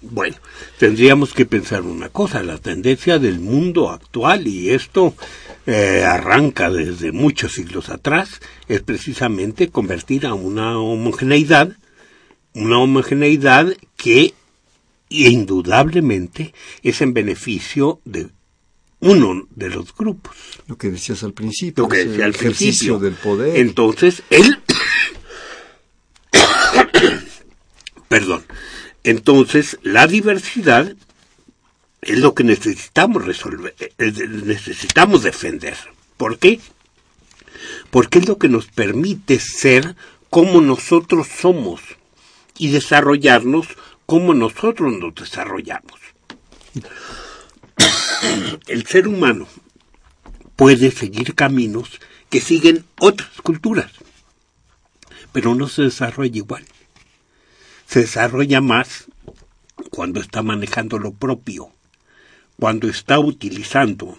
Bueno, 0.02 0.38
tendríamos 0.78 1.34
que 1.34 1.46
pensar 1.46 1.82
una 1.82 2.08
cosa, 2.08 2.42
la 2.42 2.58
tendencia 2.58 3.20
del 3.20 3.42
mundo 3.42 3.90
actual, 3.90 4.48
y 4.48 4.70
esto 4.70 5.14
eh, 5.68 6.06
arranca 6.08 6.70
desde 6.70 7.12
muchos 7.12 7.54
siglos 7.54 7.90
atrás, 7.90 8.40
es 8.70 8.82
precisamente 8.82 9.70
convertir 9.70 10.26
a 10.26 10.34
una 10.36 10.80
homogeneidad, 10.80 11.76
una 12.54 12.80
homogeneidad 12.80 13.76
que 13.98 14.34
indudablemente 15.10 16.54
es 16.84 17.02
en 17.02 17.14
beneficio 17.14 18.02
de 18.06 18.30
uno 19.00 19.48
de 19.50 19.70
los 19.70 19.96
grupos. 19.96 20.36
Lo 20.68 20.78
que 20.78 20.90
decías 20.92 21.24
al 21.24 21.34
principio, 21.34 21.84
lo 21.84 21.90
que 21.90 22.06
decía 22.06 22.26
el 22.26 22.36
ejercicio 22.36 23.00
del 23.00 23.14
poder. 23.14 23.58
Entonces, 23.58 24.24
él, 24.30 24.60
perdón, 28.08 28.44
entonces 29.04 29.80
la 29.82 30.08
diversidad 30.08 30.96
es 32.02 32.20
lo 32.20 32.34
que 32.34 32.44
necesitamos 32.44 33.26
resolver, 33.26 33.76
eh, 33.78 34.12
necesitamos 34.46 35.24
defender. 35.24 35.76
¿Por 36.18 36.38
qué? 36.38 36.60
Porque 37.92 38.20
es 38.20 38.28
lo 38.28 38.38
que 38.38 38.50
nos 38.50 38.68
permite 38.68 39.40
ser 39.40 39.96
como 40.30 40.62
nosotros 40.62 41.28
somos 41.28 41.82
y 42.58 42.70
desarrollarnos 42.70 43.68
como 44.10 44.34
nosotros 44.34 44.92
nos 44.92 45.14
desarrollamos. 45.14 46.00
El 48.68 48.88
ser 48.88 49.08
humano 49.08 49.48
puede 50.56 50.90
seguir 50.90 51.36
caminos 51.36 52.00
que 52.32 52.42
siguen 52.42 52.86
otras 53.00 53.30
culturas, 53.44 53.92
pero 55.32 55.54
no 55.54 55.68
se 55.68 55.84
desarrolla 55.84 56.38
igual. 56.38 56.66
Se 57.86 58.00
desarrolla 58.00 58.62
más 58.62 59.06
cuando 59.92 60.22
está 60.22 60.42
manejando 60.42 60.98
lo 60.98 61.12
propio, 61.12 61.70
cuando 62.60 62.90
está 62.90 63.20
utilizando 63.20 64.18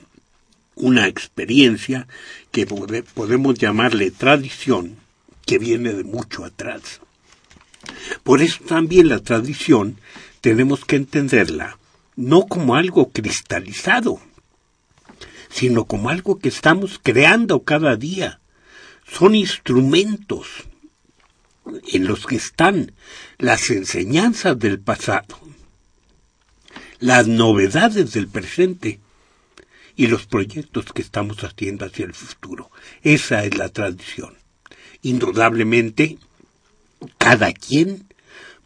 una 0.76 1.08
experiencia 1.08 2.06
que 2.52 2.64
podemos 2.64 3.58
llamarle 3.58 4.12
tradición, 4.12 4.98
que 5.46 5.58
viene 5.58 5.92
de 5.94 6.04
mucho 6.04 6.44
atrás. 6.44 7.00
Por 8.22 8.42
eso 8.42 8.62
también 8.64 9.08
la 9.08 9.20
tradición 9.20 9.98
tenemos 10.40 10.84
que 10.84 10.96
entenderla 10.96 11.78
no 12.16 12.46
como 12.46 12.74
algo 12.74 13.10
cristalizado, 13.10 14.20
sino 15.48 15.84
como 15.84 16.10
algo 16.10 16.38
que 16.38 16.48
estamos 16.48 17.00
creando 17.02 17.62
cada 17.62 17.96
día. 17.96 18.40
Son 19.10 19.34
instrumentos 19.34 20.46
en 21.92 22.06
los 22.06 22.26
que 22.26 22.36
están 22.36 22.92
las 23.38 23.70
enseñanzas 23.70 24.58
del 24.58 24.80
pasado, 24.80 25.38
las 26.98 27.26
novedades 27.26 28.12
del 28.12 28.28
presente 28.28 29.00
y 29.96 30.06
los 30.06 30.26
proyectos 30.26 30.92
que 30.92 31.02
estamos 31.02 31.42
haciendo 31.42 31.86
hacia 31.86 32.06
el 32.06 32.14
futuro. 32.14 32.70
Esa 33.02 33.44
es 33.44 33.56
la 33.56 33.68
tradición. 33.70 34.36
Indudablemente, 35.02 36.18
cada 37.18 37.52
quien 37.52 38.06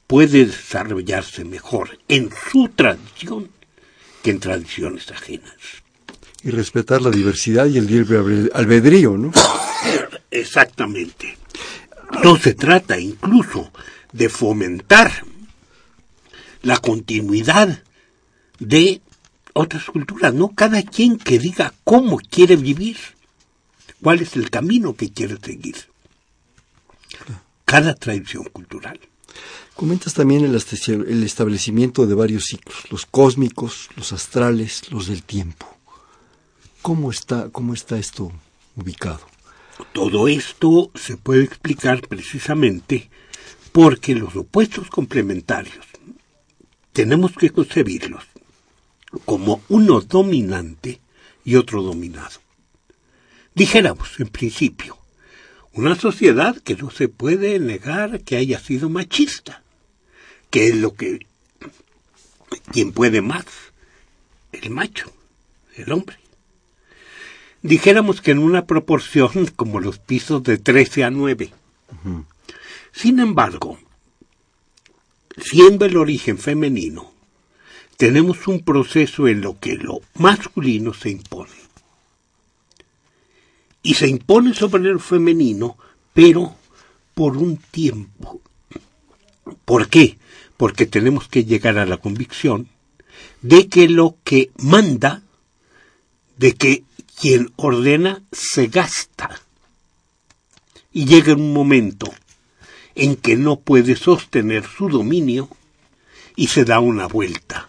puede 0.07 0.47
desarrollarse 0.47 1.45
mejor 1.45 1.99
en 2.09 2.30
su 2.51 2.68
tradición 2.68 3.51
que 4.22 4.30
en 4.30 4.41
tradiciones 4.41 5.11
ajenas. 5.11 5.55
Y 6.43 6.51
respetar 6.51 7.01
la 7.01 7.11
diversidad 7.11 7.66
y 7.66 7.78
el 7.78 7.87
libre 7.87 8.51
albedrío, 8.53 9.16
¿no? 9.16 9.32
Exactamente. 10.30 11.37
No 12.22 12.37
se 12.37 12.55
trata 12.55 12.99
incluso 12.99 13.70
de 14.12 14.28
fomentar 14.28 15.24
la 16.62 16.78
continuidad 16.78 17.82
de 18.59 19.01
otras 19.53 19.85
culturas, 19.87 20.35
no 20.35 20.51
cada 20.55 20.82
quien 20.82 21.18
que 21.18 21.39
diga 21.39 21.72
cómo 21.85 22.18
quiere 22.18 22.57
vivir, 22.57 22.97
cuál 24.03 24.20
es 24.20 24.37
el 24.37 24.51
camino 24.51 24.95
que 24.95 25.12
quiere 25.12 25.37
seguir 25.43 25.93
cada 27.74 27.96
tradición 27.96 28.44
cultural. 28.44 29.00
Comentas 29.74 30.14
también 30.14 30.44
el, 30.44 30.54
establecimiento 31.24 32.06
de 32.06 32.14
varios 32.14 32.44
ciclos, 32.44 32.88
los 32.88 33.04
cósmicos, 33.04 33.88
los 33.96 34.12
astrales, 34.12 34.92
los 34.92 35.08
del 35.08 35.24
tiempo. 35.24 35.66
¿Cómo 36.82 37.10
está, 37.10 37.48
cómo 37.50 37.74
está 37.74 37.98
esto 37.98 38.30
ubicado? 38.76 39.26
Todo 39.92 40.28
esto 40.28 40.92
se 40.94 41.16
puede 41.16 41.42
explicar 41.42 42.00
precisamente 42.06 43.10
porque 43.72 44.14
los 44.14 44.36
opuestos 44.36 44.88
complementarios 44.88 45.84
tenemos 46.92 47.32
que 47.32 47.50
concebirlos 47.50 48.22
como 49.24 49.62
uno 49.68 50.00
dominante 50.00 51.00
y 51.44 51.56
otro 51.56 51.82
dominado. 51.82 52.38
Dijéramos, 53.52 54.20
en 54.20 54.28
principio, 54.28 54.96
una 55.74 55.96
sociedad 55.96 56.56
que 56.60 56.76
no 56.76 56.90
se 56.90 57.08
puede 57.08 57.58
negar 57.58 58.20
que 58.22 58.36
haya 58.36 58.60
sido 58.60 58.88
machista, 58.88 59.62
que 60.50 60.68
es 60.68 60.76
lo 60.76 60.94
que 60.94 61.26
quien 62.72 62.92
puede 62.92 63.20
más, 63.20 63.44
el 64.52 64.70
macho, 64.70 65.12
el 65.76 65.90
hombre. 65.92 66.16
Dijéramos 67.62 68.20
que 68.20 68.30
en 68.30 68.38
una 68.38 68.66
proporción 68.66 69.46
como 69.56 69.80
los 69.80 69.98
pisos 69.98 70.42
de 70.44 70.58
13 70.58 71.04
a 71.04 71.10
9. 71.10 71.52
Sin 72.92 73.18
embargo, 73.18 73.78
siendo 75.36 75.86
el 75.86 75.96
origen 75.96 76.38
femenino, 76.38 77.12
tenemos 77.96 78.46
un 78.46 78.60
proceso 78.60 79.26
en 79.26 79.40
lo 79.40 79.58
que 79.58 79.74
lo 79.74 80.02
masculino 80.14 80.94
se 80.94 81.10
impone 81.10 81.63
y 83.85 83.95
se 83.95 84.09
impone 84.09 84.55
sobre 84.55 84.91
el 84.91 84.99
femenino, 84.99 85.76
pero 86.14 86.57
por 87.14 87.37
un 87.37 87.59
tiempo. 87.59 88.41
¿Por 89.64 89.89
qué? 89.89 90.18
Porque 90.57 90.87
tenemos 90.87 91.28
que 91.28 91.45
llegar 91.45 91.78
a 91.78 91.85
la 91.85 91.99
convicción 91.99 92.68
de 93.43 93.68
que 93.68 93.89
lo 93.89 94.16
que 94.24 94.51
manda, 94.57 95.22
de 96.39 96.55
que 96.55 96.85
quien 97.20 97.53
ordena 97.57 98.22
se 98.32 98.68
gasta. 98.68 99.39
Y 100.91 101.05
llega 101.05 101.35
un 101.35 101.53
momento 101.53 102.12
en 102.95 103.16
que 103.16 103.37
no 103.37 103.61
puede 103.61 103.97
sostener 103.97 104.64
su 104.64 104.89
dominio 104.89 105.51
y 106.37 106.47
se 106.47 106.64
da 106.64 106.80
una 106.80 107.07
vuelta. 107.07 107.68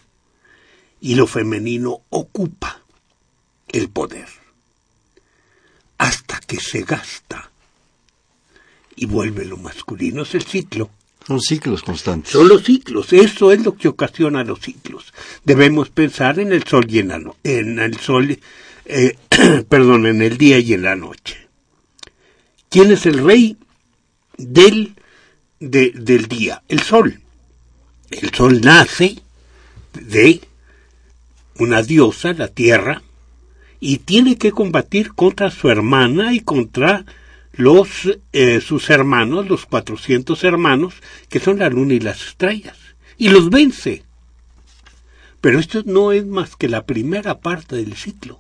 Y 1.02 1.16
lo 1.16 1.28
femenino 1.28 2.04
ocupa 2.10 2.82
el 3.68 3.90
poder 3.90 4.45
hasta 5.98 6.40
que 6.40 6.60
se 6.60 6.82
gasta 6.82 7.50
y 8.96 9.06
vuelve 9.06 9.46
lo 9.46 9.58
masculino. 9.58 10.24
Es 10.24 10.36
el 10.36 10.44
ciclo. 10.44 10.90
Son 11.26 11.42
ciclos 11.42 11.82
constantes. 11.82 12.32
Son 12.32 12.48
los 12.48 12.64
ciclos. 12.64 13.12
Eso 13.12 13.52
es 13.52 13.64
lo 13.64 13.76
que 13.76 13.88
ocasiona 13.88 14.44
los 14.44 14.60
ciclos. 14.60 15.14
Debemos 15.44 15.90
pensar 15.90 16.40
en 16.40 16.54
el 16.54 16.64
sol 16.66 16.86
y 16.88 17.00
en, 17.00 17.08
la 17.08 17.22
en 17.44 17.80
el 17.80 17.98
sol, 18.00 18.38
eh, 18.86 19.18
perdón, 19.70 20.06
en 20.06 20.22
el 20.22 20.38
día 20.38 20.60
y 20.60 20.74
en 20.74 20.84
la 20.84 20.96
noche. 20.96 21.48
¿Quién 22.70 22.92
es 22.92 23.06
el 23.06 23.24
rey 23.24 23.58
del, 24.38 24.94
del 25.60 26.28
día? 26.28 26.62
El 26.68 26.82
sol. 26.82 27.22
El 28.12 28.34
sol 28.34 28.62
nace 28.62 29.20
de 29.94 30.42
una 31.58 31.82
diosa, 31.82 32.34
la 32.34 32.50
tierra, 32.50 33.02
y 33.80 34.00
tiene 34.00 34.38
que 34.38 34.52
combatir 34.52 35.14
contra 35.14 35.52
su 35.52 35.70
hermana 35.70 36.34
y 36.34 36.40
contra 36.40 37.06
los 37.54 37.90
eh, 38.34 38.62
sus 38.62 38.90
hermanos, 38.90 39.48
los 39.48 39.66
400 39.66 40.44
hermanos, 40.44 40.96
que 41.30 41.40
son 41.40 41.60
la 41.60 41.70
luna 41.70 41.94
y 41.94 42.00
las 42.00 42.28
estrellas, 42.28 42.78
y 43.18 43.30
los 43.30 43.50
vence. 43.50 44.04
Pero 45.42 45.60
esto 45.60 45.84
no 45.86 46.12
es 46.12 46.26
más 46.26 46.56
que 46.56 46.68
la 46.68 46.86
primera 46.86 47.40
parte 47.40 47.76
del 47.76 47.96
ciclo, 47.96 48.40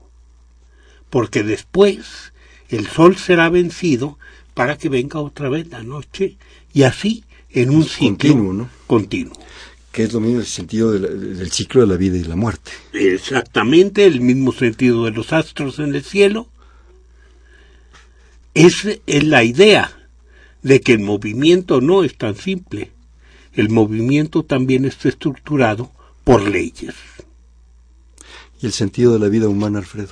porque 1.09 1.43
después 1.43 2.33
el 2.69 2.87
sol 2.87 3.15
será 3.15 3.49
vencido 3.49 4.17
para 4.53 4.77
que 4.77 4.89
venga 4.89 5.19
otra 5.19 5.49
vez 5.49 5.67
la 5.67 5.83
noche 5.83 6.37
y 6.73 6.83
así 6.83 7.23
en 7.51 7.69
un 7.69 7.83
ciclo 7.85 8.17
continuo, 8.17 8.53
¿no? 8.53 8.69
continuo. 8.87 9.33
Que 9.95 10.03
es 10.03 10.11
lo 10.11 10.19
mismo 10.19 10.41
el 10.41 10.45
sentido 10.45 10.91
de 10.91 10.99
la- 10.99 11.07
del 11.07 11.49
ciclo 11.51 11.79
de 11.79 11.87
la 11.87 11.95
vida 11.95 12.17
y 12.17 12.23
la 12.25 12.35
muerte. 12.35 12.69
Exactamente 12.91 14.03
el 14.03 14.19
mismo 14.19 14.51
sentido 14.51 15.05
de 15.05 15.11
los 15.11 15.31
astros 15.31 15.79
en 15.79 15.95
el 15.95 16.03
cielo. 16.03 16.49
Es, 18.53 18.85
es 19.07 19.23
la 19.23 19.45
idea 19.45 19.89
de 20.63 20.81
que 20.81 20.91
el 20.91 20.99
movimiento 20.99 21.79
no 21.79 22.03
es 22.03 22.17
tan 22.17 22.35
simple. 22.35 22.91
El 23.53 23.69
movimiento 23.69 24.43
también 24.43 24.83
está 24.83 25.07
estructurado 25.07 25.89
por 26.25 26.45
leyes. 26.45 26.93
Y 28.61 28.65
el 28.65 28.73
sentido 28.73 29.13
de 29.13 29.19
la 29.19 29.29
vida 29.29 29.47
humana, 29.47 29.79
Alfredo. 29.79 30.11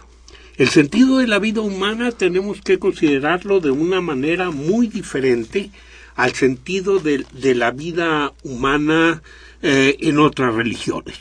El 0.55 0.69
sentido 0.69 1.17
de 1.17 1.27
la 1.27 1.39
vida 1.39 1.59
humana 1.59 2.13
tenemos 2.13 2.61
que 2.61 2.79
considerarlo 2.79 3.59
de 3.59 3.71
una 3.71 3.99
manera 3.99 4.49
muy 4.49 4.87
diferente 4.87 5.71
al 6.15 6.31
sentido 6.33 6.99
de, 6.99 7.25
de 7.33 7.53
la 7.55 7.71
vida 7.71 8.31
humana 8.43 9.23
eh, 9.63 9.97
en 10.01 10.19
otras 10.19 10.53
religiones. 10.53 11.15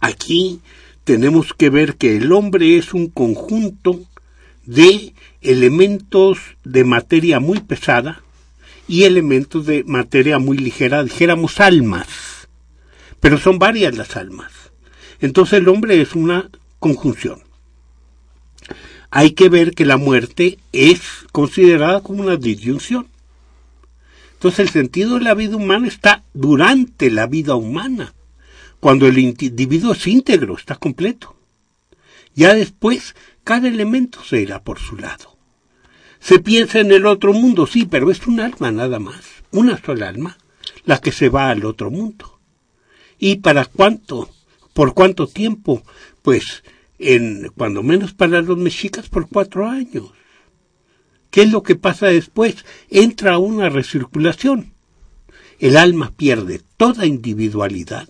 Aquí 0.00 0.60
tenemos 1.04 1.52
que 1.52 1.68
ver 1.68 1.96
que 1.96 2.16
el 2.16 2.32
hombre 2.32 2.78
es 2.78 2.94
un 2.94 3.08
conjunto 3.08 4.00
de 4.64 5.12
elementos 5.42 6.38
de 6.64 6.84
materia 6.84 7.38
muy 7.40 7.60
pesada 7.60 8.22
y 8.88 9.04
elementos 9.04 9.66
de 9.66 9.84
materia 9.84 10.38
muy 10.38 10.56
ligera, 10.56 11.04
dijéramos 11.04 11.60
almas. 11.60 12.08
Pero 13.20 13.36
son 13.36 13.58
varias 13.58 13.94
las 13.94 14.16
almas. 14.16 14.52
Entonces 15.20 15.58
el 15.58 15.68
hombre 15.68 16.00
es 16.00 16.14
una 16.14 16.48
conjunción 16.78 17.44
hay 19.16 19.30
que 19.30 19.48
ver 19.48 19.76
que 19.76 19.84
la 19.84 19.96
muerte 19.96 20.58
es 20.72 21.00
considerada 21.30 22.00
como 22.00 22.20
una 22.20 22.36
disyunción. 22.36 23.06
Entonces 24.44 24.66
el 24.66 24.72
sentido 24.72 25.14
de 25.14 25.24
la 25.24 25.32
vida 25.32 25.56
humana 25.56 25.88
está 25.88 26.22
durante 26.34 27.10
la 27.10 27.26
vida 27.26 27.54
humana, 27.54 28.12
cuando 28.78 29.06
el 29.06 29.16
individuo 29.16 29.92
es 29.92 30.06
íntegro, 30.06 30.58
está 30.58 30.76
completo. 30.76 31.34
Ya 32.34 32.52
después, 32.52 33.16
cada 33.42 33.68
elemento 33.68 34.22
se 34.22 34.42
irá 34.42 34.62
por 34.62 34.78
su 34.78 34.98
lado. 34.98 35.38
Se 36.20 36.40
piensa 36.40 36.80
en 36.80 36.92
el 36.92 37.06
otro 37.06 37.32
mundo, 37.32 37.66
sí, 37.66 37.86
pero 37.86 38.10
es 38.10 38.26
un 38.26 38.38
alma 38.38 38.70
nada 38.70 38.98
más, 38.98 39.24
una 39.50 39.80
sola 39.82 40.10
alma, 40.10 40.36
la 40.84 40.98
que 40.98 41.10
se 41.10 41.30
va 41.30 41.48
al 41.48 41.64
otro 41.64 41.90
mundo. 41.90 42.38
¿Y 43.18 43.36
para 43.36 43.64
cuánto? 43.64 44.28
¿Por 44.74 44.92
cuánto 44.92 45.26
tiempo? 45.26 45.82
Pues 46.20 46.64
en 46.98 47.50
cuando 47.56 47.82
menos 47.82 48.12
para 48.12 48.42
los 48.42 48.58
mexicas 48.58 49.08
por 49.08 49.26
cuatro 49.26 49.66
años. 49.66 50.12
¿Qué 51.34 51.42
es 51.42 51.50
lo 51.50 51.64
que 51.64 51.74
pasa 51.74 52.06
después? 52.06 52.64
Entra 52.90 53.38
una 53.38 53.68
recirculación. 53.68 54.72
El 55.58 55.76
alma 55.76 56.12
pierde 56.16 56.60
toda 56.76 57.06
individualidad, 57.06 58.08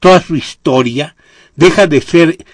toda 0.00 0.20
su 0.20 0.34
historia, 0.34 1.14
deja 1.54 1.86
de 1.86 2.00
ser 2.00 2.44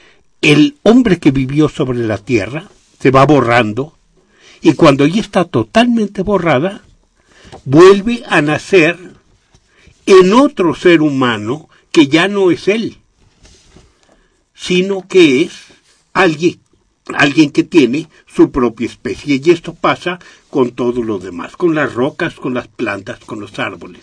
el 0.42 0.76
hombre 0.82 1.18
que 1.18 1.30
vivió 1.30 1.70
sobre 1.70 2.00
la 2.00 2.18
tierra, 2.18 2.68
se 3.00 3.10
va 3.10 3.24
borrando, 3.24 3.96
y 4.60 4.74
cuando 4.74 5.06
ya 5.06 5.22
está 5.22 5.44
totalmente 5.44 6.20
borrada, 6.20 6.82
vuelve 7.64 8.24
a 8.28 8.42
nacer 8.42 8.98
en 10.04 10.34
otro 10.34 10.74
ser 10.74 11.00
humano 11.00 11.70
que 11.92 12.08
ya 12.08 12.28
no 12.28 12.50
es 12.50 12.68
él 12.68 12.98
sino 14.58 15.06
que 15.06 15.42
es 15.42 15.52
alguien, 16.12 16.60
alguien 17.16 17.50
que 17.50 17.64
tiene 17.64 18.08
su 18.26 18.50
propia 18.50 18.86
especie. 18.86 19.40
Y 19.42 19.50
esto 19.50 19.74
pasa 19.74 20.18
con 20.50 20.72
todo 20.72 21.02
lo 21.02 21.18
demás, 21.18 21.56
con 21.56 21.74
las 21.74 21.94
rocas, 21.94 22.34
con 22.34 22.54
las 22.54 22.68
plantas, 22.68 23.20
con 23.20 23.40
los 23.40 23.58
árboles. 23.58 24.02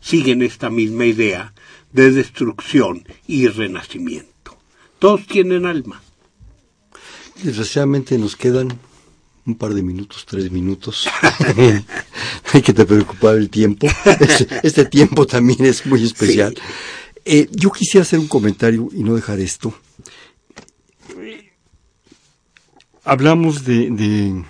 Siguen 0.00 0.42
esta 0.42 0.70
misma 0.70 1.06
idea 1.06 1.52
de 1.92 2.10
destrucción 2.10 3.06
y 3.26 3.48
renacimiento. 3.48 4.56
Todos 4.98 5.26
tienen 5.26 5.66
alma. 5.66 6.02
Desgraciadamente 7.42 8.18
nos 8.18 8.36
quedan 8.36 8.78
un 9.46 9.54
par 9.56 9.74
de 9.74 9.82
minutos, 9.82 10.24
tres 10.26 10.50
minutos. 10.50 11.08
Hay 12.52 12.62
que 12.62 12.72
te 12.72 12.84
preocupar 12.84 13.36
el 13.36 13.48
tiempo. 13.48 13.86
Este, 14.20 14.48
este 14.62 14.84
tiempo 14.86 15.26
también 15.26 15.64
es 15.64 15.86
muy 15.86 16.04
especial. 16.04 16.54
Sí. 16.54 16.62
Eh, 17.24 17.48
yo 17.50 17.70
quisiera 17.70 18.02
hacer 18.02 18.18
un 18.18 18.28
comentario 18.28 18.88
y 18.92 19.02
no 19.02 19.14
dejar 19.14 19.40
esto. 19.40 19.74
Hablamos 23.08 23.64
de, 23.64 23.88
de, 23.90 24.44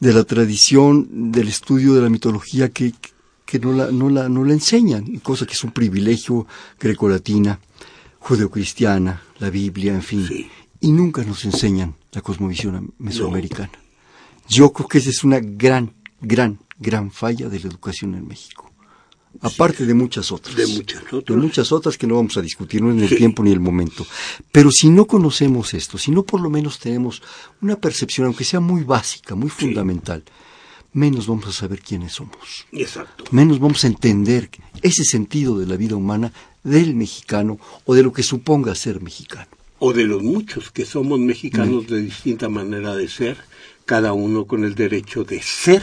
de 0.00 0.12
la 0.14 0.24
tradición, 0.24 1.30
del 1.30 1.48
estudio 1.48 1.92
de 1.92 2.00
la 2.00 2.08
mitología 2.08 2.70
que, 2.70 2.94
que 3.44 3.58
no, 3.58 3.72
la, 3.72 3.92
no, 3.92 4.08
la, 4.08 4.30
no 4.30 4.42
la 4.42 4.54
enseñan, 4.54 5.18
cosa 5.18 5.44
que 5.44 5.52
es 5.52 5.62
un 5.64 5.72
privilegio 5.72 6.46
grecolatina, 6.80 7.60
judeocristiana, 8.20 9.22
la 9.38 9.50
Biblia, 9.50 9.92
en 9.92 10.02
fin. 10.02 10.26
Sí. 10.26 10.50
Y 10.80 10.92
nunca 10.92 11.22
nos 11.24 11.44
enseñan 11.44 11.94
la 12.10 12.22
cosmovisión 12.22 12.94
mesoamericana. 12.98 13.72
Yo 14.48 14.72
creo 14.72 14.88
que 14.88 14.96
esa 14.96 15.10
es 15.10 15.24
una 15.24 15.40
gran, 15.40 15.92
gran, 16.22 16.58
gran 16.78 17.10
falla 17.10 17.50
de 17.50 17.60
la 17.60 17.68
educación 17.68 18.14
en 18.14 18.26
México. 18.26 18.71
Aparte 19.40 19.86
de 19.86 19.94
muchas 19.94 20.30
otras. 20.30 20.54
De 20.54 20.66
muchas 20.66 21.02
De 21.10 21.16
otras. 21.16 21.38
muchas 21.38 21.72
otras 21.72 21.98
que 21.98 22.06
no 22.06 22.16
vamos 22.16 22.36
a 22.36 22.42
discutir, 22.42 22.82
no 22.82 22.90
en 22.90 23.00
el 23.00 23.08
Sí. 23.08 23.16
tiempo 23.16 23.42
ni 23.42 23.50
el 23.50 23.60
momento. 23.60 24.06
Pero 24.52 24.70
si 24.70 24.88
no 24.90 25.06
conocemos 25.06 25.74
esto, 25.74 25.98
si 25.98 26.10
no 26.10 26.22
por 26.22 26.40
lo 26.40 26.50
menos 26.50 26.78
tenemos 26.78 27.22
una 27.60 27.76
percepción, 27.76 28.26
aunque 28.26 28.44
sea 28.44 28.60
muy 28.60 28.84
básica, 28.84 29.34
muy 29.34 29.48
fundamental, 29.50 30.22
menos 30.92 31.26
vamos 31.26 31.46
a 31.46 31.52
saber 31.52 31.80
quiénes 31.80 32.12
somos. 32.12 32.66
Exacto. 32.72 33.24
Menos 33.30 33.58
vamos 33.58 33.82
a 33.84 33.88
entender 33.88 34.50
ese 34.82 35.04
sentido 35.04 35.58
de 35.58 35.66
la 35.66 35.76
vida 35.76 35.96
humana 35.96 36.32
del 36.62 36.94
mexicano 36.94 37.58
o 37.84 37.94
de 37.94 38.02
lo 38.02 38.12
que 38.12 38.22
suponga 38.22 38.74
ser 38.74 39.00
mexicano. 39.00 39.48
O 39.80 39.92
de 39.92 40.04
los 40.04 40.22
muchos 40.22 40.70
que 40.70 40.84
somos 40.84 41.18
mexicanos 41.18 41.88
de 41.88 42.00
distinta 42.02 42.48
manera 42.48 42.94
de 42.94 43.08
ser, 43.08 43.38
cada 43.84 44.12
uno 44.12 44.46
con 44.46 44.62
el 44.64 44.76
derecho 44.76 45.24
de 45.24 45.42
ser 45.42 45.82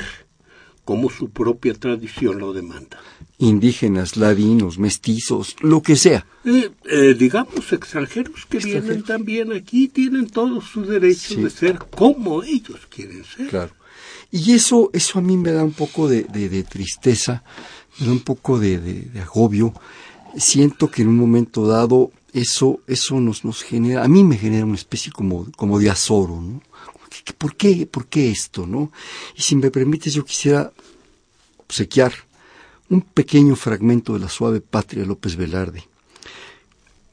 como 0.85 1.09
su 1.09 1.29
propia 1.31 1.73
tradición 1.73 2.39
lo 2.39 2.53
demanda. 2.53 2.99
Indígenas, 3.41 4.17
ladinos, 4.17 4.77
mestizos, 4.77 5.55
lo 5.61 5.81
que 5.81 5.95
sea. 5.95 6.25
Eh, 6.43 6.69
eh, 6.85 7.15
digamos, 7.17 7.71
extranjeros 7.71 8.45
que 8.49 8.57
Extranjeros. 8.57 8.83
vienen 8.85 9.03
también 9.05 9.53
aquí 9.53 9.87
tienen 9.87 10.27
todo 10.29 10.59
su 10.61 10.83
derecho 10.85 11.35
Sí. 11.35 11.41
de 11.43 11.49
ser 11.49 11.79
como 11.79 12.43
ellos 12.43 12.79
quieren 12.89 13.23
ser. 13.23 13.47
Claro. 13.47 13.71
Y 14.29 14.51
eso, 14.51 14.89
eso 14.93 15.19
a 15.19 15.21
mí 15.21 15.37
me 15.37 15.51
da 15.53 15.63
un 15.63 15.71
poco 15.71 16.07
de, 16.09 16.23
de- 16.23 16.49
de 16.49 16.63
tristeza, 16.63 17.43
me 17.99 18.07
da 18.07 18.11
un 18.11 18.19
poco 18.19 18.59
de, 18.59 18.77
de- 18.79 19.21
agobio. 19.21 19.73
Siento 20.37 20.91
que 20.91 21.01
en 21.03 21.07
un 21.07 21.17
momento 21.17 21.65
dado 21.65 22.11
eso, 22.33 22.81
eso 22.87 23.19
nos, 23.21 23.45
nos 23.45 23.63
genera, 23.63 24.03
a 24.03 24.07
mí 24.09 24.23
me 24.23 24.37
genera 24.37 24.65
una 24.65 24.75
especie 24.75 25.11
como, 25.13 25.49
como 25.53 25.79
de 25.79 25.89
azoro, 25.89 26.41
¿no? 26.41 26.61
¿Qué- 27.09 27.23
qué- 27.23 27.33
¿Por 27.33 27.55
qué, 27.55 27.87
¿Por 27.87 28.05
qué 28.07 28.29
esto, 28.31 28.67
no? 28.67 28.91
Y 29.37 29.41
si 29.41 29.55
me 29.55 29.71
permites, 29.71 30.13
yo 30.13 30.25
quisiera 30.25 30.71
obsequiar 31.57 32.13
un 32.89 33.01
pequeño 33.01 33.55
fragmento 33.55 34.13
de 34.13 34.19
la 34.19 34.29
suave 34.29 34.61
patria 34.61 35.05
López 35.05 35.35
Velarde, 35.35 35.87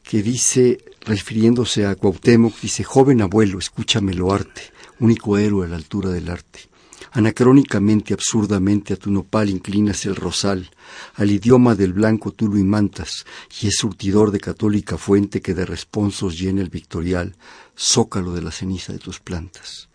que 0.02 0.22
dice, 0.22 0.82
refiriéndose 1.02 1.84
a 1.84 1.94
Cuauhtémoc, 1.96 2.58
dice, 2.60 2.82
joven 2.82 3.20
abuelo, 3.20 3.58
escúchamelo 3.58 4.32
arte, 4.32 4.62
único 5.00 5.36
héroe 5.36 5.66
a 5.66 5.68
la 5.68 5.76
altura 5.76 6.10
del 6.10 6.30
arte. 6.30 6.60
Anacrónicamente, 7.12 8.14
absurdamente, 8.14 8.94
a 8.94 8.96
tu 8.96 9.10
nopal 9.10 9.50
inclinas 9.50 10.06
el 10.06 10.16
rosal, 10.16 10.70
al 11.14 11.30
idioma 11.30 11.74
del 11.74 11.92
blanco 11.92 12.30
tú 12.30 12.48
lo 12.48 12.58
imantas, 12.58 13.26
y 13.60 13.68
es 13.68 13.76
surtidor 13.76 14.30
de 14.30 14.40
católica 14.40 14.96
fuente 14.96 15.42
que 15.42 15.54
de 15.54 15.66
responsos 15.66 16.38
llena 16.38 16.62
el 16.62 16.70
victorial, 16.70 17.36
zócalo 17.76 18.32
de 18.32 18.42
la 18.42 18.50
ceniza 18.50 18.92
de 18.92 18.98
tus 18.98 19.20
plantas. 19.20 19.88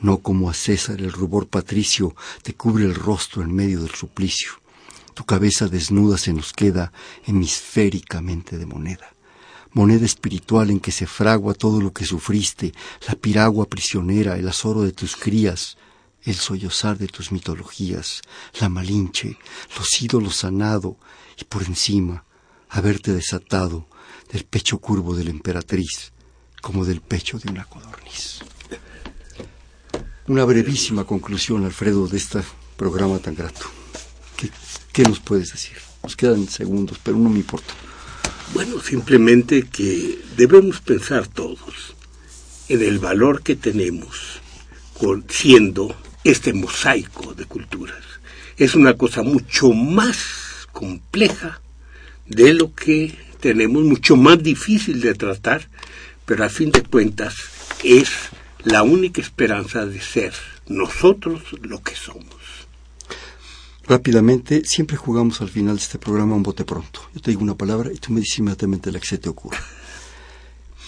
No 0.00 0.18
como 0.18 0.50
a 0.50 0.54
César 0.54 1.00
el 1.00 1.12
rubor 1.12 1.46
patricio 1.46 2.16
te 2.42 2.54
cubre 2.54 2.84
el 2.84 2.94
rostro 2.94 3.42
en 3.42 3.54
medio 3.54 3.80
del 3.80 3.90
suplicio. 3.90 4.52
Tu 5.20 5.26
cabeza 5.26 5.68
desnuda 5.68 6.16
se 6.16 6.32
nos 6.32 6.54
queda 6.54 6.94
hemisféricamente 7.26 8.56
de 8.56 8.64
moneda. 8.64 9.12
Moneda 9.74 10.06
espiritual 10.06 10.70
en 10.70 10.80
que 10.80 10.92
se 10.92 11.06
fragua 11.06 11.52
todo 11.52 11.82
lo 11.82 11.92
que 11.92 12.06
sufriste, 12.06 12.72
la 13.06 13.16
piragua 13.16 13.66
prisionera, 13.66 14.38
el 14.38 14.48
azoro 14.48 14.80
de 14.80 14.92
tus 14.92 15.16
crías, 15.16 15.76
el 16.22 16.36
sollozar 16.36 16.96
de 16.96 17.06
tus 17.06 17.32
mitologías, 17.32 18.22
la 18.62 18.70
malinche, 18.70 19.36
los 19.76 20.00
ídolos 20.00 20.36
sanado, 20.36 20.96
y 21.38 21.44
por 21.44 21.64
encima, 21.64 22.24
haberte 22.70 23.12
desatado 23.12 23.88
del 24.32 24.46
pecho 24.46 24.78
curvo 24.78 25.14
de 25.14 25.24
la 25.24 25.30
emperatriz, 25.32 26.14
como 26.62 26.86
del 26.86 27.02
pecho 27.02 27.38
de 27.38 27.50
una 27.50 27.66
codorniz. 27.66 28.38
Una 30.28 30.46
brevísima 30.46 31.04
conclusión, 31.04 31.66
Alfredo, 31.66 32.08
de 32.08 32.16
este 32.16 32.40
programa 32.78 33.18
tan 33.18 33.34
grato. 33.34 33.79
¿Qué, 34.92 35.02
nos 35.02 35.20
puedes 35.20 35.52
decir? 35.52 35.76
Nos 36.02 36.16
quedan 36.16 36.48
segundos, 36.48 36.98
pero 37.02 37.16
no 37.16 37.30
me 37.30 37.38
importa. 37.38 37.72
Bueno, 38.52 38.80
simplemente 38.80 39.62
que 39.62 40.18
debemos 40.36 40.80
pensar 40.80 41.28
todos 41.28 41.94
en 42.68 42.82
el 42.82 42.98
valor 42.98 43.42
que 43.42 43.54
tenemos 43.54 44.40
con, 44.98 45.24
siendo 45.28 45.94
este 46.24 46.52
mosaico 46.52 47.34
de 47.34 47.44
culturas. 47.44 48.02
Es 48.56 48.74
una 48.74 48.94
cosa 48.94 49.22
mucho 49.22 49.72
más 49.72 50.18
compleja 50.72 51.60
de 52.26 52.54
lo 52.54 52.74
que 52.74 53.16
tenemos, 53.40 53.82
mucho 53.82 54.16
más 54.16 54.42
difícil 54.42 55.00
de 55.00 55.14
tratar, 55.14 55.68
pero 56.26 56.44
a 56.44 56.48
fin 56.48 56.70
de 56.70 56.82
cuentas 56.82 57.34
es 57.82 58.10
la 58.64 58.82
única 58.82 59.20
esperanza 59.20 59.86
de 59.86 60.00
ser 60.00 60.34
nosotros 60.68 61.42
lo 61.62 61.82
que 61.82 61.96
somos. 61.96 62.29
Rápidamente, 63.90 64.62
siempre 64.66 64.96
jugamos 64.96 65.40
al 65.40 65.48
final 65.48 65.74
de 65.74 65.82
este 65.82 65.98
programa 65.98 66.36
un 66.36 66.44
bote 66.44 66.64
pronto. 66.64 67.00
Yo 67.12 67.20
te 67.20 67.32
digo 67.32 67.42
una 67.42 67.56
palabra 67.56 67.90
y 67.92 67.96
tú 67.96 68.12
me 68.12 68.20
dices 68.20 68.38
inmediatamente 68.38 68.92
la 68.92 69.00
que 69.00 69.08
se 69.08 69.18
te 69.18 69.28
ocurre. 69.28 69.58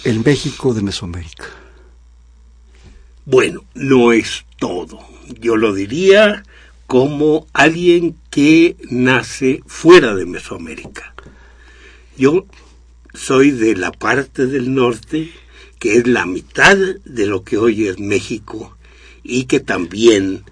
El 0.05 0.21
México 0.21 0.73
de 0.73 0.83
Mesoamérica. 0.83 1.47
Bueno, 3.25 3.65
no 3.75 4.13
es 4.13 4.45
todo. 4.57 5.01
Yo 5.41 5.57
lo 5.57 5.75
diría 5.75 6.45
como 6.87 7.49
alguien 7.53 8.15
que 8.31 8.77
nace 8.89 9.65
fuera 9.67 10.15
de 10.15 10.25
Mesoamérica. 10.25 11.13
Yo 12.17 12.47
soy 13.15 13.51
de 13.51 13.75
la 13.75 13.91
parte 13.91 14.47
del 14.47 14.73
norte, 14.73 15.33
que 15.81 15.97
es 15.97 16.07
la 16.07 16.25
mitad 16.25 16.77
de 16.77 17.27
lo 17.27 17.43
que 17.43 17.59
hoy 17.59 17.89
es 17.89 17.99
México, 17.99 18.77
y 19.25 19.47
que 19.47 19.59
también 19.59 20.45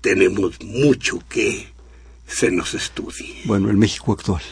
tenemos 0.00 0.60
mucho 0.60 1.22
que 1.28 1.72
se 2.34 2.50
nos 2.50 2.74
estudie. 2.74 3.42
Bueno, 3.44 3.70
el 3.70 3.76
México 3.76 4.12
actual. 4.12 4.42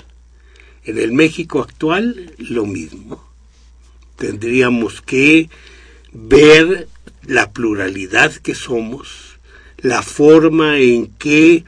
En 0.84 0.98
el 0.98 1.12
México 1.12 1.60
actual, 1.60 2.32
lo 2.38 2.64
mismo. 2.64 3.24
Tendríamos 4.16 5.02
que 5.02 5.50
ver 6.12 6.88
la 7.26 7.50
pluralidad 7.50 8.32
que 8.34 8.54
somos, 8.54 9.38
la 9.78 10.02
forma 10.02 10.78
en 10.78 11.08
que 11.08 11.64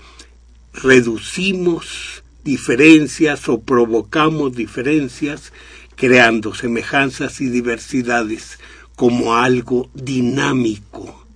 reducimos 0.73 2.23
diferencias 2.45 3.49
o 3.49 3.62
provocamos 3.62 4.55
diferencias, 4.55 5.53
creando 5.97 6.55
semejanzas 6.55 7.41
y 7.41 7.49
diversidades 7.49 8.61
como 8.95 9.35
algo 9.35 9.91
dinámico 9.95 11.27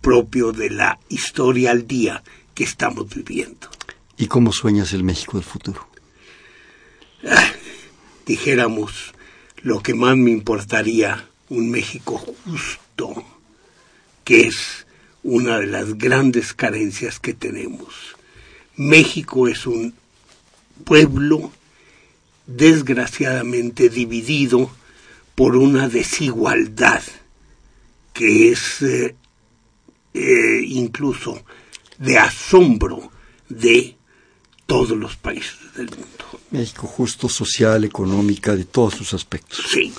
propio 0.00 0.52
de 0.52 0.70
la 0.70 0.98
historia 1.10 1.72
al 1.72 1.86
día 1.86 2.22
que 2.54 2.64
estamos 2.64 3.14
viviendo. 3.14 3.75
¿Y 4.16 4.26
cómo 4.26 4.52
sueñas 4.52 4.92
el 4.92 5.04
México 5.04 5.36
del 5.36 5.44
futuro? 5.44 5.88
Ah, 7.28 7.52
dijéramos, 8.24 9.12
lo 9.62 9.82
que 9.82 9.94
más 9.94 10.16
me 10.16 10.30
importaría, 10.30 11.28
un 11.48 11.70
México 11.70 12.18
justo, 12.44 13.24
que 14.24 14.42
es 14.42 14.86
una 15.22 15.58
de 15.58 15.66
las 15.66 15.98
grandes 15.98 16.54
carencias 16.54 17.18
que 17.18 17.34
tenemos. 17.34 18.16
México 18.76 19.48
es 19.48 19.66
un 19.66 19.94
pueblo 20.84 21.50
desgraciadamente 22.46 23.88
dividido 23.88 24.70
por 25.34 25.56
una 25.56 25.88
desigualdad 25.88 27.02
que 28.12 28.50
es 28.50 28.82
eh, 28.82 29.14
eh, 30.14 30.62
incluso 30.64 31.42
de 31.98 32.18
asombro 32.18 33.10
de 33.48 33.95
todos 34.66 34.96
los 34.96 35.16
países 35.16 35.56
del 35.76 35.88
mundo. 35.90 36.06
México 36.50 36.86
justo, 36.86 37.28
social, 37.28 37.84
económica, 37.84 38.54
de 38.54 38.64
todos 38.64 38.94
sus 38.94 39.14
aspectos. 39.14 39.64
Sí. 39.72 39.92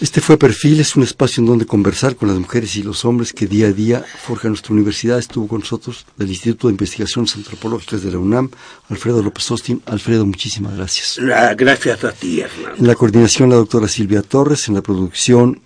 Este 0.00 0.22
fue 0.22 0.38
Perfiles, 0.38 0.96
un 0.96 1.02
espacio 1.02 1.42
en 1.42 1.46
donde 1.46 1.66
conversar 1.66 2.16
con 2.16 2.28
las 2.28 2.38
mujeres 2.38 2.74
y 2.76 2.82
los 2.82 3.04
hombres 3.04 3.34
que 3.34 3.46
día 3.46 3.66
a 3.66 3.72
día 3.72 4.02
forja 4.22 4.48
nuestra 4.48 4.72
universidad. 4.72 5.18
Estuvo 5.18 5.46
con 5.46 5.60
nosotros 5.60 6.06
del 6.16 6.30
Instituto 6.30 6.68
de 6.68 6.72
Investigaciones 6.72 7.36
Antropológicas 7.36 8.02
de 8.02 8.12
la 8.12 8.18
UNAM, 8.18 8.50
Alfredo 8.88 9.22
López 9.22 9.50
Austin. 9.50 9.82
Alfredo, 9.84 10.24
muchísimas 10.24 10.74
gracias. 10.74 11.18
gracias 11.54 12.02
a 12.02 12.12
ti, 12.12 12.40
Hernán. 12.40 12.78
En 12.78 12.86
la 12.86 12.94
coordinación, 12.94 13.50
la 13.50 13.56
doctora 13.56 13.88
Silvia 13.88 14.22
Torres. 14.22 14.68
En 14.68 14.74
la 14.74 14.80
producción, 14.80 15.60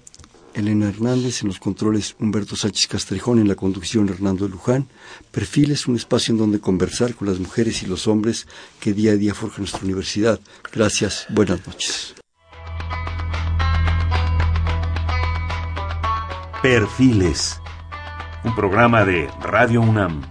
Elena 0.54 0.88
Hernández. 0.88 1.42
En 1.42 1.48
los 1.48 1.58
controles, 1.58 2.16
Humberto 2.18 2.56
Sánchez 2.56 2.86
Castrejón. 2.86 3.38
En 3.38 3.48
la 3.48 3.54
conducción, 3.54 4.08
Hernando 4.08 4.48
Luján. 4.48 4.88
Perfiles, 5.30 5.86
un 5.86 5.96
espacio 5.96 6.32
en 6.32 6.38
donde 6.38 6.60
conversar 6.60 7.14
con 7.14 7.28
las 7.28 7.38
mujeres 7.38 7.82
y 7.82 7.86
los 7.86 8.06
hombres 8.06 8.46
que 8.80 8.92
día 8.92 9.12
a 9.12 9.16
día 9.16 9.34
forjan 9.34 9.60
nuestra 9.60 9.82
universidad. 9.82 10.40
Gracias. 10.72 11.26
Buenas 11.30 11.66
noches. 11.66 12.14
Perfiles, 16.62 17.60
un 18.42 18.54
programa 18.54 19.04
de 19.04 19.28
Radio 19.42 19.82
UNAM. 19.82 20.22